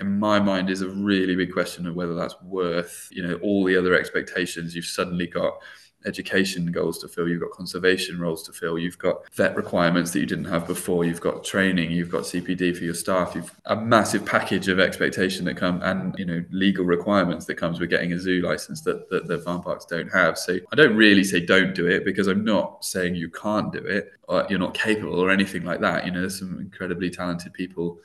in 0.00 0.18
my 0.18 0.38
mind 0.38 0.70
is 0.70 0.82
a 0.82 0.88
really 0.88 1.34
big 1.34 1.52
question 1.52 1.86
of 1.86 1.94
whether 1.94 2.14
that's 2.14 2.40
worth 2.42 3.08
you 3.10 3.22
know 3.26 3.34
all 3.42 3.64
the 3.64 3.76
other 3.76 3.94
expectations 3.94 4.74
you've 4.74 4.84
suddenly 4.84 5.26
got 5.26 5.58
education 6.06 6.70
goals 6.70 6.98
to 6.98 7.08
fill 7.08 7.28
you've 7.28 7.40
got 7.40 7.50
conservation 7.50 8.20
roles 8.20 8.44
to 8.44 8.52
fill 8.52 8.78
you've 8.78 8.98
got 8.98 9.16
vet 9.34 9.56
requirements 9.56 10.12
that 10.12 10.20
you 10.20 10.26
didn't 10.26 10.44
have 10.44 10.64
before 10.64 11.04
you've 11.04 11.20
got 11.20 11.42
training 11.42 11.90
you've 11.90 12.10
got 12.10 12.22
cpd 12.22 12.74
for 12.76 12.84
your 12.84 12.94
staff 12.94 13.34
you've 13.34 13.52
a 13.64 13.74
massive 13.74 14.24
package 14.24 14.68
of 14.68 14.78
expectation 14.78 15.44
that 15.44 15.56
come 15.56 15.82
and 15.82 16.16
you 16.16 16.24
know 16.24 16.42
legal 16.52 16.84
requirements 16.84 17.46
that 17.46 17.56
comes 17.56 17.80
with 17.80 17.90
getting 17.90 18.12
a 18.12 18.18
zoo 18.18 18.40
license 18.42 18.80
that, 18.82 19.10
that 19.10 19.26
the 19.26 19.38
farm 19.38 19.60
parks 19.60 19.84
don't 19.86 20.08
have. 20.08 20.38
So 20.38 20.58
i 20.70 20.76
don't 20.76 20.96
really 20.96 21.24
say 21.24 21.44
don't 21.44 21.74
do 21.74 21.88
it 21.88 22.04
because 22.04 22.28
i'm 22.28 22.44
not 22.44 22.84
saying 22.84 23.16
you 23.16 23.28
can't 23.28 23.72
do 23.72 23.80
it 23.80 24.12
or 24.28 24.46
you're 24.48 24.60
not 24.60 24.74
capable 24.74 25.18
or 25.18 25.30
anything 25.30 25.64
like 25.64 25.80
that. 25.80 26.06
You 26.06 26.12
know 26.12 26.20
there's 26.20 26.38
some 26.38 26.60
incredibly 26.60 27.10
talented 27.10 27.52
people 27.54 27.98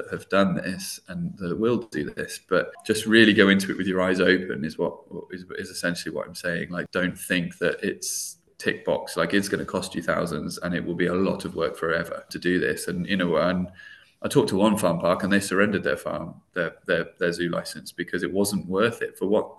that 0.00 0.10
have 0.10 0.28
done 0.28 0.54
this 0.54 1.00
and 1.08 1.36
that 1.38 1.58
will 1.58 1.78
do 1.78 2.10
this 2.10 2.40
but 2.48 2.72
just 2.84 3.06
really 3.06 3.32
go 3.32 3.48
into 3.48 3.70
it 3.70 3.76
with 3.76 3.86
your 3.86 4.00
eyes 4.00 4.20
open 4.20 4.64
is 4.64 4.78
what 4.78 4.96
is, 5.30 5.44
is 5.58 5.68
essentially 5.68 6.14
what 6.14 6.26
i'm 6.26 6.34
saying. 6.34 6.70
Like 6.70 6.90
don't 6.90 7.18
think 7.18 7.58
that 7.58 7.82
it's 7.82 8.38
tick 8.58 8.84
box 8.84 9.16
like 9.16 9.32
it's 9.32 9.48
going 9.48 9.58
to 9.58 9.64
cost 9.64 9.94
you 9.94 10.02
thousands 10.02 10.58
and 10.58 10.74
it 10.74 10.84
will 10.84 10.94
be 10.94 11.06
a 11.06 11.14
lot 11.14 11.44
of 11.44 11.54
work 11.54 11.76
forever 11.76 12.24
to 12.30 12.38
do 12.38 12.58
this. 12.60 12.88
And 12.88 13.06
you 13.06 13.16
know 13.16 13.36
and 13.36 13.68
I 14.22 14.28
talked 14.28 14.50
to 14.50 14.56
one 14.56 14.76
farm 14.76 14.98
park 14.98 15.22
and 15.22 15.32
they 15.32 15.40
surrendered 15.40 15.82
their 15.82 15.96
farm, 15.96 16.34
their, 16.52 16.74
their 16.86 17.06
their 17.18 17.32
zoo 17.32 17.48
license 17.48 17.90
because 17.90 18.22
it 18.22 18.32
wasn't 18.32 18.66
worth 18.66 19.00
it 19.00 19.16
for 19.16 19.26
what 19.26 19.50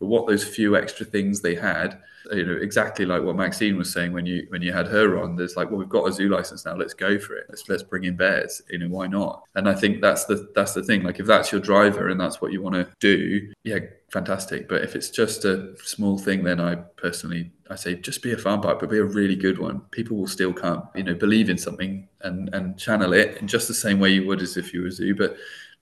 for 0.00 0.06
what 0.06 0.26
those 0.26 0.42
few 0.42 0.76
extra 0.76 1.06
things 1.06 1.40
they 1.40 1.54
had 1.54 2.00
you 2.32 2.44
know 2.44 2.56
exactly 2.56 3.04
like 3.04 3.22
what 3.22 3.36
maxine 3.36 3.76
was 3.76 3.92
saying 3.92 4.12
when 4.12 4.26
you 4.26 4.46
when 4.48 4.62
you 4.62 4.72
had 4.72 4.88
her 4.88 5.20
on 5.22 5.36
there's 5.36 5.56
like 5.56 5.70
well 5.70 5.78
we've 5.78 5.88
got 5.88 6.08
a 6.08 6.12
zoo 6.12 6.28
license 6.28 6.64
now 6.64 6.74
let's 6.74 6.94
go 6.94 7.18
for 7.18 7.36
it. 7.36 7.46
Let's 7.48 7.68
let's 7.68 7.82
bring 7.82 8.04
in 8.04 8.16
bears 8.16 8.62
you 8.68 8.78
know 8.78 8.88
why 8.88 9.06
not? 9.06 9.44
And 9.54 9.68
i 9.68 9.74
think 9.74 10.00
that's 10.00 10.24
the 10.24 10.50
that's 10.54 10.72
the 10.72 10.82
thing 10.82 11.02
like 11.02 11.20
if 11.20 11.26
that's 11.26 11.52
your 11.52 11.60
driver 11.60 12.08
and 12.08 12.18
that's 12.20 12.40
what 12.40 12.52
you 12.52 12.62
want 12.62 12.74
to 12.74 12.88
do 12.98 13.52
yeah 13.64 13.78
fantastic. 14.10 14.68
But 14.68 14.82
if 14.82 14.96
it's 14.96 15.08
just 15.08 15.44
a 15.44 15.76
small 15.84 16.18
thing 16.18 16.42
then 16.44 16.60
i 16.60 16.74
personally 16.74 17.52
i 17.70 17.76
say 17.76 17.94
just 17.94 18.22
be 18.22 18.32
a 18.32 18.36
farm 18.38 18.60
park 18.60 18.80
but 18.80 18.90
be 18.90 18.98
a 18.98 19.04
really 19.04 19.36
good 19.36 19.58
one. 19.58 19.80
People 19.90 20.16
will 20.16 20.26
still 20.26 20.52
come 20.52 20.88
you 20.94 21.04
know 21.04 21.14
believe 21.14 21.50
in 21.50 21.58
something 21.58 22.08
and 22.22 22.52
and 22.54 22.78
channel 22.78 23.12
it 23.12 23.38
in 23.38 23.46
just 23.46 23.68
the 23.68 23.74
same 23.74 24.00
way 24.00 24.10
you 24.10 24.26
would 24.26 24.42
as 24.42 24.56
if 24.56 24.72
you 24.72 24.82
were 24.82 24.88
a 24.88 24.92
zoo. 24.92 25.14
But 25.14 25.36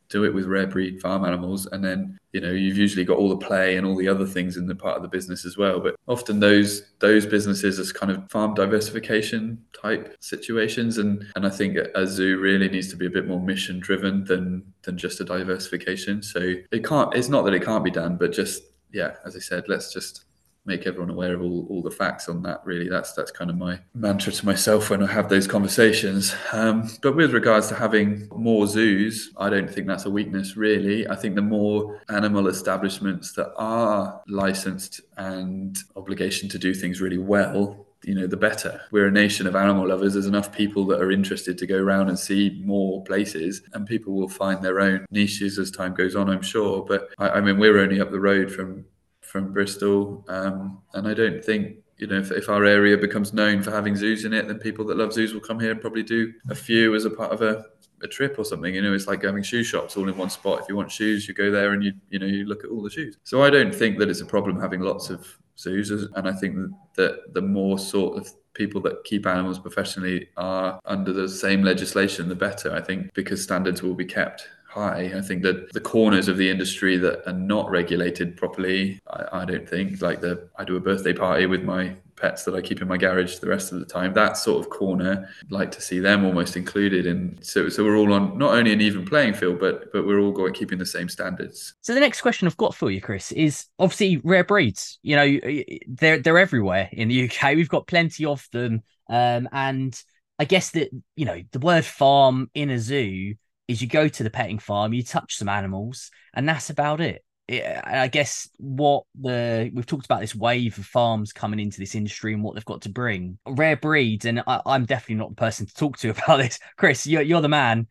do 0.09 0.25
it 0.25 0.35
with 0.35 0.47
rare 0.47 0.67
breed 0.67 1.01
farm 1.01 1.25
animals. 1.25 1.67
And 1.67 1.85
then 1.85 2.19
you 2.33 2.41
know 2.41 2.51
you've 2.51 2.77
usually 2.77 3.05
got 3.05 3.19
all 3.19 3.29
the 3.29 3.37
play 3.37 3.77
and 3.77 3.87
all 3.87 3.97
the 3.97 4.09
other 4.09 4.27
things 4.27 4.57
in 4.57 4.67
the 4.67 4.75
part 4.75 4.97
of 4.97 5.03
the 5.03 5.09
business 5.09 5.45
as 5.45 5.57
well. 5.57 5.81
But 5.81 5.97
often 6.07 6.41
those 6.41 6.91
those 6.99 7.27
businesses 7.27 7.79
as 7.79 7.93
kind 7.93 8.13
of 8.13 8.31
farm 8.31 8.55
diversification 8.55 9.63
type 9.81 10.17
situations. 10.21 10.99
And 10.99 11.25
and 11.37 11.47
i 11.47 11.51
think 11.51 11.77
a 11.77 12.07
zoo 12.07 12.39
really 12.39 12.69
needs 12.69 12.89
to 12.91 12.97
be 12.97 13.07
a 13.07 13.11
bit 13.11 13.27
more 13.27 13.41
mission 13.41 13.81
driven 13.81 14.25
than 14.25 14.63
than 14.83 14.99
just 14.99 15.21
a 15.21 15.25
diversification. 15.25 16.23
So 16.23 16.55
it 16.71 16.85
can't 16.85 17.15
it's 17.15 17.29
not 17.29 17.45
that 17.45 17.55
it 17.55 17.65
can't 17.65 17.85
be 17.85 17.91
done 17.91 18.17
but 18.17 18.33
just 18.33 18.63
yeah 18.93 19.17
as 19.27 19.37
i 19.37 19.39
said 19.39 19.65
let's 19.69 19.93
just 19.93 20.25
make 20.69 20.87
everyone 20.87 21.11
aware 21.11 21.35
of 21.35 21.43
all, 21.43 21.67
all 21.69 21.83
the 21.83 21.91
facts 21.91 22.29
on 22.29 22.43
that 22.43 22.61
really. 22.65 22.89
That's 22.89 23.13
that's 23.13 23.33
kind 23.33 23.51
of 23.51 23.57
my 23.57 23.81
mantra 23.95 24.33
to 24.33 24.47
myself 24.47 24.91
when 24.91 25.03
i 25.03 25.07
have 25.07 25.29
those 25.29 25.47
conversations. 25.47 26.35
Um, 26.53 26.89
but 27.03 27.17
with 27.17 27.33
regards 27.33 27.69
to 27.69 27.75
having 27.75 28.29
more 28.35 28.67
zoos 28.67 29.33
i 29.37 29.49
don't 29.51 29.71
think 29.71 29.87
that's 29.87 30.05
a 30.05 30.11
weakness 30.11 30.57
really. 30.57 31.09
I 31.09 31.17
think 31.17 31.35
the 31.35 31.43
more 31.43 32.01
animal 32.09 32.47
establishments 32.47 33.33
that 33.33 33.53
are 33.57 34.23
licensed 34.29 35.01
and 35.17 35.77
obligation 35.97 36.49
to 36.51 36.59
do 36.59 36.75
things 36.75 37.01
really 37.01 37.19
well 37.19 37.89
you 38.05 38.15
know 38.15 38.27
the 38.27 38.37
better. 38.37 38.81
We're 38.91 39.09
a 39.09 39.11
nation 39.11 39.47
of 39.47 39.57
animal 39.57 39.89
lovers. 39.89 40.13
There's 40.13 40.27
enough 40.27 40.53
people 40.53 40.87
that 40.87 41.01
are 41.01 41.11
interested 41.11 41.59
to 41.59 41.67
go 41.67 41.77
around 41.77 42.09
and 42.09 42.19
see 42.19 42.61
more 42.65 43.03
places 43.05 43.63
and 43.73 43.87
people 43.87 44.15
will 44.15 44.29
find 44.29 44.63
their 44.63 44.81
own 44.81 45.05
niches 45.11 45.59
as 45.59 45.71
time 45.71 45.95
goes 45.95 46.15
on 46.15 46.31
i'm 46.31 46.43
sure. 46.43 46.85
But 46.85 47.09
I, 47.19 47.29
I 47.31 47.41
mean 47.41 47.59
we're 47.59 47.79
only 47.79 48.01
up 48.01 48.11
the 48.11 48.21
road 48.21 48.53
from 48.53 48.85
from 49.29 49.53
Bristol, 49.53 50.25
um, 50.29 50.79
and 50.95 51.07
I 51.07 51.15
don't 51.15 51.45
think 51.45 51.77
you 51.99 52.07
know 52.07 52.19
if, 52.19 52.31
if, 52.31 52.49
our 52.49 52.65
area 52.65 52.97
becomes 52.97 53.33
known 53.33 53.63
for 53.63 53.71
having 53.71 53.97
zoos 53.97 54.25
in 54.25 54.33
it, 54.33 54.49
then 54.49 54.59
people 54.59 54.85
that 54.87 54.97
love 54.97 55.13
zoos 55.13 55.35
will 55.35 55.41
come 55.41 55.61
here 55.61 55.73
and 55.73 55.81
probably 55.81 56.03
do 56.03 56.33
a 56.49 56.55
few 56.55 56.95
as 56.95 57.05
a 57.05 57.11
part 57.11 57.33
of 57.33 57.43
a, 57.43 57.65
a 58.03 58.09
trip 58.09 58.39
or 58.39 58.45
something. 58.45 58.75
You 58.75 58.83
know, 58.83 58.95
it's 58.95 59.07
like 59.07 59.23
having 59.23 59.43
shoe 59.43 59.65
shops 59.65 59.97
all 59.97 60.09
in 60.09 60.17
one 60.17 60.31
spot. 60.31 60.61
If 60.61 60.69
you 60.69 60.77
want 60.77 60.91
shoes, 60.91 61.29
you 61.29 61.35
go 61.35 61.51
there 61.51 61.73
and 61.73 61.83
you 61.85 61.93
you 62.11 62.19
know 62.19 62.27
you 62.27 62.45
look 62.45 62.65
at 62.65 62.71
all 62.71 62.83
the 62.83 62.91
shoes. 62.91 63.17
So 63.25 63.43
I 63.43 63.51
don't 63.51 63.75
think 63.75 63.99
that 63.99 64.09
it's 64.09 64.21
a 64.21 64.27
problem 64.27 64.61
having 64.61 64.81
lots 64.81 65.11
of 65.11 65.27
zoos, 65.59 65.91
and 65.91 66.29
I 66.29 66.33
think 66.33 66.71
that 66.95 67.35
the 67.35 67.43
more 67.43 67.79
sort 67.79 68.17
of 68.17 68.31
people 68.55 68.81
that 68.83 69.05
keep 69.05 69.27
animals 69.27 69.59
professionally 69.59 70.29
are 70.37 70.81
under 70.85 71.13
the 71.13 71.29
same 71.29 71.63
legislation, 71.63 72.29
the 72.29 72.35
better. 72.35 72.75
I 72.75 72.81
think 72.81 73.13
because 73.15 73.43
standards 73.43 73.83
will 73.83 73.95
be 73.95 74.05
kept 74.05 74.49
high. 74.79 75.13
I 75.17 75.21
think 75.21 75.43
that 75.43 75.73
the 75.73 75.81
corners 75.81 76.29
of 76.29 76.37
the 76.37 76.49
industry 76.49 76.97
that 76.99 77.29
are 77.29 77.35
not 77.35 77.71
regulated 77.71 78.37
properly, 78.37 79.01
I, 79.11 79.43
I, 79.43 79.45
don't 79.45 79.69
think 79.69 80.01
like 80.01 80.21
the 80.21 80.49
I 80.57 80.65
do 80.65 80.77
a 80.77 80.81
birthday 80.81 81.13
party 81.13 81.47
with 81.47 81.63
my 81.63 81.97
pets 82.17 82.45
that 82.45 82.55
I 82.55 82.61
keep 82.61 82.83
in 82.83 82.89
my 82.89 82.97
garage 82.97 83.39
the 83.39 83.49
rest 83.49 83.73
of 83.73 83.81
the 83.81 83.87
time. 83.87 84.13
That 84.15 84.37
sort 84.37 84.65
of 84.65 84.71
corner, 84.71 85.29
I'd 85.43 85.53
like 85.53 85.71
to 85.73 85.81
see 85.81 85.99
them 85.99 86.25
almost 86.25 86.57
included. 86.57 87.07
And 87.07 87.45
so, 87.45 87.69
so 87.69 87.85
we're 87.85 87.97
all 87.97 88.13
on 88.13 88.39
not 88.39 88.55
only 88.55 88.73
an 88.73 88.81
even 88.81 89.05
playing 89.05 89.35
field, 89.35 89.61
but 89.61 89.93
but 89.93 90.07
we're 90.07 90.21
all 90.21 90.33
going 90.33 90.55
keeping 90.55 90.79
the 90.79 90.87
same 90.87 91.09
standards. 91.09 91.75
So 91.81 91.95
the 91.95 92.01
next 92.01 92.21
question 92.21 92.47
I've 92.47 92.57
got 92.57 92.75
for 92.75 92.91
you, 92.91 93.01
Chris, 93.01 93.33
is 93.33 93.67
obviously 93.79 94.19
rare 94.19 94.45
breeds. 94.45 94.99
You 95.03 95.17
know, 95.17 95.65
they're 95.89 96.19
they're 96.19 96.39
everywhere 96.39 96.89
in 96.93 97.09
the 97.09 97.29
UK. 97.29 97.55
We've 97.57 97.69
got 97.69 97.87
plenty 97.87 98.25
of 98.25 98.47
them, 98.53 98.83
um, 99.09 99.49
and 99.53 100.01
I 100.39 100.45
guess 100.45 100.71
that 100.73 100.91
you 101.17 101.25
know 101.25 101.43
the 101.53 101.61
word 101.61 101.85
farm 101.85 102.51
in 102.55 102.71
a 102.71 102.79
zoo 102.79 103.35
is 103.69 103.83
you 103.83 103.87
go 103.87 104.09
to 104.09 104.23
the 104.23 104.31
petting 104.31 104.59
farm, 104.59 104.93
you 104.93 105.03
touch 105.03 105.37
some 105.37 105.49
animals, 105.49 106.11
and 106.35 106.49
that's 106.49 106.71
about 106.71 107.01
it. 107.01 107.23
I 107.51 108.09
guess 108.09 108.51
what 108.59 109.05
the 109.19 109.71
we've 109.73 109.87
talked 109.87 110.05
about 110.05 110.21
this 110.21 110.35
wave 110.35 110.79
of 110.79 110.85
farms 110.85 111.33
coming 111.33 111.59
into 111.59 111.79
this 111.79 111.95
industry 111.95 112.35
and 112.35 112.43
what 112.43 112.55
they've 112.55 112.65
got 112.65 112.83
to 112.83 112.91
bring 112.91 113.39
rare 113.47 113.77
breeds, 113.77 114.27
and 114.27 114.43
I, 114.47 114.61
am 114.67 114.85
definitely 114.85 115.17
not 115.17 115.31
the 115.31 115.37
person 115.37 115.67
to 115.67 115.75
talk 115.75 115.97
to 115.99 116.11
about 116.27 116.39
this. 116.39 116.59
Chris, 116.77 117.07
you're, 117.07 117.23
you're 117.23 117.41
the 117.41 117.49
man 117.49 117.87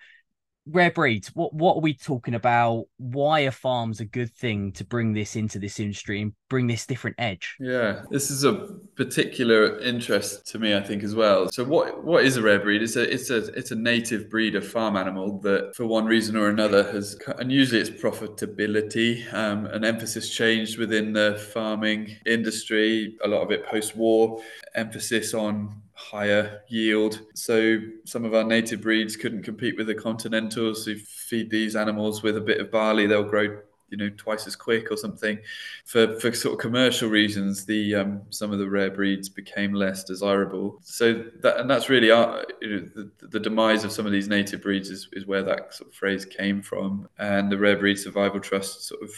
rare 0.72 0.92
breeds 0.92 1.30
what 1.36 1.54
what 1.54 1.78
are 1.78 1.82
we 1.82 1.94
talking 1.94 2.34
about? 2.34 2.86
Why 2.98 3.42
are 3.42 3.52
farms 3.52 4.00
a 4.00 4.06
good 4.06 4.34
thing 4.34 4.72
to 4.74 4.84
bring 4.84 5.14
this 5.14 5.36
into 5.36 5.60
this 5.60 5.80
industry 5.80 6.22
and 6.22 6.34
bring 6.50 6.68
this 6.68 6.86
different 6.86 7.16
edge? 7.20 7.56
Yeah 7.60 8.04
this 8.10 8.30
is 8.32 8.44
a 8.44 8.54
particular 8.96 9.80
interest 9.80 10.48
to 10.48 10.60
me 10.60 10.76
i 10.76 10.82
think 10.82 11.04
as 11.04 11.16
well. 11.16 11.50
So 11.52 11.64
what 11.64 12.04
what 12.04 12.24
is 12.24 12.38
a 12.38 12.42
rare 12.42 12.60
breed? 12.60 12.82
It's 12.82 12.96
a 12.96 13.12
it's 13.12 13.30
a 13.30 13.38
it's 13.54 13.72
a 13.72 13.76
native 13.76 14.30
breed 14.30 14.56
of 14.56 14.68
farm 14.68 14.96
animal 14.96 15.40
that 15.42 15.76
for 15.76 15.86
one 15.86 16.06
reason 16.06 16.36
or 16.36 16.50
another 16.50 16.84
has 16.92 17.18
and 17.40 17.52
usually 17.52 17.82
it's 17.82 17.90
profitability. 17.90 19.32
Um, 19.34 19.66
an 19.68 19.84
emphasis 19.84 20.30
changed 20.30 20.78
within 20.78 21.14
the 21.14 21.36
farming 21.54 22.16
industry 22.26 23.18
a 23.24 23.28
lot 23.28 23.42
of 23.42 23.52
it 23.52 23.66
post-war 23.66 24.42
emphasis 24.76 25.34
on 25.34 25.82
higher 25.98 26.62
yield. 26.70 27.22
So 27.34 27.80
some 28.06 28.24
of 28.24 28.34
our 28.34 28.44
native 28.44 28.82
breeds 28.82 29.16
couldn't 29.16 29.44
compete 29.44 29.78
with 29.78 29.88
the 29.88 29.96
continentals. 29.96 30.86
Who 30.86 30.96
feed 30.96 31.50
these 31.50 31.76
animals 31.76 32.24
with 32.24 32.38
a 32.38 32.42
bit 32.42 32.62
of 32.62 32.72
barley, 32.72 33.08
they'll 33.08 33.24
grow 33.24 33.60
you 33.90 33.98
know 33.98 34.10
twice 34.18 34.46
as 34.48 34.56
quick 34.56 34.92
or 34.92 34.98
something 34.98 35.40
for 35.86 36.20
for 36.20 36.34
sort 36.34 36.54
of 36.54 36.60
commercial 36.60 37.10
reasons 37.10 37.66
the 37.66 37.96
um, 37.96 38.22
some 38.30 38.52
of 38.52 38.60
the 38.60 38.70
rare 38.70 38.92
breeds 38.92 39.30
became 39.30 39.74
less 39.74 40.04
desirable 40.04 40.78
so 40.82 41.24
that 41.42 41.58
and 41.58 41.70
that's 41.70 41.90
really 41.90 42.12
our, 42.12 42.46
you 42.62 42.70
know, 42.70 42.80
the, 42.96 43.28
the 43.28 43.40
demise 43.40 43.84
of 43.84 43.92
some 43.92 44.06
of 44.06 44.12
these 44.12 44.28
native 44.28 44.62
breeds 44.62 44.90
is, 44.90 45.08
is 45.14 45.26
where 45.26 45.44
that 45.44 45.74
sort 45.74 45.90
of 45.90 45.96
phrase 45.96 46.26
came 46.26 46.62
from 46.62 47.08
and 47.18 47.52
the 47.52 47.58
rare 47.58 47.78
breed 47.78 47.98
survival 47.98 48.40
trust 48.40 48.88
sort 48.88 49.02
of 49.02 49.10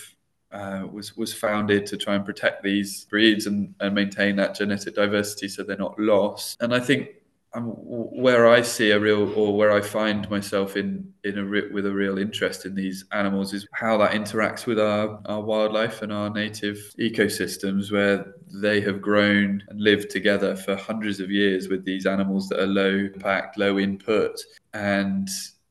uh, 0.52 0.88
was 0.92 1.16
was 1.16 1.34
founded 1.34 1.86
to 1.88 1.98
try 1.98 2.16
and 2.16 2.26
protect 2.26 2.64
these 2.64 3.06
breeds 3.06 3.46
and, 3.46 3.74
and 3.80 3.94
maintain 3.94 4.36
that 4.38 4.56
genetic 4.56 4.96
diversity 4.96 5.48
so 5.48 5.64
they're 5.64 5.78
not 5.78 6.00
lost. 6.00 6.62
And 6.62 6.74
I 6.74 6.80
think 6.80 7.10
um, 7.54 7.64
where 7.66 8.48
I 8.48 8.62
see 8.62 8.92
a 8.92 9.00
real 9.00 9.34
or 9.34 9.56
where 9.56 9.72
I 9.72 9.82
find 9.82 10.30
myself 10.30 10.78
in 10.78 11.12
in 11.24 11.40
a 11.40 11.74
with 11.74 11.86
a 11.86 11.92
real 11.92 12.20
interest 12.20 12.66
in 12.66 12.76
these 12.76 13.06
animals 13.12 13.54
is 13.54 13.68
how 13.74 13.98
that 13.98 14.12
interacts 14.12 14.68
with 14.68 14.80
our, 14.80 15.20
our 15.26 15.42
wildlife 15.42 16.02
and 16.02 16.14
our 16.14 16.30
native 16.30 16.78
ecosystems 17.00 17.92
where 17.92 18.36
they 18.54 18.82
have 18.82 19.02
grown 19.02 19.64
and 19.70 19.82
lived 19.82 20.12
together 20.12 20.56
for 20.56 20.76
hundreds 20.76 21.20
of 21.20 21.32
years 21.32 21.70
with 21.70 21.84
these 21.86 22.06
animals 22.06 22.50
that 22.50 22.60
are 22.60 22.68
low 22.68 22.90
impact, 22.90 23.58
low 23.58 23.80
input 23.80 24.40
and 24.74 25.28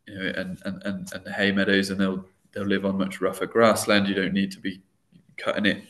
you 0.07 0.15
know 0.15 0.33
and 0.37 0.61
and, 0.65 0.83
and, 0.85 1.13
and 1.13 1.35
hay 1.35 1.53
meadows 1.53 1.91
and 1.91 2.01
they'll 2.01 2.25
they'll 2.59 2.67
live 2.67 2.85
on 2.85 2.99
much 2.99 3.21
rougher 3.21 3.47
grassland. 3.47 4.09
You 4.09 4.15
don't 4.15 4.33
need 4.33 4.51
to 4.53 4.61
be 4.61 4.81
cutting 5.37 5.67
it 5.67 5.85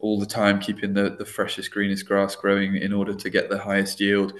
all 0.00 0.18
the 0.18 0.26
time, 0.26 0.60
keeping 0.60 0.92
the, 0.92 1.10
the 1.10 1.24
freshest, 1.24 1.70
greenest 1.70 2.06
grass 2.06 2.34
growing 2.34 2.76
in 2.76 2.92
order 2.92 3.14
to 3.14 3.30
get 3.30 3.48
the 3.48 3.58
highest 3.58 4.00
yield. 4.00 4.34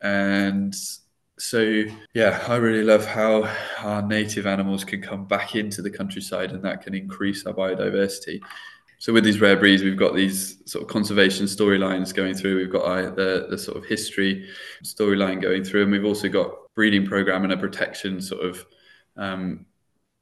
And 0.00 0.74
so, 1.38 1.84
yeah, 2.14 2.44
I 2.46 2.56
really 2.56 2.84
love 2.84 3.04
how 3.04 3.52
our 3.78 4.02
native 4.02 4.46
animals 4.46 4.84
can 4.84 5.02
come 5.02 5.26
back 5.26 5.56
into 5.56 5.82
the 5.82 5.90
countryside 5.90 6.52
and 6.52 6.62
that 6.62 6.82
can 6.82 6.94
increase 6.94 7.44
our 7.44 7.52
biodiversity. 7.52 8.40
So 8.98 9.12
with 9.12 9.24
these 9.24 9.40
rare 9.40 9.56
breeds, 9.56 9.82
we've 9.82 9.96
got 9.96 10.14
these 10.14 10.58
sort 10.70 10.84
of 10.84 10.88
conservation 10.88 11.46
storylines 11.46 12.14
going 12.14 12.34
through. 12.34 12.56
We've 12.56 12.70
got 12.70 12.84
uh, 12.84 13.10
the, 13.10 13.46
the 13.50 13.58
sort 13.58 13.78
of 13.78 13.86
history 13.86 14.48
storyline 14.84 15.42
going 15.42 15.64
through, 15.64 15.84
and 15.84 15.92
we've 15.92 16.04
also 16.04 16.28
got 16.28 16.52
breeding 16.74 17.06
program 17.06 17.44
and 17.44 17.52
a 17.52 17.56
protection 17.56 18.20
sort 18.20 18.44
of 18.44 18.66
um, 19.16 19.64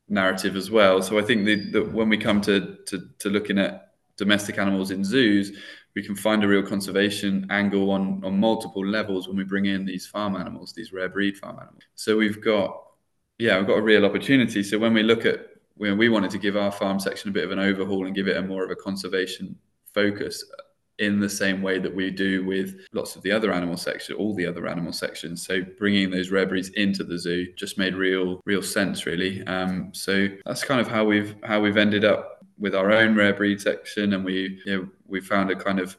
narrative 0.09 0.57
as 0.57 0.71
well. 0.71 1.03
So 1.03 1.19
I 1.19 1.23
think 1.23 1.45
that 1.73 1.93
when 1.93 2.09
we 2.09 2.17
come 2.17 2.41
to, 2.43 2.77
to, 2.87 3.09
to 3.19 3.29
looking 3.29 3.59
at 3.59 3.93
domestic 4.17 4.59
animals 4.59 4.91
in 4.91 5.05
zoos, 5.05 5.53
we 5.95 6.03
can 6.03 6.15
find 6.15 6.45
a 6.45 6.49
real 6.49 6.63
conservation 6.63 7.47
angle 7.51 7.91
on, 7.91 8.23
on 8.25 8.39
multiple 8.39 8.87
levels 8.87 9.27
when 9.27 9.37
we 9.37 9.45
bring 9.45 9.67
in 9.67 9.85
these 9.85 10.07
farm 10.07 10.37
animals, 10.37 10.73
these 10.73 10.93
rare 10.93 11.09
breed 11.09 11.37
farm 11.37 11.57
animals. 11.57 11.83
So 11.95 12.17
we've 12.17 12.43
got, 12.43 12.83
yeah, 13.39 13.59
we've 13.59 13.67
got 13.67 13.79
a 13.79 13.83
real 13.83 14.05
opportunity. 14.05 14.63
So 14.63 14.79
when 14.79 14.95
we 14.95 15.03
look 15.03 15.27
at, 15.27 15.47
when 15.75 15.97
we 15.97 16.09
wanted 16.09 16.31
to 16.33 16.39
give 16.39 16.57
our 16.57 16.73
farm 16.73 16.99
section 16.99 17.31
a 17.31 17.33
bit 17.33 17.45
of 17.45 17.53
an 17.53 17.59
overhaul 17.59 18.07
and 18.07 18.15
give 18.15 18.29
it 18.29 18.37
a 18.37 18.43
more 18.43 18.65
of 18.65 18.71
a 18.71 18.77
conservation 18.77 19.57
focus, 19.95 20.45
in 20.99 21.21
the 21.21 21.29
same 21.29 21.63
way 21.63 21.79
that 21.79 21.95
we 21.95 22.11
do 22.11 22.45
with 22.45 22.81
lots 22.93 23.15
of 23.15 23.23
the 23.23 23.31
other 23.31 23.53
animal 23.53 23.77
section, 23.77 24.17
all 24.17 24.35
the 24.35 24.47
other 24.47 24.67
animal 24.67 24.93
sections. 24.93 25.47
So 25.47 25.63
bringing 25.79 26.11
those 26.11 26.31
rare 26.31 26.47
breeds 26.47 26.71
into 26.71 27.05
the 27.05 27.19
zoo 27.19 27.53
just 27.57 27.79
made 27.79 27.95
real, 27.95 28.41
real 28.45 28.63
sense, 28.63 29.07
really. 29.07 29.47
Um, 29.47 29.91
so 29.93 30.29
that's 30.45 30.65
kind 30.65 30.81
of 30.81 30.89
how 30.89 31.05
we've 31.05 31.37
how 31.45 31.61
we've 31.61 31.77
ended 31.77 32.05
up 32.05 32.45
with 32.59 32.75
our 32.75 32.91
own 32.91 33.15
rare 33.15 33.35
breed 33.35 33.61
section, 33.61 34.13
and 34.13 34.25
we 34.25 34.61
you 34.65 34.77
know, 34.77 34.89
we 35.07 35.21
found 35.21 35.51
a 35.51 35.57
kind 35.57 35.79
of 35.79 35.97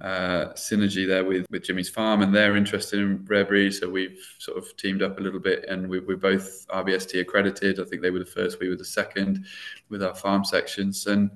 uh, 0.00 0.52
synergy 0.54 1.06
there 1.06 1.24
with, 1.24 1.46
with 1.50 1.62
Jimmy's 1.62 1.88
farm, 1.88 2.22
and 2.22 2.34
they're 2.34 2.56
interested 2.56 3.00
in 3.00 3.24
rare 3.26 3.44
breeds. 3.44 3.80
So 3.80 3.88
we've 3.88 4.18
sort 4.38 4.58
of 4.58 4.76
teamed 4.76 5.02
up 5.02 5.18
a 5.18 5.22
little 5.22 5.40
bit, 5.40 5.64
and 5.68 5.88
we, 5.88 6.00
we're 6.00 6.16
both 6.16 6.66
RBST 6.68 7.20
accredited. 7.20 7.80
I 7.80 7.84
think 7.84 8.02
they 8.02 8.10
were 8.10 8.18
the 8.18 8.24
first, 8.24 8.60
we 8.60 8.68
were 8.68 8.76
the 8.76 8.84
second 8.84 9.44
with 9.88 10.02
our 10.02 10.14
farm 10.14 10.44
sections, 10.44 11.06
and 11.06 11.30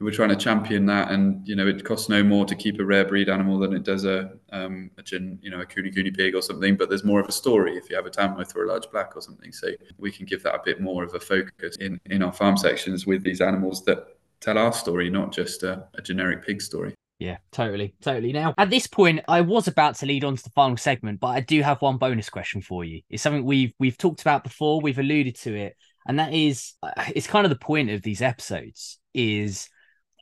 we're 0.00 0.10
trying 0.10 0.30
to 0.30 0.36
champion 0.36 0.86
that. 0.86 1.10
And 1.10 1.46
you 1.46 1.56
know, 1.56 1.66
it 1.66 1.84
costs 1.84 2.08
no 2.08 2.22
more 2.22 2.44
to 2.44 2.54
keep 2.54 2.78
a 2.80 2.84
rare 2.84 3.04
breed 3.04 3.28
animal 3.28 3.58
than 3.58 3.72
it 3.72 3.84
does 3.84 4.04
a 4.04 4.32
um, 4.52 4.90
a 4.98 5.02
gin, 5.02 5.38
you 5.42 5.50
know, 5.50 5.60
a 5.60 5.66
kune 5.66 5.90
kune 5.92 6.12
pig 6.12 6.34
or 6.34 6.42
something. 6.42 6.76
But 6.76 6.88
there's 6.88 7.04
more 7.04 7.20
of 7.20 7.28
a 7.28 7.32
story 7.32 7.76
if 7.76 7.88
you 7.90 7.96
have 7.96 8.06
a 8.06 8.10
Tamworth 8.10 8.54
or 8.56 8.64
a 8.64 8.68
large 8.68 8.90
black 8.90 9.16
or 9.16 9.22
something. 9.22 9.52
So 9.52 9.68
we 9.98 10.10
can 10.10 10.26
give 10.26 10.42
that 10.42 10.54
a 10.54 10.60
bit 10.64 10.80
more 10.80 11.04
of 11.04 11.14
a 11.14 11.20
focus 11.20 11.76
in 11.76 12.00
in 12.06 12.22
our 12.22 12.32
farm 12.32 12.56
sections 12.56 13.06
with 13.06 13.22
these 13.22 13.40
animals 13.40 13.84
that 13.84 14.06
tell 14.40 14.58
our 14.58 14.72
story, 14.72 15.10
not 15.10 15.32
just 15.32 15.62
a, 15.62 15.86
a 15.94 16.02
generic 16.02 16.44
pig 16.44 16.60
story. 16.60 16.94
Yeah, 17.20 17.38
totally, 17.52 17.94
totally. 18.02 18.32
Now, 18.32 18.54
at 18.58 18.70
this 18.70 18.88
point, 18.88 19.20
I 19.28 19.40
was 19.40 19.68
about 19.68 19.94
to 19.96 20.06
lead 20.06 20.24
on 20.24 20.36
to 20.36 20.42
the 20.42 20.50
final 20.50 20.76
segment, 20.76 21.20
but 21.20 21.28
I 21.28 21.40
do 21.40 21.62
have 21.62 21.80
one 21.80 21.96
bonus 21.96 22.28
question 22.28 22.60
for 22.60 22.84
you. 22.84 23.02
It's 23.08 23.22
something 23.22 23.44
we've 23.44 23.72
we've 23.78 23.96
talked 23.96 24.20
about 24.20 24.44
before, 24.44 24.80
we've 24.80 24.98
alluded 24.98 25.36
to 25.36 25.54
it, 25.54 25.76
and 26.06 26.18
that 26.18 26.34
is, 26.34 26.72
uh, 26.82 26.90
it's 27.14 27.26
kind 27.28 27.46
of 27.46 27.50
the 27.50 27.56
point 27.56 27.90
of 27.90 28.02
these 28.02 28.20
episodes 28.20 28.98
is 29.14 29.68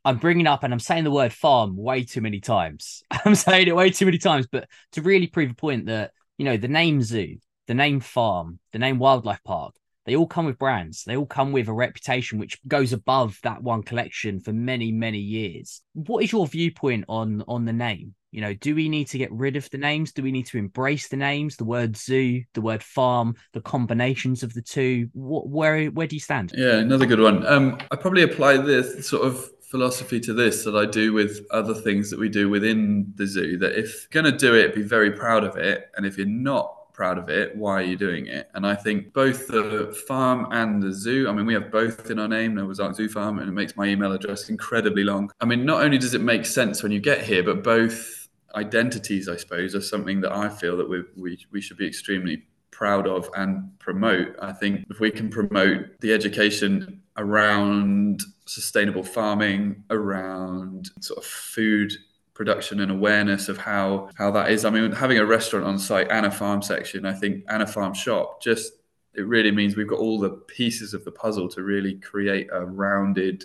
I'm 0.04 0.18
bringing 0.18 0.46
up 0.46 0.64
and 0.64 0.72
I'm 0.72 0.80
saying 0.80 1.04
the 1.04 1.10
word 1.10 1.32
farm 1.32 1.76
way 1.76 2.04
too 2.04 2.20
many 2.20 2.40
times. 2.40 3.02
I'm 3.24 3.34
saying 3.34 3.68
it 3.68 3.76
way 3.76 3.90
too 3.90 4.06
many 4.06 4.18
times, 4.18 4.46
but 4.50 4.68
to 4.92 5.02
really 5.02 5.26
prove 5.26 5.50
a 5.50 5.54
point 5.54 5.86
that, 5.86 6.12
you 6.38 6.44
know, 6.44 6.56
the 6.56 6.68
name 6.68 7.02
zoo, 7.02 7.36
the 7.68 7.74
name 7.74 8.00
farm, 8.00 8.58
the 8.72 8.78
name 8.78 8.98
wildlife 8.98 9.42
park, 9.44 9.74
they 10.04 10.16
all 10.16 10.26
come 10.26 10.46
with 10.46 10.58
brands. 10.58 11.04
They 11.04 11.16
all 11.16 11.26
come 11.26 11.52
with 11.52 11.68
a 11.68 11.72
reputation 11.72 12.38
which 12.38 12.58
goes 12.66 12.92
above 12.92 13.38
that 13.44 13.62
one 13.62 13.82
collection 13.82 14.40
for 14.40 14.52
many, 14.52 14.90
many 14.90 15.18
years. 15.18 15.80
What 15.94 16.24
is 16.24 16.32
your 16.32 16.46
viewpoint 16.46 17.04
on 17.08 17.44
on 17.46 17.64
the 17.64 17.72
name? 17.72 18.14
You 18.32 18.40
know, 18.40 18.54
do 18.54 18.74
we 18.74 18.88
need 18.88 19.08
to 19.08 19.18
get 19.18 19.30
rid 19.30 19.56
of 19.56 19.68
the 19.70 19.78
names? 19.78 20.12
Do 20.12 20.22
we 20.22 20.32
need 20.32 20.46
to 20.46 20.58
embrace 20.58 21.08
the 21.08 21.18
names, 21.18 21.56
the 21.56 21.64
word 21.64 21.96
zoo, 21.96 22.42
the 22.54 22.62
word 22.62 22.82
farm, 22.82 23.34
the 23.52 23.60
combinations 23.60 24.42
of 24.42 24.54
the 24.54 24.62
two? 24.62 25.08
What, 25.12 25.48
where 25.48 25.86
where 25.86 26.06
do 26.06 26.16
you 26.16 26.20
stand? 26.20 26.52
Yeah, 26.56 26.78
another 26.78 27.06
good 27.06 27.20
one. 27.20 27.46
Um, 27.46 27.78
I 27.90 27.96
probably 27.96 28.22
apply 28.22 28.56
this 28.56 29.08
sort 29.08 29.26
of 29.26 29.50
philosophy 29.72 30.20
to 30.20 30.34
this 30.34 30.64
that 30.64 30.76
I 30.76 30.84
do 30.84 31.14
with 31.14 31.46
other 31.50 31.72
things 31.72 32.10
that 32.10 32.18
we 32.18 32.28
do 32.28 32.50
within 32.50 33.10
the 33.16 33.26
zoo 33.26 33.56
that 33.56 33.72
if 33.72 34.06
you're 34.12 34.22
going 34.22 34.30
to 34.30 34.38
do 34.38 34.54
it, 34.54 34.74
be 34.74 34.82
very 34.82 35.10
proud 35.10 35.44
of 35.44 35.56
it. 35.56 35.90
And 35.96 36.04
if 36.04 36.18
you're 36.18 36.26
not 36.26 36.92
proud 36.92 37.16
of 37.16 37.30
it, 37.30 37.56
why 37.56 37.80
are 37.80 37.82
you 37.82 37.96
doing 37.96 38.26
it? 38.26 38.50
And 38.52 38.66
I 38.66 38.74
think 38.74 39.14
both 39.14 39.48
the 39.48 39.98
farm 40.06 40.46
and 40.50 40.82
the 40.82 40.92
zoo, 40.92 41.26
I 41.26 41.32
mean, 41.32 41.46
we 41.46 41.54
have 41.54 41.72
both 41.72 42.10
in 42.10 42.18
our 42.18 42.28
name, 42.28 42.54
Noah's 42.54 42.80
Ark 42.80 42.94
Zoo 42.94 43.08
Farm, 43.08 43.38
and 43.38 43.48
it 43.48 43.52
makes 43.52 43.74
my 43.74 43.86
email 43.86 44.12
address 44.12 44.50
incredibly 44.50 45.04
long. 45.04 45.30
I 45.40 45.46
mean, 45.46 45.64
not 45.64 45.82
only 45.82 45.96
does 45.96 46.12
it 46.12 46.20
make 46.20 46.44
sense 46.44 46.82
when 46.82 46.92
you 46.92 47.00
get 47.00 47.22
here, 47.22 47.42
but 47.42 47.64
both 47.64 48.28
identities, 48.54 49.26
I 49.26 49.36
suppose, 49.36 49.74
are 49.74 49.80
something 49.80 50.20
that 50.20 50.32
I 50.32 50.50
feel 50.50 50.76
that 50.76 50.86
we, 50.86 51.02
we, 51.16 51.38
we 51.50 51.62
should 51.62 51.78
be 51.78 51.86
extremely 51.86 52.44
proud 52.72 53.06
of 53.06 53.30
and 53.38 53.70
promote. 53.78 54.36
I 54.42 54.52
think 54.52 54.84
if 54.90 55.00
we 55.00 55.10
can 55.10 55.30
promote 55.30 55.98
the 56.00 56.12
education 56.12 57.00
around 57.16 58.22
sustainable 58.54 59.02
farming, 59.02 59.84
around 59.90 60.90
sort 61.00 61.18
of 61.18 61.24
food 61.24 61.92
production 62.34 62.80
and 62.80 62.90
awareness 62.90 63.48
of 63.48 63.58
how 63.58 64.08
how 64.14 64.30
that 64.30 64.50
is. 64.50 64.64
I 64.64 64.70
mean, 64.70 64.92
having 64.92 65.18
a 65.18 65.26
restaurant 65.26 65.66
on 65.66 65.78
site 65.78 66.10
and 66.10 66.26
a 66.26 66.30
farm 66.30 66.62
section, 66.62 67.04
I 67.06 67.12
think, 67.12 67.44
and 67.48 67.62
a 67.62 67.66
farm 67.66 67.94
shop, 67.94 68.42
just 68.42 68.72
it 69.14 69.26
really 69.26 69.50
means 69.50 69.76
we've 69.76 69.88
got 69.88 69.98
all 69.98 70.18
the 70.18 70.30
pieces 70.30 70.94
of 70.94 71.04
the 71.04 71.12
puzzle 71.12 71.48
to 71.50 71.62
really 71.62 71.94
create 71.96 72.48
a 72.52 72.64
rounded 72.64 73.44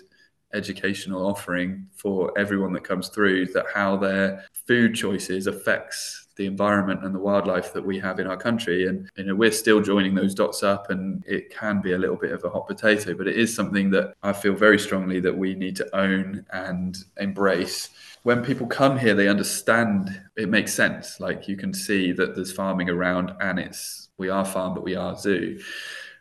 educational 0.54 1.26
offering 1.26 1.86
for 1.94 2.32
everyone 2.38 2.72
that 2.72 2.84
comes 2.84 3.08
through 3.08 3.46
that 3.46 3.66
how 3.74 3.96
their 3.96 4.44
food 4.66 4.94
choices 4.94 5.46
affects 5.46 6.27
the 6.38 6.46
environment 6.46 7.04
and 7.04 7.14
the 7.14 7.18
wildlife 7.18 7.74
that 7.74 7.84
we 7.84 7.98
have 7.98 8.18
in 8.18 8.26
our 8.26 8.36
country. 8.36 8.86
And 8.86 9.10
you 9.16 9.24
know, 9.24 9.34
we're 9.34 9.52
still 9.52 9.82
joining 9.82 10.14
those 10.14 10.34
dots 10.34 10.62
up, 10.62 10.88
and 10.88 11.22
it 11.26 11.50
can 11.50 11.82
be 11.82 11.92
a 11.92 11.98
little 11.98 12.16
bit 12.16 12.32
of 12.32 12.42
a 12.44 12.48
hot 12.48 12.66
potato, 12.66 13.12
but 13.12 13.28
it 13.28 13.36
is 13.36 13.54
something 13.54 13.90
that 13.90 14.14
I 14.22 14.32
feel 14.32 14.54
very 14.54 14.78
strongly 14.78 15.20
that 15.20 15.36
we 15.36 15.54
need 15.54 15.76
to 15.76 15.96
own 15.96 16.46
and 16.52 16.96
embrace. 17.18 17.90
When 18.22 18.42
people 18.42 18.66
come 18.66 18.98
here, 18.98 19.14
they 19.14 19.28
understand 19.28 20.20
it 20.36 20.48
makes 20.48 20.72
sense. 20.72 21.20
Like 21.20 21.48
you 21.48 21.56
can 21.56 21.74
see 21.74 22.12
that 22.12 22.34
there's 22.34 22.52
farming 22.52 22.88
around, 22.88 23.32
and 23.40 23.58
it's 23.58 24.08
we 24.16 24.30
are 24.30 24.44
farm, 24.44 24.74
but 24.74 24.84
we 24.84 24.96
are 24.96 25.16
zoo. 25.16 25.60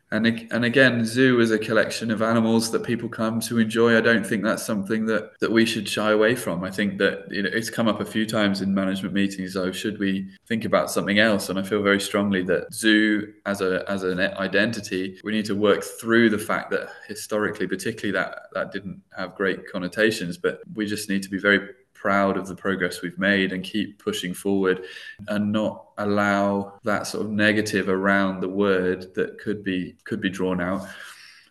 And 0.09 0.47
and 0.51 0.63
again, 0.63 1.05
zoo 1.05 1.39
is 1.41 1.51
a 1.51 1.59
collection 1.59 2.11
of 2.11 2.21
animals 2.21 2.71
that 2.71 2.83
people 2.83 3.09
come 3.09 3.41
to 3.41 3.59
enjoy. 3.59 3.97
I 3.97 4.01
don't 4.01 4.25
think 4.25 4.41
that's 4.41 4.65
something 4.65 5.05
that 5.07 5.37
that 5.41 5.51
we 5.51 5.65
should 5.65 5.87
shy 5.87 6.11
away 6.11 6.33
from. 6.35 6.63
I 6.63 6.71
think 6.71 6.97
that 6.99 7.29
you 7.29 7.43
know 7.43 7.49
it's 7.51 7.69
come 7.69 7.89
up 7.89 7.99
a 7.99 8.05
few 8.05 8.25
times 8.25 8.61
in 8.61 8.73
management 8.73 9.13
meetings. 9.13 9.57
Oh, 9.57 9.71
should 9.71 9.99
we 9.99 10.29
think 10.47 10.63
about 10.63 10.89
something 10.89 11.19
else? 11.19 11.49
And 11.49 11.59
I 11.59 11.63
feel 11.63 11.83
very 11.83 11.99
strongly 11.99 12.41
that 12.43 12.73
zoo 12.73 13.33
as 13.45 13.59
a 13.59 13.83
as 13.89 14.03
an 14.03 14.19
identity, 14.19 15.19
we 15.25 15.33
need 15.33 15.45
to 15.45 15.55
work 15.55 15.83
through 15.83 16.29
the 16.29 16.37
fact 16.37 16.71
that 16.71 16.87
historically, 17.07 17.67
particularly 17.67 18.13
that 18.13 18.43
that 18.53 18.71
didn't 18.71 19.01
have 19.17 19.35
great 19.35 19.69
connotations, 19.69 20.37
but 20.37 20.61
we 20.73 20.85
just 20.85 21.09
need 21.09 21.23
to 21.23 21.29
be 21.29 21.37
very 21.37 21.67
proud 21.99 22.37
of 22.37 22.47
the 22.47 22.55
progress 22.55 23.01
we've 23.01 23.17
made 23.17 23.51
and 23.51 23.63
keep 23.63 23.97
pushing 23.97 24.33
forward 24.33 24.85
and 25.27 25.51
not 25.51 25.87
allow 25.97 26.79
that 26.83 27.07
sort 27.07 27.25
of 27.25 27.31
negative 27.31 27.89
around 27.89 28.39
the 28.39 28.49
word 28.49 29.13
that 29.15 29.39
could 29.39 29.63
be 29.63 29.95
could 30.03 30.21
be 30.21 30.29
drawn 30.29 30.61
out. 30.61 30.87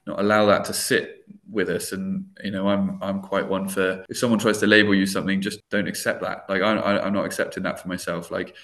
Not 0.07 0.21
allow 0.21 0.47
that 0.47 0.65
to 0.67 0.73
sit 0.73 1.27
with 1.51 1.69
us. 1.69 1.93
And 1.93 2.27
you 2.45 2.53
know 2.53 2.69
i'm 2.69 3.03
i'm 3.03 3.21
quite 3.21 3.49
one 3.49 3.69
for 3.69 4.05
if 4.09 4.19
someone 4.19 4.39
tries 4.39 4.59
to 4.59 4.67
label 4.67 4.95
you 4.95 5.07
something 5.07 5.41
just 5.41 5.61
don't 5.69 5.89
accept 5.89 6.23
that. 6.23 6.47
Like 6.49 6.63
I, 6.63 6.99
i'm 6.99 7.13
not 7.13 7.27
accepting 7.27 7.65
that 7.65 7.81
for 7.81 7.89
myself. 7.89 8.31
Like 8.31 8.55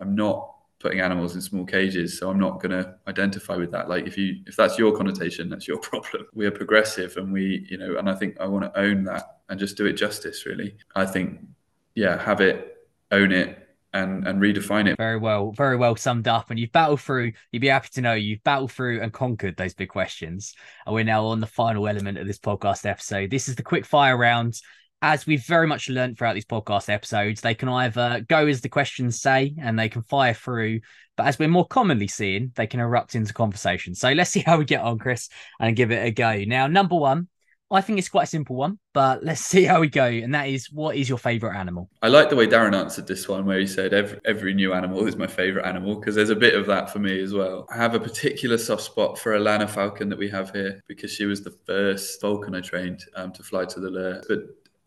i'm 0.00 0.14
not 0.14 0.55
putting 0.78 1.00
animals 1.00 1.34
in 1.34 1.40
small 1.40 1.64
cages 1.64 2.18
so 2.18 2.30
i'm 2.30 2.38
not 2.38 2.60
going 2.60 2.70
to 2.70 2.94
identify 3.08 3.56
with 3.56 3.70
that. 3.72 3.88
Like 3.88 4.06
if 4.06 4.18
you 4.18 4.42
if 4.46 4.56
that's 4.56 4.78
your 4.78 4.96
connotation 4.96 5.48
that's 5.48 5.66
your 5.66 5.78
problem. 5.90 6.26
We 6.34 6.46
are 6.46 6.50
progressive 6.50 7.16
and 7.16 7.32
we 7.32 7.66
you 7.70 7.78
know 7.78 7.96
and 7.96 8.08
i 8.08 8.14
think 8.14 8.38
i 8.40 8.46
want 8.46 8.64
to 8.64 8.78
own 8.78 9.04
that 9.04 9.40
and 9.48 9.58
just 9.58 9.76
do 9.76 9.86
it 9.86 9.94
justice 9.94 10.46
really. 10.46 10.76
I 10.94 11.06
think 11.06 11.40
yeah 11.94 12.22
have 12.22 12.40
it 12.40 12.76
own 13.10 13.32
it 13.32 13.62
and 13.92 14.26
and 14.26 14.40
redefine 14.40 14.88
it. 14.88 14.96
Very 14.98 15.18
well 15.18 15.52
very 15.52 15.76
well 15.76 15.96
summed 15.96 16.28
up 16.28 16.50
and 16.50 16.58
you've 16.58 16.72
battled 16.72 17.00
through 17.00 17.32
you'd 17.52 17.60
be 17.60 17.68
happy 17.68 17.88
to 17.92 18.02
know 18.02 18.12
you've 18.12 18.44
battled 18.44 18.72
through 18.72 19.00
and 19.00 19.12
conquered 19.12 19.56
those 19.56 19.74
big 19.74 19.88
questions. 19.88 20.54
And 20.84 20.94
we're 20.94 21.04
now 21.04 21.26
on 21.26 21.40
the 21.40 21.46
final 21.46 21.88
element 21.88 22.18
of 22.18 22.26
this 22.26 22.38
podcast 22.38 22.84
episode. 22.84 23.30
This 23.30 23.48
is 23.48 23.56
the 23.56 23.62
quick 23.62 23.86
fire 23.86 24.16
round 24.16 24.60
as 25.02 25.26
we've 25.26 25.44
very 25.44 25.66
much 25.66 25.88
learned 25.88 26.16
throughout 26.16 26.34
these 26.34 26.46
podcast 26.46 26.88
episodes, 26.88 27.40
they 27.40 27.54
can 27.54 27.68
either 27.68 28.24
go 28.28 28.46
as 28.46 28.60
the 28.60 28.68
questions 28.68 29.20
say 29.20 29.54
and 29.60 29.78
they 29.78 29.88
can 29.88 30.02
fire 30.02 30.34
through, 30.34 30.80
but 31.16 31.26
as 31.26 31.38
we're 31.38 31.48
more 31.48 31.66
commonly 31.66 32.08
seeing, 32.08 32.52
they 32.54 32.66
can 32.66 32.80
erupt 32.80 33.14
into 33.14 33.32
conversation. 33.32 33.94
So 33.94 34.12
let's 34.12 34.30
see 34.30 34.40
how 34.46 34.58
we 34.58 34.64
get 34.64 34.82
on, 34.82 34.98
Chris, 34.98 35.28
and 35.60 35.76
give 35.76 35.90
it 35.90 36.04
a 36.04 36.10
go. 36.10 36.44
Now, 36.46 36.66
number 36.66 36.96
one, 36.96 37.28
I 37.68 37.80
think 37.80 37.98
it's 37.98 38.08
quite 38.08 38.24
a 38.24 38.28
simple 38.28 38.54
one, 38.54 38.78
but 38.94 39.24
let's 39.24 39.40
see 39.44 39.64
how 39.64 39.80
we 39.80 39.88
go. 39.88 40.04
And 40.04 40.34
that 40.34 40.48
is, 40.48 40.70
what 40.70 40.96
is 40.96 41.08
your 41.08 41.18
favorite 41.18 41.56
animal? 41.56 41.90
I 42.00 42.08
like 42.08 42.30
the 42.30 42.36
way 42.36 42.46
Darren 42.46 42.74
answered 42.74 43.06
this 43.06 43.28
one, 43.28 43.44
where 43.44 43.58
he 43.58 43.66
said 43.66 43.92
every, 43.92 44.20
every 44.24 44.54
new 44.54 44.72
animal 44.72 45.06
is 45.06 45.16
my 45.16 45.26
favorite 45.26 45.66
animal, 45.66 45.96
because 45.96 46.14
there's 46.14 46.30
a 46.30 46.36
bit 46.36 46.54
of 46.54 46.66
that 46.66 46.90
for 46.90 47.00
me 47.00 47.20
as 47.20 47.34
well. 47.34 47.66
I 47.70 47.76
have 47.76 47.94
a 47.94 48.00
particular 48.00 48.56
soft 48.56 48.82
spot 48.82 49.18
for 49.18 49.34
a 49.34 49.40
lanner 49.40 49.66
falcon 49.66 50.08
that 50.10 50.18
we 50.18 50.30
have 50.30 50.52
here, 50.52 50.80
because 50.86 51.10
she 51.10 51.26
was 51.26 51.42
the 51.42 51.56
first 51.66 52.20
falcon 52.20 52.54
I 52.54 52.60
trained 52.60 53.04
um, 53.16 53.32
to 53.32 53.42
fly 53.42 53.64
to 53.64 53.80
the 53.80 53.90
lure. 53.90 54.22
But 54.28 54.38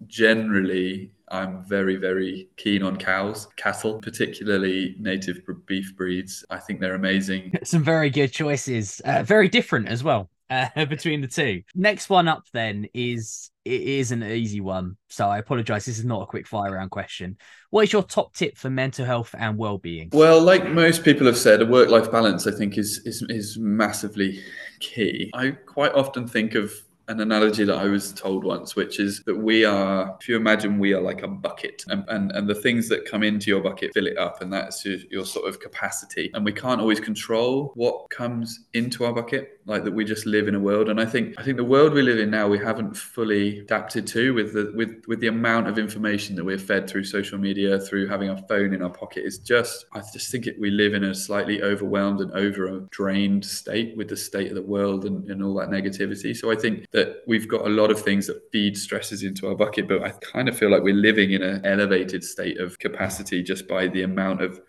generally 0.08 1.12
I'm 1.32 1.64
very, 1.64 1.96
very 1.96 2.50
keen 2.58 2.84
on 2.84 2.98
cows, 2.98 3.48
cattle, 3.56 4.00
particularly 4.00 4.96
native 5.00 5.42
beef 5.66 5.96
breeds. 5.96 6.44
I 6.50 6.58
think 6.58 6.80
they're 6.80 6.96
amazing. 6.96 7.54
Some 7.64 7.84
very 7.84 8.10
good 8.10 8.32
choices, 8.32 9.00
uh, 9.06 9.24
very 9.24 9.48
different 9.48 9.88
as 9.90 10.04
well. 10.04 10.30
Uh, 10.50 10.68
between 10.86 11.22
the 11.22 11.28
two. 11.28 11.62
Next 11.76 12.10
one 12.10 12.28
up 12.28 12.44
then 12.54 12.88
is 12.96 13.52
it 13.66 13.82
is 13.82 14.12
an 14.12 14.24
easy 14.24 14.62
one, 14.62 14.98
so 15.08 15.28
I 15.28 15.38
apologize. 15.38 15.86
This 15.86 16.00
is 16.00 16.06
not 16.06 16.24
a 16.24 16.26
quick 16.26 16.48
fire 16.48 16.72
round 16.72 16.90
question. 16.90 17.38
What 17.70 17.84
is 17.84 17.94
your 17.94 18.02
top 18.02 18.34
tip 18.34 18.58
for 18.58 18.68
mental 18.68 19.06
health 19.06 19.36
and 19.38 19.60
well-being? 19.60 20.10
Well, 20.12 20.42
like 20.42 20.68
most 20.68 21.04
people 21.04 21.28
have 21.28 21.38
said, 21.38 21.62
a 21.62 21.68
work-life 21.68 22.12
balance 22.12 22.48
I 22.48 22.52
think 22.52 22.80
is 22.80 23.00
is 23.06 23.22
is 23.30 23.60
massively 23.60 24.42
key. 24.80 25.30
I 25.36 25.52
quite 25.52 25.94
often 25.94 26.28
think 26.28 26.56
of 26.56 26.74
an 27.10 27.20
analogy 27.22 27.64
that 27.64 27.76
I 27.76 27.86
was 27.86 28.14
told 28.14 28.44
once, 28.44 28.76
which 28.76 29.00
is 29.00 29.24
that 29.24 29.36
we 29.36 29.66
are, 29.66 30.16
if 30.22 30.30
you 30.30 30.36
imagine 30.36 30.78
we 30.78 30.94
are 30.94 31.02
like 31.02 31.24
a 31.24 31.28
bucket 31.28 31.84
and, 31.90 32.06
and, 32.08 32.32
and 32.32 32.48
the 32.48 32.54
things 32.54 32.88
that 32.90 33.06
come 33.06 33.24
into 33.24 33.50
your 33.50 33.62
bucket 33.62 33.92
fill 33.96 34.06
it 34.06 34.18
up, 34.18 34.42
and 34.42 34.54
that's 34.54 34.86
your, 34.86 35.00
your 35.10 35.26
sort 35.26 35.50
of 35.50 35.60
capacity. 35.60 36.30
And 36.36 36.46
we 36.46 36.54
can't 36.54 36.80
always 36.80 37.00
control 37.00 37.72
what 37.74 38.10
comes 38.12 38.68
into 38.74 39.06
our 39.06 39.14
bucket, 39.14 39.59
like 39.70 39.84
that 39.84 39.94
we 39.94 40.04
just 40.04 40.26
live 40.26 40.48
in 40.48 40.56
a 40.56 40.60
world. 40.60 40.90
And 40.90 41.00
I 41.00 41.06
think 41.06 41.36
I 41.38 41.44
think 41.44 41.58
the 41.58 41.64
world 41.64 41.94
we 41.94 42.02
live 42.02 42.20
in 42.20 42.30
now 42.30 42.48
we 42.48 42.58
haven't 42.58 42.98
fully 42.98 43.60
adapted 43.60 44.08
to 44.08 44.34
with 44.34 44.54
the 44.54 44.72
with 44.76 45.04
with 45.08 45.20
the 45.20 45.28
amount 45.28 45.68
of 45.68 45.78
information 45.78 46.36
that 46.36 46.44
we're 46.44 46.58
fed 46.58 46.90
through 46.90 47.04
social 47.04 47.38
media, 47.38 47.80
through 47.80 48.08
having 48.08 48.30
our 48.30 48.38
phone 48.50 48.74
in 48.74 48.82
our 48.82 48.90
pocket. 48.90 49.26
Is 49.26 49.38
just 49.38 49.86
I 49.94 50.02
just 50.14 50.32
think 50.32 50.48
it, 50.48 50.60
we 50.60 50.72
live 50.72 50.94
in 50.94 51.04
a 51.04 51.14
slightly 51.14 51.62
overwhelmed 51.62 52.22
and 52.22 52.32
over 52.32 52.80
drained 52.92 53.46
state 53.46 53.96
with 53.96 54.10
the 54.10 54.18
state 54.18 54.50
of 54.50 54.56
the 54.56 54.62
world 54.62 55.06
and, 55.06 55.30
and 55.30 55.44
all 55.44 55.54
that 55.56 55.70
negativity. 55.70 56.36
So 56.36 56.52
I 56.52 56.56
think 56.56 56.90
that 56.92 57.24
we've 57.28 57.48
got 57.48 57.66
a 57.66 57.70
lot 57.70 57.92
of 57.92 58.02
things 58.02 58.28
that 58.28 58.42
feed 58.52 58.78
stresses 58.78 59.24
into 59.24 59.48
our 59.48 59.56
bucket, 59.56 59.88
but 59.88 60.04
I 60.04 60.10
kind 60.10 60.50
of 60.50 60.58
feel 60.58 60.70
like 60.70 60.84
we're 60.84 60.94
living 60.94 61.32
in 61.32 61.44
an 61.44 61.66
elevated 61.66 62.24
state 62.24 62.60
of 62.60 62.80
capacity 62.80 63.44
just 63.44 63.68
by 63.68 63.88
the 63.88 64.04
amount 64.04 64.42
of 64.42 64.60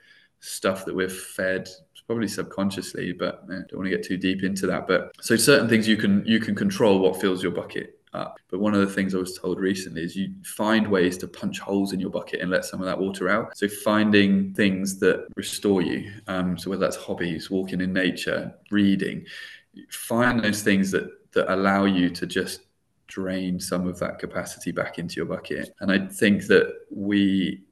stuff 0.41 0.85
that 0.87 0.95
we're 0.95 1.09
fed 1.09 1.69
probably 2.11 2.29
subconsciously 2.29 3.13
but 3.13 3.45
I 3.49 3.53
don't 3.53 3.75
want 3.75 3.85
to 3.85 3.97
get 3.97 4.05
too 4.05 4.17
deep 4.17 4.43
into 4.43 4.67
that 4.67 4.89
but 4.89 5.13
so 5.21 5.37
certain 5.37 5.69
things 5.69 5.87
you 5.87 5.97
can 5.97 6.25
you 6.27 6.41
can 6.41 6.55
control 6.55 6.99
what 6.99 7.21
fills 7.21 7.43
your 7.43 7.53
bucket 7.53 8.01
up. 8.13 8.39
But 8.51 8.61
one 8.61 8.75
of 8.75 8.81
the 8.81 8.93
things 8.93 9.15
I 9.15 9.19
was 9.19 9.39
told 9.39 9.61
recently 9.61 10.03
is 10.03 10.17
you 10.17 10.35
find 10.45 10.87
ways 10.87 11.17
to 11.19 11.29
punch 11.29 11.61
holes 11.61 11.93
in 11.93 12.01
your 12.01 12.11
bucket 12.11 12.41
and 12.41 12.51
let 12.51 12.65
some 12.65 12.81
of 12.81 12.87
that 12.87 12.99
water 12.99 13.29
out. 13.29 13.57
So 13.57 13.69
finding 13.69 14.53
things 14.55 14.99
that 15.01 15.29
restore 15.37 15.83
you. 15.83 16.11
Um, 16.27 16.59
so 16.59 16.71
whether 16.71 16.81
that's 16.81 16.97
hobbies, 16.97 17.51
walking 17.51 17.81
in 17.81 17.93
nature, 17.93 18.53
reading, 18.71 19.27
find 19.91 20.43
those 20.43 20.63
things 20.63 20.91
that 20.91 21.09
that 21.33 21.53
allow 21.53 21.85
you 21.85 22.11
to 22.11 22.27
just 22.27 22.63
drain 23.07 23.61
some 23.61 23.87
of 23.87 23.99
that 24.01 24.19
capacity 24.19 24.73
back 24.73 24.99
into 24.99 25.17
your 25.17 25.27
bucket. 25.27 25.73
And 25.81 25.91
I 25.91 26.07
think 26.07 26.47
that 26.47 26.75
we, 26.91 27.63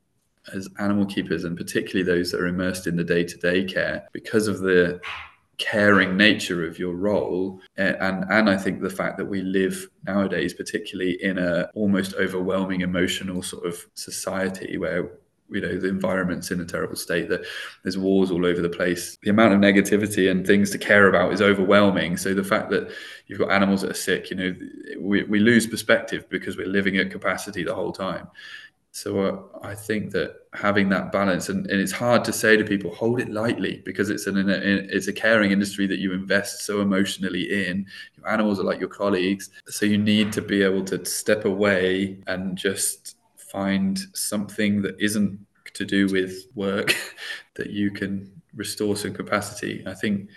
as 0.55 0.69
animal 0.79 1.07
keepers, 1.07 1.45
and 1.45 1.57
particularly 1.57 2.03
those 2.03 2.31
that 2.31 2.41
are 2.41 2.47
immersed 2.47 2.87
in 2.87 2.97
the 2.97 3.05
day 3.05 3.25
to 3.25 3.37
day 3.37 3.65
care, 3.65 4.09
because 4.13 4.49
of 4.49 4.61
the 4.61 5.01
caring 5.59 6.17
nature 6.17 6.65
of 6.65 6.79
your 6.79 6.95
role 6.95 7.61
and 7.77 8.25
and 8.31 8.49
I 8.49 8.57
think 8.57 8.81
the 8.81 8.89
fact 8.89 9.19
that 9.19 9.25
we 9.25 9.43
live 9.43 9.89
nowadays 10.07 10.55
particularly 10.55 11.21
in 11.21 11.37
a 11.37 11.69
almost 11.75 12.15
overwhelming 12.15 12.83
emotional 12.83 13.43
sort 13.43 13.67
of 13.67 13.85
society 13.95 14.79
where 14.79 15.11
you 15.51 15.61
know 15.61 15.77
the 15.77 15.89
environment's 15.89 16.53
in 16.53 16.61
a 16.61 16.65
terrible 16.65 16.95
state 16.95 17.29
that 17.31 17.45
there's 17.83 17.99
wars 17.99 18.31
all 18.31 18.47
over 18.47 18.61
the 18.61 18.69
place 18.69 19.19
the 19.23 19.31
amount 19.31 19.53
of 19.53 19.59
negativity 19.59 20.31
and 20.31 20.47
things 20.47 20.71
to 20.71 20.79
care 20.79 21.09
about 21.09 21.33
is 21.33 21.43
overwhelming. 21.43 22.17
So 22.17 22.35
the 22.35 22.45
fact 22.45 22.71
that 22.71 22.93
you've 23.27 23.39
got 23.41 23.51
animals 23.51 23.81
that 23.83 23.91
are 23.91 23.95
sick 23.95 24.31
you 24.31 24.37
know 24.37 24.55
we, 25.01 25.25
we 25.25 25.41
lose 25.41 25.67
perspective 25.67 26.29
because 26.29 26.57
we're 26.57 26.69
living 26.69 26.99
at 26.99 27.11
capacity 27.11 27.65
the 27.65 27.75
whole 27.75 27.93
time 27.93 28.29
so 28.99 29.21
uh, 29.21 29.67
I 29.67 29.77
think 29.77 30.11
that 30.11 30.35
having 30.53 30.89
that 30.89 31.13
balance, 31.13 31.49
and, 31.49 31.67
and, 31.69 31.81
it's 31.81 31.93
hard 31.93 32.25
to 32.25 32.33
say 32.33 32.57
to 32.57 32.65
people, 32.65 32.93
hold 32.93 33.21
it 33.21 33.31
lightly 33.31 33.81
because 33.85 34.11
it's 34.11 34.27
an 34.27 34.49
it's 34.49 35.07
a 35.07 35.13
caring 35.13 35.53
industry 35.53 35.87
that 35.87 36.01
you 36.01 36.13
invest 36.13 36.67
so 36.67 36.81
emotionally 36.81 37.67
in. 37.67 37.87
Your 38.17 38.29
animals 38.29 38.59
are 38.59 38.65
like 38.65 38.81
your 38.81 38.89
colleagues, 38.89 39.51
so 39.69 39.87
you 39.87 39.99
need 39.99 40.33
to 40.33 40.43
be 40.43 40.63
able 40.63 40.85
to 40.87 41.05
step 41.05 41.45
away 41.45 42.19
and 42.27 42.59
just 42.59 43.17
find 43.37 43.97
something 44.15 44.83
that 44.83 44.97
isn't 44.99 45.39
to 45.75 45.85
do 45.85 46.09
with 46.09 46.47
work 46.57 46.97
that 47.55 47.71
you 47.71 47.93
can 47.93 48.29
restore 48.57 48.97
some 48.97 49.15
capacity. 49.15 49.85
I 49.87 49.95
think 49.95 50.29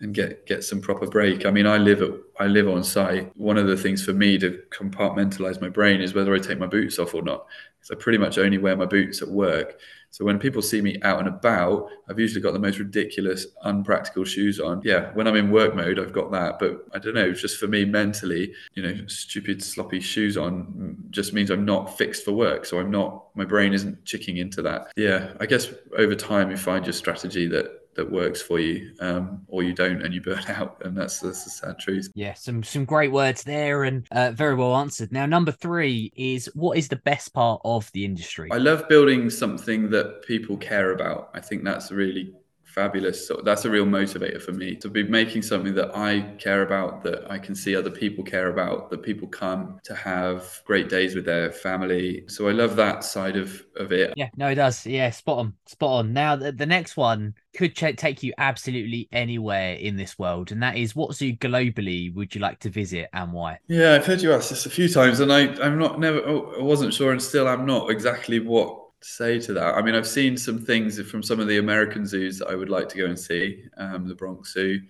and 0.00 0.14
get 0.14 0.46
get 0.46 0.62
some 0.62 0.80
proper 0.80 1.06
break. 1.06 1.46
I 1.46 1.50
mean, 1.50 1.66
I 1.66 1.78
live 1.78 2.02
at, 2.02 2.10
I 2.38 2.46
live 2.46 2.68
on 2.68 2.84
site. 2.84 3.34
One 3.36 3.56
of 3.56 3.66
the 3.66 3.76
things 3.76 4.04
for 4.04 4.12
me 4.12 4.38
to 4.38 4.62
compartmentalize 4.70 5.60
my 5.60 5.68
brain 5.68 6.00
is 6.00 6.14
whether 6.14 6.34
I 6.34 6.38
take 6.38 6.58
my 6.58 6.66
boots 6.66 6.98
off 6.98 7.14
or 7.14 7.22
not. 7.22 7.46
So 7.86 7.94
I 7.94 7.98
pretty 7.98 8.18
much 8.18 8.36
only 8.36 8.58
wear 8.58 8.76
my 8.76 8.84
boots 8.84 9.22
at 9.22 9.28
work. 9.28 9.78
So 10.10 10.24
when 10.24 10.40
people 10.40 10.60
see 10.60 10.82
me 10.82 10.98
out 11.02 11.20
and 11.20 11.28
about, 11.28 11.88
I've 12.08 12.18
usually 12.18 12.40
got 12.40 12.52
the 12.52 12.58
most 12.58 12.80
ridiculous, 12.80 13.46
unpractical 13.62 14.24
shoes 14.24 14.58
on. 14.58 14.80
Yeah, 14.82 15.12
when 15.12 15.28
I'm 15.28 15.36
in 15.36 15.52
work 15.52 15.76
mode, 15.76 16.00
I've 16.00 16.12
got 16.12 16.32
that. 16.32 16.58
But 16.58 16.84
I 16.92 16.98
don't 16.98 17.14
know, 17.14 17.30
just 17.30 17.58
for 17.58 17.68
me 17.68 17.84
mentally, 17.84 18.52
you 18.74 18.82
know, 18.82 19.06
stupid, 19.06 19.62
sloppy 19.62 20.00
shoes 20.00 20.36
on 20.36 20.96
just 21.10 21.32
means 21.32 21.48
I'm 21.48 21.64
not 21.64 21.96
fixed 21.96 22.24
for 22.24 22.32
work. 22.32 22.64
So 22.64 22.80
I'm 22.80 22.90
not, 22.90 23.26
my 23.36 23.44
brain 23.44 23.72
isn't 23.72 24.04
chicking 24.04 24.38
into 24.38 24.62
that. 24.62 24.88
Yeah, 24.96 25.34
I 25.38 25.46
guess 25.46 25.72
over 25.96 26.16
time 26.16 26.50
you 26.50 26.56
find 26.56 26.84
your 26.84 26.92
strategy 26.92 27.46
that 27.46 27.85
that 27.96 28.10
works 28.10 28.40
for 28.40 28.58
you, 28.58 28.92
um, 29.00 29.42
or 29.48 29.62
you 29.62 29.72
don't 29.72 30.02
and 30.02 30.14
you 30.14 30.20
burn 30.20 30.44
out, 30.48 30.80
and 30.84 30.96
that's, 30.96 31.20
that's 31.20 31.44
the 31.44 31.50
sad 31.50 31.78
truth. 31.78 32.10
Yeah, 32.14 32.34
some 32.34 32.62
some 32.62 32.84
great 32.84 33.12
words 33.12 33.42
there, 33.42 33.84
and 33.84 34.06
uh, 34.10 34.32
very 34.32 34.54
well 34.54 34.76
answered. 34.76 35.12
Now, 35.12 35.26
number 35.26 35.52
three 35.52 36.12
is 36.16 36.46
what 36.54 36.78
is 36.78 36.88
the 36.88 36.96
best 36.96 37.32
part 37.32 37.60
of 37.64 37.90
the 37.92 38.04
industry? 38.04 38.48
I 38.52 38.58
love 38.58 38.88
building 38.88 39.30
something 39.30 39.90
that 39.90 40.22
people 40.22 40.56
care 40.56 40.92
about. 40.92 41.30
I 41.34 41.40
think 41.40 41.64
that's 41.64 41.90
really 41.90 42.32
fabulous. 42.76 43.26
So 43.26 43.40
that's 43.42 43.64
a 43.64 43.70
real 43.70 43.86
motivator 43.86 44.40
for 44.40 44.52
me 44.52 44.76
to 44.76 44.88
be 44.88 45.02
making 45.02 45.42
something 45.42 45.74
that 45.74 45.96
I 45.96 46.20
care 46.38 46.62
about, 46.62 47.02
that 47.04 47.28
I 47.28 47.38
can 47.38 47.54
see 47.54 47.74
other 47.74 47.90
people 47.90 48.22
care 48.22 48.48
about, 48.48 48.90
that 48.90 49.02
people 49.02 49.26
come 49.26 49.80
to 49.84 49.94
have 49.94 50.60
great 50.66 50.90
days 50.90 51.14
with 51.14 51.24
their 51.24 51.50
family. 51.50 52.24
So 52.28 52.48
I 52.48 52.52
love 52.52 52.76
that 52.76 53.02
side 53.02 53.36
of 53.36 53.64
of 53.76 53.92
it. 53.92 54.12
Yeah, 54.16 54.28
no, 54.36 54.48
it 54.48 54.56
does. 54.56 54.86
Yeah, 54.86 55.10
spot 55.10 55.38
on, 55.38 55.54
spot 55.64 55.90
on. 55.90 56.12
Now 56.12 56.36
the, 56.36 56.52
the 56.52 56.66
next 56.66 56.96
one 56.96 57.34
could 57.56 57.74
ch- 57.74 57.96
take 57.96 58.22
you 58.22 58.34
absolutely 58.36 59.08
anywhere 59.10 59.74
in 59.74 59.96
this 59.96 60.18
world, 60.18 60.52
and 60.52 60.62
that 60.62 60.76
is 60.76 60.94
what 60.94 61.14
zoo 61.14 61.32
globally 61.32 62.14
would 62.14 62.34
you 62.34 62.42
like 62.42 62.60
to 62.60 62.70
visit 62.70 63.08
and 63.14 63.32
why? 63.32 63.58
Yeah, 63.68 63.94
I've 63.94 64.06
heard 64.06 64.20
you 64.20 64.34
ask 64.34 64.50
this 64.50 64.66
a 64.66 64.70
few 64.70 64.88
times, 64.88 65.20
and 65.20 65.32
I 65.32 65.48
I'm 65.64 65.78
not 65.78 65.98
never 65.98 66.18
oh, 66.26 66.54
I 66.58 66.62
wasn't 66.62 66.92
sure, 66.92 67.12
and 67.12 67.22
still 67.22 67.48
I'm 67.48 67.64
not 67.64 67.90
exactly 67.90 68.38
what 68.38 68.85
say 69.02 69.38
to 69.40 69.52
that. 69.54 69.74
I 69.74 69.82
mean, 69.82 69.94
I've 69.94 70.06
seen 70.06 70.36
some 70.36 70.58
things 70.58 71.00
from 71.02 71.22
some 71.22 71.40
of 71.40 71.48
the 71.48 71.58
American 71.58 72.06
zoos 72.06 72.38
that 72.38 72.48
I 72.48 72.54
would 72.54 72.70
like 72.70 72.88
to 72.90 72.98
go 72.98 73.06
and 73.06 73.18
see. 73.18 73.64
Um, 73.76 74.08
the 74.08 74.14
Bronx 74.14 74.52
Zoo, 74.52 74.80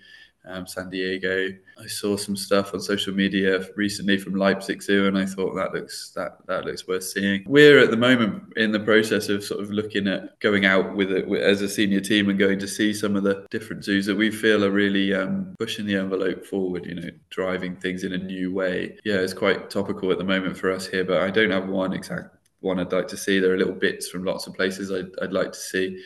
um, 0.47 0.67
San 0.67 0.89
Diego. 0.91 1.49
I 1.79 1.87
saw 1.87 2.17
some 2.17 2.37
stuff 2.37 2.73
on 2.73 2.81
social 2.81 3.13
media 3.13 3.67
recently 3.77 4.17
from 4.17 4.35
Leipzig 4.35 4.83
Zoo, 4.83 5.07
and 5.07 5.19
I 5.19 5.27
thought 5.27 5.55
that 5.55 5.75
looks 5.75 6.13
that 6.15 6.39
that 6.47 6.65
looks 6.65 6.87
worth 6.87 7.05
seeing. 7.05 7.43
We're 7.47 7.81
at 7.81 7.91
the 7.91 7.97
moment 7.97 8.45
in 8.57 8.73
the 8.73 8.81
process 8.81 9.29
of 9.29 9.45
sort 9.45 9.61
of 9.61 9.71
looking 9.71 10.07
at 10.07 10.39
going 10.41 10.65
out 10.65 10.95
with 10.95 11.11
it 11.11 11.29
as 11.43 11.63
a 11.63 11.69
senior 11.69 12.01
team 12.01 12.29
and 12.29 12.39
going 12.39 12.59
to 12.61 12.69
see 12.69 12.95
some 12.95 13.17
of 13.17 13.25
the 13.25 13.47
different 13.51 13.85
zoos 13.85 14.07
that 14.07 14.17
we 14.17 14.31
feel 14.31 14.65
are 14.65 14.71
really 14.71 15.13
um, 15.13 15.55
pushing 15.59 15.87
the 15.87 15.97
envelope 15.97 16.47
forward. 16.47 16.87
You 16.87 16.95
know, 16.95 17.11
driving 17.31 17.77
things 17.77 18.05
in 18.05 18.13
a 18.13 18.19
new 18.19 18.55
way. 18.55 18.99
Yeah, 19.05 19.17
it's 19.17 19.35
quite 19.35 19.69
topical 19.69 20.13
at 20.13 20.19
the 20.19 20.25
moment 20.25 20.57
for 20.57 20.73
us 20.73 20.87
here, 20.87 21.05
but 21.05 21.23
I 21.23 21.31
don't 21.31 21.51
have 21.51 21.69
one 21.69 21.93
exact 21.93 22.36
one 22.67 22.79
I'd 22.79 22.93
like 22.93 23.09
to 23.09 23.17
see. 23.17 23.39
There 23.39 23.53
are 23.53 23.59
little 23.59 23.73
bits 23.73 24.09
from 24.09 24.25
lots 24.25 24.47
of 24.47 24.55
places 24.55 24.93
I'd, 24.93 25.11
I'd 25.23 25.33
like 25.33 25.53
to 25.53 25.59
see. 25.59 26.03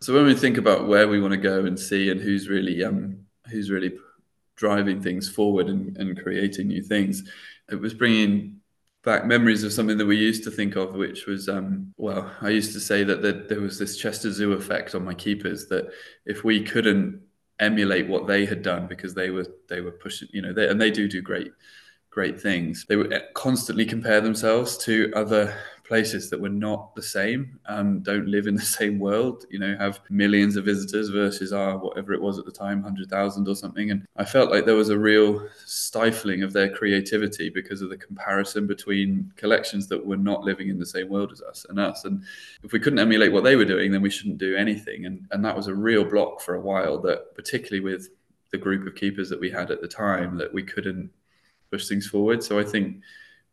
So 0.00 0.14
when 0.14 0.26
we 0.26 0.34
think 0.34 0.58
about 0.58 0.86
where 0.86 1.08
we 1.08 1.20
want 1.20 1.32
to 1.32 1.38
go 1.38 1.64
and 1.64 1.78
see 1.78 2.10
and 2.10 2.20
who's 2.20 2.48
really 2.48 2.84
um, 2.84 3.18
who's 3.50 3.70
really 3.70 3.96
driving 4.56 5.00
things 5.00 5.28
forward 5.28 5.68
and, 5.68 5.96
and 5.96 6.20
creating 6.22 6.68
new 6.68 6.82
things, 6.82 7.30
it 7.70 7.80
was 7.80 7.94
bringing 7.94 8.60
back 9.06 9.24
memories 9.24 9.62
of 9.62 9.72
something 9.72 9.96
that 9.98 10.06
we 10.06 10.16
used 10.16 10.42
to 10.44 10.50
think 10.50 10.74
of, 10.74 10.94
which 10.94 11.26
was, 11.26 11.48
um, 11.48 11.94
well, 11.96 12.28
I 12.42 12.48
used 12.48 12.72
to 12.72 12.80
say 12.80 13.04
that 13.04 13.22
there, 13.22 13.44
there 13.48 13.60
was 13.60 13.78
this 13.78 13.96
Chester 13.96 14.32
Zoo 14.32 14.52
effect 14.52 14.94
on 14.96 15.04
my 15.04 15.14
keepers 15.14 15.68
that 15.68 15.90
if 16.26 16.42
we 16.42 16.62
couldn't 16.62 17.22
emulate 17.60 18.08
what 18.08 18.26
they 18.26 18.44
had 18.44 18.62
done 18.62 18.86
because 18.86 19.14
they 19.14 19.30
were 19.30 19.46
they 19.68 19.80
were 19.80 19.92
pushing, 19.92 20.28
you 20.32 20.42
know, 20.42 20.52
they, 20.52 20.68
and 20.68 20.80
they 20.80 20.90
do 20.90 21.08
do 21.08 21.22
great 21.22 21.52
great 22.10 22.40
things. 22.40 22.84
They 22.88 22.96
would 22.96 23.14
constantly 23.34 23.84
compare 23.84 24.20
themselves 24.20 24.76
to 24.78 25.12
other 25.14 25.54
places 25.86 26.28
that 26.30 26.40
were 26.40 26.48
not 26.48 26.94
the 26.94 27.02
same, 27.02 27.58
um, 27.66 28.00
don't 28.00 28.26
live 28.26 28.46
in 28.46 28.54
the 28.54 28.62
same 28.80 28.98
world, 28.98 29.44
you 29.50 29.58
know, 29.58 29.76
have 29.78 30.00
millions 30.10 30.56
of 30.56 30.64
visitors 30.64 31.08
versus 31.08 31.52
our 31.52 31.78
whatever 31.78 32.12
it 32.12 32.20
was 32.20 32.38
at 32.38 32.44
the 32.44 32.52
time, 32.52 32.82
100,000 32.82 33.48
or 33.48 33.54
something. 33.54 33.90
And 33.90 34.06
I 34.16 34.24
felt 34.24 34.50
like 34.50 34.64
there 34.64 34.74
was 34.74 34.88
a 34.88 34.98
real 34.98 35.48
stifling 35.64 36.42
of 36.42 36.52
their 36.52 36.68
creativity 36.68 37.50
because 37.50 37.82
of 37.82 37.90
the 37.90 37.96
comparison 37.96 38.66
between 38.66 39.32
collections 39.36 39.86
that 39.88 40.04
were 40.04 40.16
not 40.16 40.42
living 40.42 40.68
in 40.68 40.78
the 40.78 40.86
same 40.86 41.08
world 41.08 41.32
as 41.32 41.40
us 41.42 41.66
and 41.68 41.78
us. 41.78 42.04
And 42.04 42.22
if 42.62 42.72
we 42.72 42.80
couldn't 42.80 42.98
emulate 42.98 43.32
what 43.32 43.44
they 43.44 43.56
were 43.56 43.64
doing, 43.64 43.92
then 43.92 44.02
we 44.02 44.10
shouldn't 44.10 44.38
do 44.38 44.56
anything. 44.56 45.06
And, 45.06 45.26
and 45.30 45.44
that 45.44 45.56
was 45.56 45.68
a 45.68 45.74
real 45.74 46.04
block 46.04 46.40
for 46.40 46.56
a 46.56 46.60
while 46.60 46.98
that, 47.02 47.34
particularly 47.34 47.80
with 47.80 48.08
the 48.50 48.58
group 48.58 48.86
of 48.86 48.94
keepers 48.94 49.28
that 49.28 49.40
we 49.40 49.50
had 49.50 49.70
at 49.70 49.80
the 49.80 49.88
time, 49.88 50.36
that 50.38 50.52
we 50.52 50.62
couldn't 50.62 51.10
push 51.70 51.88
things 51.88 52.06
forward. 52.06 52.42
So 52.42 52.58
I 52.58 52.64
think 52.64 53.02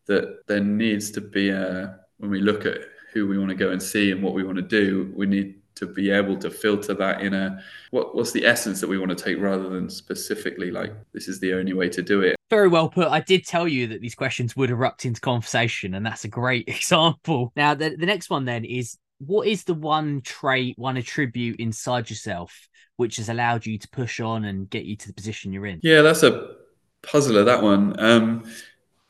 that 0.06 0.46
there 0.46 0.60
needs 0.60 1.10
to 1.12 1.20
be 1.20 1.50
a 1.50 2.00
when 2.24 2.30
we 2.30 2.40
look 2.40 2.64
at 2.64 2.78
who 3.12 3.28
we 3.28 3.38
want 3.38 3.50
to 3.50 3.54
go 3.54 3.70
and 3.70 3.82
see 3.82 4.10
and 4.10 4.22
what 4.22 4.32
we 4.32 4.42
want 4.42 4.56
to 4.56 4.62
do, 4.62 5.12
we 5.14 5.26
need 5.26 5.56
to 5.74 5.86
be 5.86 6.10
able 6.10 6.38
to 6.38 6.50
filter 6.50 6.94
that 6.94 7.20
in 7.20 7.34
a 7.34 7.60
what, 7.90 8.14
what's 8.14 8.32
the 8.32 8.46
essence 8.46 8.80
that 8.80 8.88
we 8.88 8.96
want 8.96 9.10
to 9.10 9.24
take 9.24 9.38
rather 9.38 9.68
than 9.68 9.90
specifically 9.90 10.70
like 10.70 10.92
this 11.12 11.28
is 11.28 11.38
the 11.40 11.52
only 11.52 11.74
way 11.74 11.88
to 11.90 12.00
do 12.00 12.22
it. 12.22 12.34
Very 12.48 12.68
well 12.68 12.88
put. 12.88 13.08
I 13.08 13.20
did 13.20 13.44
tell 13.44 13.68
you 13.68 13.88
that 13.88 14.00
these 14.00 14.14
questions 14.14 14.56
would 14.56 14.70
erupt 14.70 15.04
into 15.04 15.20
conversation, 15.20 15.94
and 15.94 16.06
that's 16.06 16.24
a 16.24 16.28
great 16.28 16.66
example. 16.68 17.52
Now, 17.56 17.74
the, 17.74 17.94
the 17.96 18.06
next 18.06 18.30
one 18.30 18.46
then 18.46 18.64
is 18.64 18.96
what 19.18 19.46
is 19.46 19.64
the 19.64 19.74
one 19.74 20.22
trait, 20.22 20.78
one 20.78 20.96
attribute 20.96 21.60
inside 21.60 22.08
yourself 22.08 22.68
which 22.96 23.16
has 23.16 23.28
allowed 23.28 23.66
you 23.66 23.76
to 23.76 23.88
push 23.88 24.20
on 24.20 24.44
and 24.44 24.70
get 24.70 24.84
you 24.84 24.96
to 24.96 25.08
the 25.08 25.14
position 25.14 25.52
you're 25.52 25.66
in? 25.66 25.80
Yeah, 25.82 26.02
that's 26.02 26.22
a 26.22 26.54
puzzler, 27.02 27.44
that 27.44 27.62
one. 27.62 27.98
Um, 27.98 28.44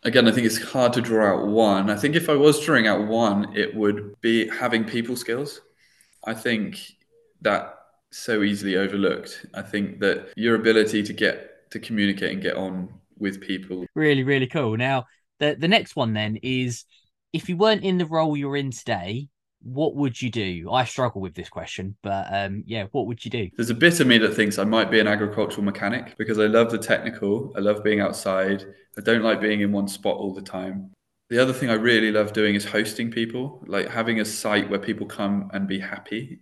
again, 0.05 0.29
I 0.29 0.33
think 0.33 0.47
it's 0.47 0.63
hard 0.63 0.93
to 0.95 1.01
draw 1.01 1.35
out 1.35 1.49
one. 1.49 1.91
I 1.91 1.97
think 1.97 2.15
if 2.15 2.29
I 2.29 2.35
was 2.35 2.61
drawing 2.65 2.87
out 2.87 3.07
one, 3.07 3.57
it 3.57 3.75
would 3.75 4.21
be 4.21 4.49
having 4.49 4.85
people 4.85 5.17
skills. 5.17 5.61
I 6.25 6.35
think 6.35 6.81
that 7.43 7.75
so 8.11 8.43
easily 8.43 8.77
overlooked. 8.77 9.47
I 9.55 9.63
think 9.63 10.01
that 10.01 10.33
your 10.37 10.55
ability 10.55 11.03
to 11.03 11.13
get 11.13 11.71
to 11.73 11.81
communicate 11.81 12.33
and 12.33 12.43
get 12.43 12.57
on 12.57 12.89
with 13.19 13.41
people. 13.41 13.87
Really, 13.95 14.23
really 14.23 14.47
cool. 14.47 14.77
Now, 14.77 15.07
the 15.41 15.57
the 15.59 15.69
next 15.69 15.97
one 15.97 16.13
then 16.13 16.37
is 16.43 16.85
if 17.33 17.49
you 17.49 17.57
weren't 17.57 17.83
in 17.83 17.99
the 17.99 18.07
role 18.07 18.37
you're 18.37 18.57
in 18.57 18.71
today, 18.71 19.29
what 19.65 19.97
would 19.97 20.21
you 20.21 20.31
do? 20.31 20.71
I 20.71 20.85
struggle 20.85 21.21
with 21.21 21.35
this 21.35 21.49
question, 21.49 21.97
but 22.03 22.27
um, 22.31 22.63
yeah, 22.67 22.87
what 22.93 23.07
would 23.07 23.25
you 23.25 23.31
do? 23.31 23.51
There's 23.57 23.71
a 23.71 23.75
bit 23.75 23.99
of 24.01 24.07
me 24.07 24.19
that 24.19 24.35
thinks 24.35 24.59
I 24.59 24.65
might 24.65 24.91
be 24.91 25.01
an 25.01 25.09
agricultural 25.09 25.65
mechanic 25.65 26.17
because 26.19 26.39
I 26.39 26.47
love 26.47 26.71
the 26.71 26.79
technical. 26.79 27.53
I 27.57 27.61
love 27.61 27.83
being 27.83 28.01
outside. 28.01 28.65
I 28.97 29.01
don't 29.01 29.23
like 29.23 29.41
being 29.41 29.63
in 29.63 29.73
one 29.73 29.89
spot 29.89 30.17
all 30.17 30.35
the 30.35 30.43
time. 30.43 30.91
The 31.31 31.39
other 31.39 31.55
thing 31.55 31.71
I 31.71 31.75
really 31.75 32.13
love 32.13 32.35
doing 32.35 32.55
is 32.55 32.65
hosting 32.65 33.11
people, 33.11 33.65
like 33.67 33.89
having 33.89 34.21
a 34.21 34.25
site 34.25 34.69
where 34.69 34.79
people 34.79 35.07
come 35.07 35.51
and 35.55 35.67
be 35.67 35.81
happy 35.81 36.41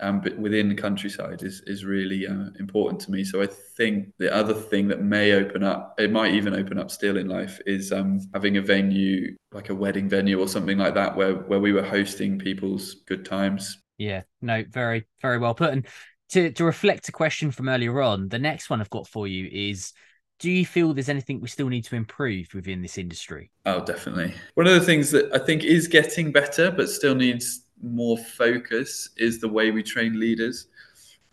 um, 0.00 0.20
but 0.20 0.38
within 0.38 0.68
the 0.68 0.74
countryside 0.74 1.42
is 1.42 1.62
is 1.66 1.84
really 1.84 2.26
uh, 2.26 2.50
important 2.58 3.00
to 3.02 3.10
me. 3.10 3.24
So 3.24 3.42
I 3.42 3.46
think 3.46 4.12
the 4.18 4.34
other 4.34 4.54
thing 4.54 4.88
that 4.88 5.02
may 5.02 5.32
open 5.32 5.62
up, 5.62 5.94
it 5.98 6.10
might 6.10 6.34
even 6.34 6.54
open 6.54 6.78
up 6.78 6.90
still 6.90 7.16
in 7.16 7.28
life, 7.28 7.60
is 7.66 7.92
um, 7.92 8.20
having 8.34 8.56
a 8.56 8.62
venue 8.62 9.36
like 9.52 9.68
a 9.68 9.74
wedding 9.74 10.08
venue 10.08 10.40
or 10.40 10.48
something 10.48 10.78
like 10.78 10.94
that, 10.94 11.16
where 11.16 11.34
where 11.34 11.60
we 11.60 11.72
were 11.72 11.82
hosting 11.82 12.38
people's 12.38 12.96
good 13.06 13.24
times. 13.24 13.78
Yeah, 13.98 14.22
no, 14.40 14.64
very 14.68 15.06
very 15.20 15.38
well 15.38 15.54
put. 15.54 15.72
And 15.72 15.86
to 16.30 16.50
to 16.52 16.64
reflect 16.64 17.08
a 17.08 17.12
question 17.12 17.50
from 17.50 17.68
earlier 17.68 18.00
on, 18.00 18.28
the 18.28 18.38
next 18.38 18.70
one 18.70 18.80
I've 18.80 18.90
got 18.90 19.06
for 19.06 19.26
you 19.26 19.48
is. 19.52 19.92
Do 20.38 20.50
you 20.50 20.64
feel 20.64 20.94
there's 20.94 21.10
anything 21.10 21.42
we 21.42 21.48
still 21.48 21.68
need 21.68 21.84
to 21.84 21.96
improve 21.96 22.54
within 22.54 22.80
this 22.80 22.96
industry? 22.96 23.50
Oh, 23.66 23.84
definitely. 23.84 24.32
One 24.54 24.66
of 24.66 24.72
the 24.72 24.80
things 24.80 25.10
that 25.10 25.30
I 25.34 25.38
think 25.38 25.64
is 25.64 25.86
getting 25.86 26.32
better, 26.32 26.70
but 26.70 26.88
still 26.88 27.14
needs 27.14 27.66
more 27.82 28.18
focus 28.18 29.10
is 29.16 29.40
the 29.40 29.48
way 29.48 29.70
we 29.70 29.82
train 29.82 30.18
leaders. 30.18 30.66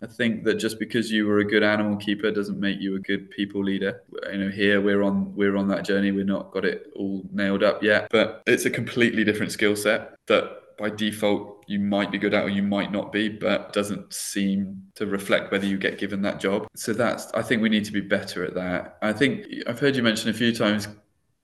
I 0.02 0.06
think 0.06 0.44
that 0.44 0.56
just 0.56 0.78
because 0.78 1.12
you 1.12 1.26
were 1.26 1.40
a 1.40 1.46
good 1.46 1.64
animal 1.64 1.98
keeper 1.98 2.30
doesn't 2.30 2.60
make 2.60 2.80
you 2.80 2.96
a 2.96 3.00
good 3.00 3.32
people 3.32 3.64
leader. 3.64 4.04
You 4.32 4.38
know, 4.38 4.50
here 4.50 4.80
we're 4.80 5.02
on 5.02 5.36
we're 5.36 5.58
on 5.58 5.68
that 5.70 5.86
journey. 5.86 6.12
We're 6.12 6.24
not 6.24 6.52
got 6.52 6.66
it 6.66 6.88
all 6.96 7.24
nailed 7.34 7.64
up 7.64 7.82
yet, 7.82 8.08
but 8.12 8.44
it's 8.46 8.66
a 8.66 8.70
completely 8.70 9.24
different 9.24 9.52
skill 9.52 9.76
set 9.76 10.16
that 10.28 10.78
by 10.78 10.92
default 10.92 11.64
you 11.68 11.80
might 11.80 12.12
be 12.12 12.20
good 12.20 12.36
at 12.36 12.44
or 12.44 12.50
you 12.50 12.62
might 12.62 12.92
not 12.92 13.12
be, 13.12 13.28
but 13.28 13.74
doesn't 13.74 14.14
seem 14.14 14.84
to 14.94 15.08
reflect 15.08 15.52
whether 15.52 15.66
you 15.66 15.78
get 15.80 15.98
given 15.98 16.22
that 16.22 16.40
job. 16.40 16.68
So 16.76 16.94
that's 16.94 17.32
I 17.34 17.42
think 17.42 17.64
we 17.64 17.70
need 17.70 17.86
to 17.86 17.92
be 17.92 18.02
better 18.02 18.46
at 18.46 18.54
that. 18.54 18.98
I 19.02 19.14
think 19.14 19.48
I've 19.66 19.80
heard 19.80 19.96
you 19.96 20.04
mention 20.04 20.30
a 20.30 20.34
few 20.34 20.54
times 20.54 20.88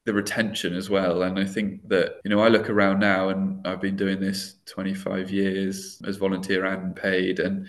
the 0.05 0.13
retention 0.13 0.75
as 0.75 0.89
well. 0.89 1.23
And 1.23 1.39
I 1.39 1.45
think 1.45 1.87
that, 1.89 2.19
you 2.23 2.29
know, 2.29 2.41
I 2.41 2.49
look 2.49 2.69
around 2.69 2.99
now 2.99 3.29
and 3.29 3.65
I've 3.65 3.81
been 3.81 3.95
doing 3.95 4.19
this 4.19 4.55
25 4.65 5.31
years 5.31 6.01
as 6.05 6.17
volunteer 6.17 6.65
and 6.65 6.95
paid, 6.95 7.39
and 7.39 7.67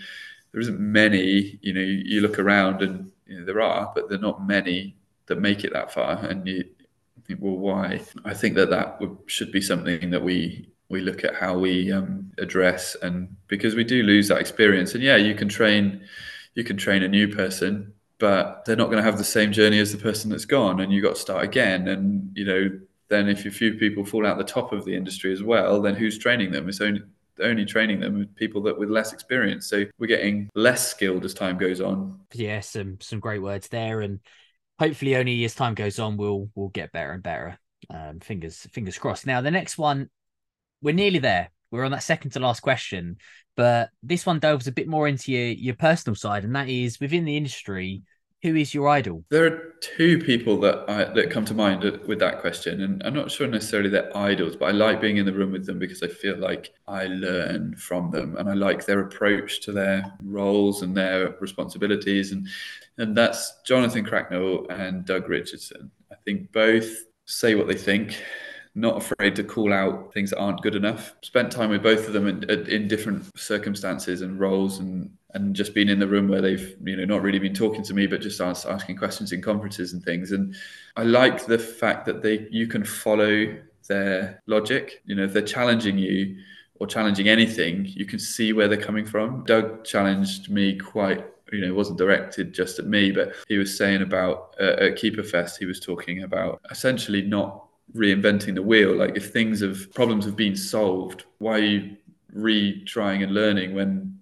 there 0.51 0.61
isn't 0.61 0.79
many, 0.79 1.59
you 1.61 1.73
know, 1.73 1.81
you, 1.81 2.21
look 2.21 2.39
around 2.39 2.81
and 2.81 3.11
you 3.25 3.39
know, 3.39 3.45
there 3.45 3.61
are, 3.61 3.91
but 3.95 4.09
there 4.09 4.17
are 4.17 4.21
not 4.21 4.45
many 4.45 4.95
that 5.27 5.39
make 5.39 5.63
it 5.63 5.73
that 5.73 5.91
far. 5.91 6.17
And 6.25 6.47
you 6.47 6.65
think, 7.25 7.39
well, 7.41 7.57
why? 7.57 8.01
I 8.23 8.33
think 8.33 8.55
that 8.55 8.69
that 8.69 8.99
would, 8.99 9.17
should 9.27 9.51
be 9.51 9.61
something 9.61 10.09
that 10.11 10.23
we 10.23 10.69
we 10.89 11.01
look 11.01 11.23
at 11.23 11.35
how 11.35 11.57
we 11.57 11.91
um, 11.91 12.31
address 12.37 12.95
and 13.01 13.35
because 13.47 13.73
we 13.75 13.83
do 13.83 14.03
lose 14.03 14.27
that 14.27 14.39
experience 14.39 14.93
and 14.93 15.03
yeah 15.03 15.15
you 15.15 15.33
can 15.33 15.49
train 15.49 15.99
you 16.53 16.63
can 16.63 16.77
train 16.77 17.01
a 17.01 17.07
new 17.07 17.27
person 17.27 17.91
but 18.19 18.63
they're 18.65 18.75
not 18.75 18.85
going 18.85 18.97
to 18.97 19.03
have 19.03 19.17
the 19.17 19.23
same 19.23 19.51
journey 19.51 19.79
as 19.79 19.91
the 19.91 19.97
person 19.97 20.29
that's 20.29 20.45
gone 20.45 20.79
and 20.79 20.91
you've 20.91 21.03
got 21.03 21.15
to 21.15 21.21
start 21.21 21.43
again. 21.43 21.87
And 21.87 22.31
you 22.35 22.45
know 22.45 22.79
then 23.07 23.29
if 23.29 23.45
a 23.45 23.51
few 23.51 23.75
people 23.75 24.03
fall 24.03 24.25
out 24.25 24.37
the 24.37 24.43
top 24.43 24.71
of 24.71 24.83
the 24.85 24.95
industry 24.95 25.31
as 25.31 25.43
well 25.43 25.81
then 25.81 25.95
who's 25.95 26.17
training 26.17 26.51
them? 26.51 26.69
It's 26.69 26.81
only 26.81 27.01
only 27.41 27.65
training 27.65 27.99
them 27.99 28.19
with 28.19 28.35
people 28.35 28.61
that 28.63 28.77
with 28.77 28.89
less 28.89 29.11
experience. 29.11 29.67
So 29.67 29.85
we're 29.99 30.07
getting 30.07 30.49
less 30.55 30.89
skilled 30.89 31.25
as 31.25 31.33
time 31.33 31.57
goes 31.57 31.81
on. 31.81 32.19
Yeah 32.33 32.61
some 32.61 32.97
some 33.01 33.19
great 33.19 33.41
words 33.41 33.67
there 33.67 34.01
and 34.01 34.19
hopefully 34.79 35.15
only 35.15 35.43
as 35.45 35.55
time 35.55 35.75
goes 35.75 35.99
on 35.99 36.17
we'll 36.17 36.49
we'll 36.55 36.69
get 36.69 36.91
better 36.91 37.11
and 37.11 37.23
better. 37.23 37.59
Um, 37.89 38.19
fingers 38.19 38.67
fingers 38.71 38.97
crossed. 38.97 39.27
Now 39.27 39.41
the 39.41 39.51
next 39.51 39.77
one 39.77 40.09
we're 40.81 40.95
nearly 40.95 41.19
there 41.19 41.49
we're 41.71 41.85
on 41.85 41.91
that 41.91 42.03
second 42.03 42.31
to 42.31 42.39
last 42.39 42.61
question 42.61 43.17
but 43.55 43.89
this 44.03 44.25
one 44.25 44.39
delves 44.39 44.67
a 44.67 44.71
bit 44.71 44.87
more 44.87 45.07
into 45.07 45.31
your, 45.31 45.47
your 45.47 45.75
personal 45.75 46.15
side, 46.15 46.43
and 46.43 46.55
that 46.55 46.69
is 46.69 46.99
within 46.99 47.25
the 47.25 47.37
industry, 47.37 48.03
who 48.41 48.55
is 48.55 48.73
your 48.73 48.89
idol? 48.89 49.23
There 49.29 49.45
are 49.45 49.73
two 49.81 50.19
people 50.19 50.59
that 50.59 50.83
I, 50.89 51.05
that 51.05 51.31
come 51.31 51.45
to 51.45 51.53
mind 51.53 51.83
with 52.05 52.19
that 52.19 52.41
question, 52.41 52.81
and 52.81 53.01
I'm 53.03 53.13
not 53.13 53.31
sure 53.31 53.47
necessarily 53.47 53.89
they're 53.89 54.15
idols, 54.15 54.55
but 54.55 54.65
I 54.65 54.71
like 54.71 55.01
being 55.01 55.17
in 55.17 55.25
the 55.25 55.33
room 55.33 55.51
with 55.51 55.65
them 55.65 55.79
because 55.79 56.03
I 56.03 56.07
feel 56.07 56.37
like 56.37 56.73
I 56.87 57.05
learn 57.05 57.75
from 57.75 58.11
them, 58.11 58.35
and 58.37 58.49
I 58.49 58.53
like 58.53 58.85
their 58.85 58.99
approach 58.99 59.61
to 59.61 59.71
their 59.71 60.13
roles 60.21 60.81
and 60.81 60.95
their 60.95 61.35
responsibilities, 61.39 62.31
and 62.33 62.47
and 62.97 63.15
that's 63.15 63.61
Jonathan 63.65 64.05
Cracknell 64.05 64.67
and 64.69 65.05
Doug 65.05 65.27
Richardson. 65.27 65.91
I 66.11 66.15
think 66.23 66.51
both 66.51 66.89
say 67.25 67.55
what 67.55 67.67
they 67.67 67.75
think 67.75 68.21
not 68.75 68.97
afraid 68.97 69.35
to 69.37 69.43
call 69.43 69.71
out 69.71 70.13
things 70.13 70.29
that 70.29 70.39
aren't 70.39 70.61
good 70.61 70.75
enough. 70.75 71.15
Spent 71.21 71.51
time 71.51 71.69
with 71.69 71.81
both 71.81 72.07
of 72.07 72.13
them 72.13 72.27
in, 72.27 72.43
in 72.67 72.87
different 72.87 73.25
circumstances 73.37 74.21
and 74.21 74.39
roles, 74.39 74.79
and 74.79 75.09
and 75.33 75.55
just 75.55 75.73
being 75.73 75.89
in 75.89 75.99
the 75.99 76.07
room 76.07 76.27
where 76.27 76.41
they've 76.41 76.75
you 76.83 76.95
know 76.95 77.05
not 77.05 77.21
really 77.21 77.39
been 77.39 77.53
talking 77.53 77.83
to 77.83 77.93
me, 77.93 78.05
but 78.05 78.21
just 78.21 78.41
ask, 78.41 78.67
asking 78.67 78.97
questions 78.97 79.31
in 79.31 79.41
conferences 79.41 79.93
and 79.93 80.03
things. 80.03 80.31
And 80.31 80.55
I 80.97 81.03
like 81.03 81.45
the 81.45 81.57
fact 81.57 82.05
that 82.05 82.21
they 82.21 82.47
you 82.51 82.67
can 82.67 82.83
follow 82.83 83.55
their 83.87 84.41
logic. 84.45 85.01
You 85.05 85.15
know, 85.15 85.23
if 85.23 85.33
they're 85.33 85.41
challenging 85.41 85.97
you 85.97 86.37
or 86.79 86.87
challenging 86.87 87.29
anything, 87.29 87.85
you 87.85 88.05
can 88.05 88.19
see 88.19 88.51
where 88.51 88.67
they're 88.67 88.77
coming 88.77 89.05
from. 89.05 89.45
Doug 89.45 89.85
challenged 89.85 90.49
me 90.49 90.77
quite 90.77 91.25
you 91.51 91.61
know, 91.61 91.73
wasn't 91.73 91.97
directed 91.97 92.53
just 92.53 92.79
at 92.79 92.87
me, 92.87 93.11
but 93.11 93.33
he 93.47 93.57
was 93.57 93.77
saying 93.77 94.01
about 94.01 94.55
uh, 94.59 94.75
at 94.79 94.95
Keeper 94.95 95.23
Fest, 95.23 95.57
he 95.59 95.65
was 95.65 95.79
talking 95.79 96.23
about 96.23 96.59
essentially 96.71 97.21
not 97.21 97.64
reinventing 97.95 98.55
the 98.55 98.61
wheel. 98.61 98.95
Like 98.95 99.15
if 99.15 99.31
things 99.31 99.61
have 99.61 99.93
problems 99.93 100.25
have 100.25 100.35
been 100.35 100.55
solved, 100.55 101.25
why 101.37 101.53
are 101.53 101.59
you 101.59 101.97
retrying 102.35 103.23
and 103.23 103.33
learning 103.33 103.73
when 103.73 104.19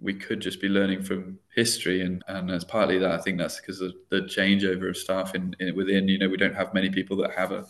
we 0.00 0.14
could 0.14 0.40
just 0.40 0.60
be 0.60 0.68
learning 0.68 1.02
from 1.02 1.38
history? 1.54 2.02
And 2.02 2.22
and 2.28 2.50
as 2.50 2.64
partly 2.64 2.98
that, 2.98 3.12
I 3.12 3.18
think 3.18 3.38
that's 3.38 3.60
because 3.60 3.80
of 3.80 3.94
the 4.10 4.22
changeover 4.22 4.88
of 4.88 4.96
staff 4.96 5.34
in, 5.34 5.56
in 5.60 5.74
within. 5.74 6.08
You 6.08 6.18
know, 6.18 6.28
we 6.28 6.36
don't 6.36 6.54
have 6.54 6.74
many 6.74 6.90
people 6.90 7.16
that 7.18 7.32
have 7.32 7.52
a 7.52 7.66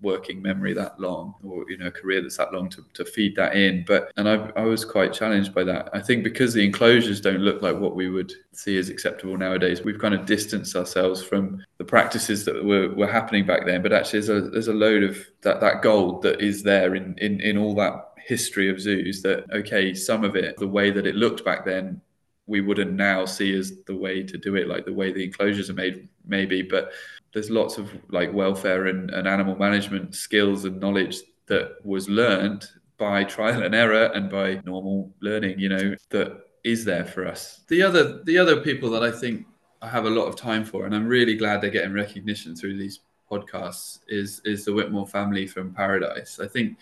working 0.00 0.42
memory 0.42 0.74
that 0.74 0.98
long 1.00 1.34
or 1.42 1.64
you 1.70 1.76
know 1.76 1.86
a 1.86 1.90
career 1.90 2.20
that's 2.20 2.36
that 2.36 2.52
long 2.52 2.68
to, 2.70 2.84
to 2.94 3.04
feed 3.04 3.34
that 3.36 3.56
in. 3.56 3.84
But 3.86 4.12
and 4.16 4.28
I, 4.28 4.50
I 4.56 4.62
was 4.62 4.84
quite 4.84 5.12
challenged 5.12 5.54
by 5.54 5.64
that. 5.64 5.90
I 5.92 6.00
think 6.00 6.24
because 6.24 6.54
the 6.54 6.64
enclosures 6.64 7.20
don't 7.20 7.40
look 7.40 7.62
like 7.62 7.76
what 7.78 7.96
we 7.96 8.10
would 8.10 8.32
see 8.52 8.78
as 8.78 8.88
acceptable 8.88 9.36
nowadays 9.36 9.82
we've 9.82 9.98
kind 9.98 10.14
of 10.14 10.26
distanced 10.26 10.76
ourselves 10.76 11.22
from 11.22 11.62
the 11.78 11.84
practices 11.84 12.44
that 12.44 12.64
were, 12.64 12.88
were 12.94 13.10
happening 13.10 13.46
back 13.46 13.66
then. 13.66 13.82
But 13.82 13.92
actually 13.92 14.20
there's 14.20 14.44
a, 14.44 14.48
there's 14.50 14.68
a 14.68 14.74
load 14.74 15.02
of 15.02 15.18
that 15.42 15.60
that 15.60 15.82
gold 15.82 16.22
that 16.22 16.40
is 16.40 16.62
there 16.62 16.94
in 16.94 17.14
in, 17.18 17.40
in 17.40 17.56
all 17.56 17.74
that 17.76 18.12
history 18.18 18.68
of 18.68 18.80
zoos 18.80 19.22
that 19.22 19.44
okay 19.52 19.94
some 19.94 20.24
of 20.24 20.34
it 20.34 20.56
the 20.56 20.66
way 20.66 20.90
that 20.90 21.06
it 21.06 21.14
looked 21.14 21.44
back 21.44 21.64
then 21.64 22.00
we 22.48 22.60
wouldn't 22.60 22.92
now 22.92 23.24
see 23.24 23.56
as 23.56 23.72
the 23.86 23.96
way 23.96 24.22
to 24.22 24.36
do 24.38 24.56
it 24.56 24.68
like 24.68 24.84
the 24.84 24.92
way 24.92 25.12
the 25.12 25.24
enclosures 25.24 25.70
are 25.70 25.74
made 25.74 26.08
maybe. 26.26 26.62
But 26.62 26.92
there's 27.36 27.50
lots 27.50 27.76
of 27.76 27.92
like 28.08 28.32
welfare 28.32 28.86
and, 28.86 29.10
and 29.10 29.28
animal 29.28 29.54
management 29.56 30.14
skills 30.14 30.64
and 30.64 30.80
knowledge 30.80 31.18
that 31.48 31.76
was 31.84 32.08
learned 32.08 32.66
by 32.96 33.24
trial 33.24 33.62
and 33.62 33.74
error 33.74 34.06
and 34.14 34.30
by 34.30 34.58
normal 34.64 35.12
learning 35.20 35.58
you 35.58 35.68
know 35.68 35.94
that 36.08 36.46
is 36.64 36.82
there 36.82 37.04
for 37.04 37.26
us. 37.26 37.60
The 37.68 37.82
other 37.82 38.22
the 38.24 38.38
other 38.38 38.62
people 38.62 38.88
that 38.88 39.02
i 39.02 39.10
think 39.10 39.46
i 39.82 39.86
have 39.86 40.06
a 40.06 40.10
lot 40.18 40.28
of 40.28 40.34
time 40.34 40.64
for 40.64 40.86
and 40.86 40.94
i'm 40.94 41.06
really 41.06 41.36
glad 41.36 41.60
they're 41.60 41.68
getting 41.68 41.92
recognition 41.92 42.56
through 42.56 42.78
these 42.78 43.00
podcasts 43.30 43.98
is 44.08 44.40
is 44.46 44.64
the 44.64 44.72
whitmore 44.72 45.06
family 45.06 45.46
from 45.46 45.74
paradise. 45.74 46.40
I 46.40 46.48
think 46.48 46.78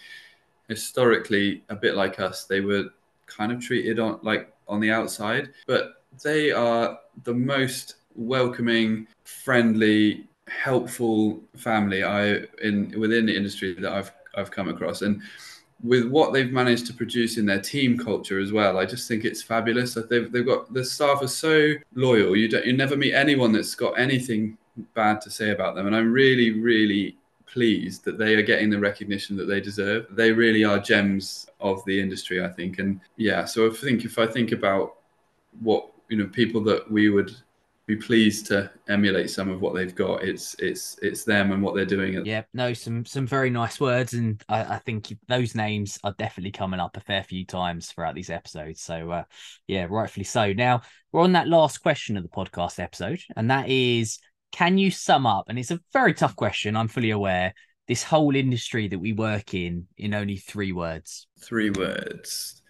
historically 0.68 1.64
a 1.68 1.74
bit 1.74 1.96
like 1.96 2.20
us 2.20 2.44
they 2.44 2.60
were 2.60 2.84
kind 3.26 3.50
of 3.50 3.58
treated 3.60 3.98
on 3.98 4.20
like 4.22 4.54
on 4.68 4.78
the 4.78 4.92
outside 4.92 5.50
but 5.66 6.04
they 6.22 6.52
are 6.52 6.96
the 7.24 7.34
most 7.34 7.96
welcoming 8.14 9.08
friendly 9.24 10.28
helpful 10.48 11.40
family 11.56 12.04
I 12.04 12.42
in 12.62 12.94
within 12.98 13.26
the 13.26 13.36
industry 13.36 13.74
that 13.74 13.92
I've 13.92 14.12
I've 14.34 14.50
come 14.50 14.68
across. 14.68 15.02
And 15.02 15.22
with 15.82 16.06
what 16.06 16.32
they've 16.32 16.52
managed 16.52 16.86
to 16.86 16.94
produce 16.94 17.36
in 17.36 17.46
their 17.46 17.60
team 17.60 17.98
culture 17.98 18.40
as 18.40 18.52
well 18.52 18.78
I 18.78 18.86
just 18.86 19.08
think 19.08 19.24
it's 19.24 19.42
fabulous. 19.42 19.94
That 19.94 20.08
they've 20.08 20.30
they've 20.30 20.46
got 20.46 20.72
the 20.72 20.84
staff 20.84 21.22
are 21.22 21.28
so 21.28 21.74
loyal. 21.94 22.36
You 22.36 22.48
don't 22.48 22.66
you 22.66 22.76
never 22.76 22.96
meet 22.96 23.14
anyone 23.14 23.52
that's 23.52 23.74
got 23.74 23.98
anything 23.98 24.58
bad 24.94 25.20
to 25.22 25.30
say 25.30 25.50
about 25.50 25.74
them. 25.74 25.86
And 25.86 25.96
I'm 25.96 26.12
really 26.12 26.50
really 26.50 27.16
pleased 27.46 28.04
that 28.04 28.18
they 28.18 28.34
are 28.34 28.42
getting 28.42 28.68
the 28.68 28.78
recognition 28.78 29.36
that 29.36 29.44
they 29.44 29.60
deserve. 29.60 30.06
They 30.10 30.32
really 30.32 30.64
are 30.64 30.78
gems 30.78 31.48
of 31.60 31.84
the 31.84 32.00
industry 32.00 32.44
I 32.44 32.48
think. 32.48 32.78
And 32.78 33.00
yeah 33.16 33.44
so 33.44 33.70
I 33.70 33.74
think 33.74 34.04
if 34.04 34.18
I 34.18 34.26
think 34.26 34.52
about 34.52 34.96
what 35.60 35.88
you 36.08 36.18
know 36.18 36.26
people 36.26 36.62
that 36.64 36.90
we 36.90 37.08
would 37.08 37.34
be 37.86 37.96
pleased 37.96 38.46
to 38.46 38.70
emulate 38.88 39.28
some 39.28 39.50
of 39.50 39.60
what 39.60 39.74
they've 39.74 39.94
got. 39.94 40.22
It's 40.22 40.54
it's 40.58 40.98
it's 41.02 41.24
them 41.24 41.52
and 41.52 41.62
what 41.62 41.74
they're 41.74 41.84
doing. 41.84 42.24
Yeah, 42.24 42.42
no, 42.54 42.72
some 42.72 43.04
some 43.04 43.26
very 43.26 43.50
nice 43.50 43.78
words, 43.78 44.14
and 44.14 44.42
I, 44.48 44.76
I, 44.76 44.78
think 44.78 45.12
those 45.28 45.54
names 45.54 45.98
are 46.02 46.14
definitely 46.16 46.52
coming 46.52 46.80
up 46.80 46.96
a 46.96 47.00
fair 47.00 47.22
few 47.22 47.44
times 47.44 47.88
throughout 47.88 48.14
these 48.14 48.30
episodes. 48.30 48.80
So 48.80 49.10
uh, 49.10 49.24
yeah, 49.66 49.86
rightfully 49.90 50.24
so. 50.24 50.52
Now 50.54 50.80
we're 51.12 51.22
on 51.22 51.32
that 51.32 51.48
last 51.48 51.78
question 51.78 52.16
of 52.16 52.22
the 52.22 52.30
podcast 52.30 52.80
episode, 52.80 53.20
and 53.36 53.50
that 53.50 53.68
is, 53.68 54.18
can 54.50 54.78
you 54.78 54.90
sum 54.90 55.26
up? 55.26 55.46
And 55.48 55.58
it's 55.58 55.70
a 55.70 55.80
very 55.92 56.14
tough 56.14 56.36
question. 56.36 56.76
I'm 56.76 56.88
fully 56.88 57.10
aware. 57.10 57.52
This 57.86 58.02
whole 58.02 58.34
industry 58.34 58.88
that 58.88 58.98
we 58.98 59.12
work 59.12 59.52
in 59.52 59.88
in 59.98 60.14
only 60.14 60.38
three 60.38 60.72
words. 60.72 61.26
Three 61.38 61.68
words. 61.68 62.62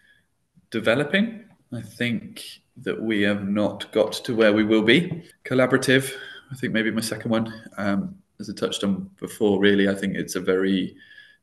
Developing. 0.72 1.44
I 1.74 1.82
think 1.82 2.44
that 2.78 3.00
we 3.00 3.22
have 3.22 3.46
not 3.46 3.90
got 3.92 4.12
to 4.12 4.34
where 4.34 4.52
we 4.52 4.64
will 4.64 4.82
be. 4.82 5.24
Collaborative, 5.44 6.12
I 6.50 6.56
think 6.56 6.72
maybe 6.72 6.90
my 6.90 7.00
second 7.00 7.30
one. 7.30 7.52
Um, 7.76 8.16
as 8.40 8.50
I 8.50 8.52
touched 8.52 8.84
on 8.84 9.10
before, 9.20 9.60
really, 9.60 9.88
I 9.88 9.94
think 9.94 10.16
it's 10.16 10.34
a 10.34 10.40
very 10.40 10.96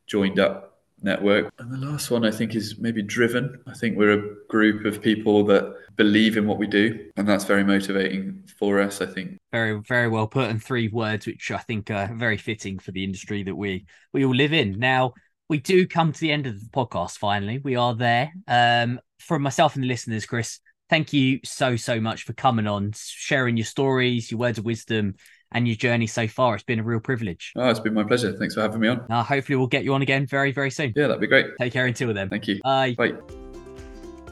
joined 0.08 0.40
up 0.40 0.80
network. 1.02 1.52
And 1.58 1.72
the 1.72 1.78
last 1.78 2.12
one 2.12 2.26
I 2.26 2.32
think 2.32 2.56
is 2.56 2.78
maybe 2.80 3.02
driven. 3.02 3.60
I 3.68 3.74
think 3.74 3.98
we're 3.98 4.20
a 4.20 4.36
group 4.50 4.86
of 4.86 5.02
people 5.02 5.44
that 5.46 5.74
believe 5.96 6.38
in 6.38 6.48
what 6.48 6.58
we 6.58 6.68
do, 6.68 7.10
and 7.18 7.28
that's 7.28 7.46
very 7.46 7.64
motivating 7.64 8.44
for 8.58 8.80
us. 8.80 9.02
I 9.02 9.06
think 9.08 9.38
very 9.52 9.80
very 9.82 10.08
well 10.08 10.28
put 10.28 10.50
in 10.50 10.60
three 10.60 10.90
words, 10.90 11.26
which 11.26 11.52
I 11.52 11.58
think 11.58 11.90
are 11.92 12.14
very 12.14 12.38
fitting 12.38 12.78
for 12.80 12.92
the 12.92 13.04
industry 13.04 13.44
that 13.44 13.56
we 13.56 13.86
we 14.14 14.26
all 14.26 14.36
live 14.36 14.54
in. 14.54 14.80
Now 14.80 15.14
we 15.52 15.60
do 15.60 15.86
come 15.86 16.14
to 16.14 16.20
the 16.22 16.32
end 16.32 16.48
of 16.48 16.58
the 16.58 16.70
podcast. 16.70 17.18
Finally, 17.18 17.60
we 17.60 17.76
are 17.76 17.94
there. 17.94 18.32
Um, 18.48 19.02
from 19.20 19.42
myself 19.42 19.76
and 19.76 19.84
the 19.84 19.88
listeners, 19.88 20.26
Chris, 20.26 20.60
thank 20.90 21.12
you 21.12 21.42
so 21.44 21.76
so 21.76 22.00
much 22.00 22.24
for 22.24 22.32
coming 22.32 22.68
on, 22.68 22.94
sharing 22.96 23.58
your 23.58 23.66
stories, 23.66 24.32
your 24.32 24.40
words 24.40 24.58
of 24.60 24.64
wisdom, 24.64 25.16
and 25.52 25.68
your 25.68 25.76
journey 25.76 26.08
so 26.08 26.26
far. 26.26 26.56
It's 26.56 26.64
been 26.64 26.80
a 26.80 26.84
real 26.84 27.02
privilege. 27.02 27.52
Oh, 27.58 27.70
it's 27.70 27.82
been 27.82 27.94
my 27.94 28.06
pleasure. 28.06 28.32
Thanks 28.32 28.56
for 28.56 28.62
having 28.62 28.80
me 28.80 28.88
on. 28.88 29.06
Uh, 29.10 29.24
hopefully, 29.24 29.58
we'll 29.58 29.68
get 29.68 29.84
you 29.84 29.94
on 29.94 30.02
again 30.02 30.26
very 30.26 30.54
very 30.54 30.72
soon. 30.72 30.94
Yeah, 30.96 31.08
that'd 31.08 31.20
be 31.20 31.28
great. 31.28 31.48
Take 31.60 31.74
care 31.74 31.86
until 31.86 32.14
then. 32.14 32.30
Thank 32.30 32.48
you. 32.48 32.62
Bye. 32.64 32.96
Bye. 32.98 33.12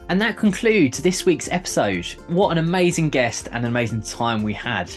And 0.08 0.18
that 0.22 0.38
concludes 0.38 1.02
this 1.02 1.26
week's 1.26 1.50
episode. 1.50 2.06
What 2.28 2.48
an 2.48 2.56
amazing 2.56 3.10
guest 3.10 3.46
and 3.52 3.58
an 3.58 3.66
amazing 3.66 4.00
time 4.00 4.42
we 4.42 4.54
had. 4.54 4.90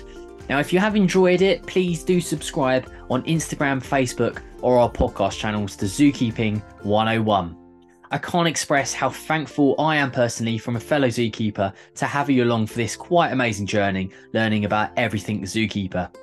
Now, 0.47 0.59
if 0.59 0.71
you 0.71 0.79
have 0.79 0.95
enjoyed 0.95 1.41
it, 1.41 1.67
please 1.67 2.01
do 2.01 2.21
subscribe 2.21 2.89
on 3.09 3.23
Instagram, 3.23 3.83
Facebook, 3.83 4.41
or 4.63 4.79
our 4.79 4.89
podcast 4.89 5.37
channels 5.37 5.75
to 5.75 5.85
Zookeeping 5.85 6.63
101. 6.83 7.57
I 8.09 8.17
can't 8.17 8.47
express 8.47 8.93
how 8.93 9.09
thankful 9.09 9.75
I 9.79 9.95
am 9.95 10.11
personally 10.11 10.57
from 10.57 10.75
a 10.75 10.79
fellow 10.79 11.07
zookeeper 11.07 11.73
to 11.95 12.05
have 12.05 12.29
you 12.29 12.43
along 12.43 12.67
for 12.67 12.75
this 12.75 12.95
quite 12.95 13.31
amazing 13.31 13.65
journey, 13.65 14.11
learning 14.33 14.65
about 14.65 14.91
everything 14.97 15.41
zookeeper. 15.41 16.13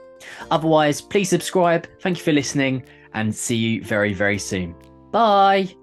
Otherwise, 0.51 1.01
please 1.01 1.29
subscribe. 1.29 1.89
Thank 2.01 2.19
you 2.19 2.25
for 2.25 2.33
listening 2.33 2.85
and 3.15 3.35
see 3.35 3.57
you 3.57 3.85
very, 3.85 4.15
very 4.15 4.39
soon. 4.39 4.75
Bye. 5.11 5.80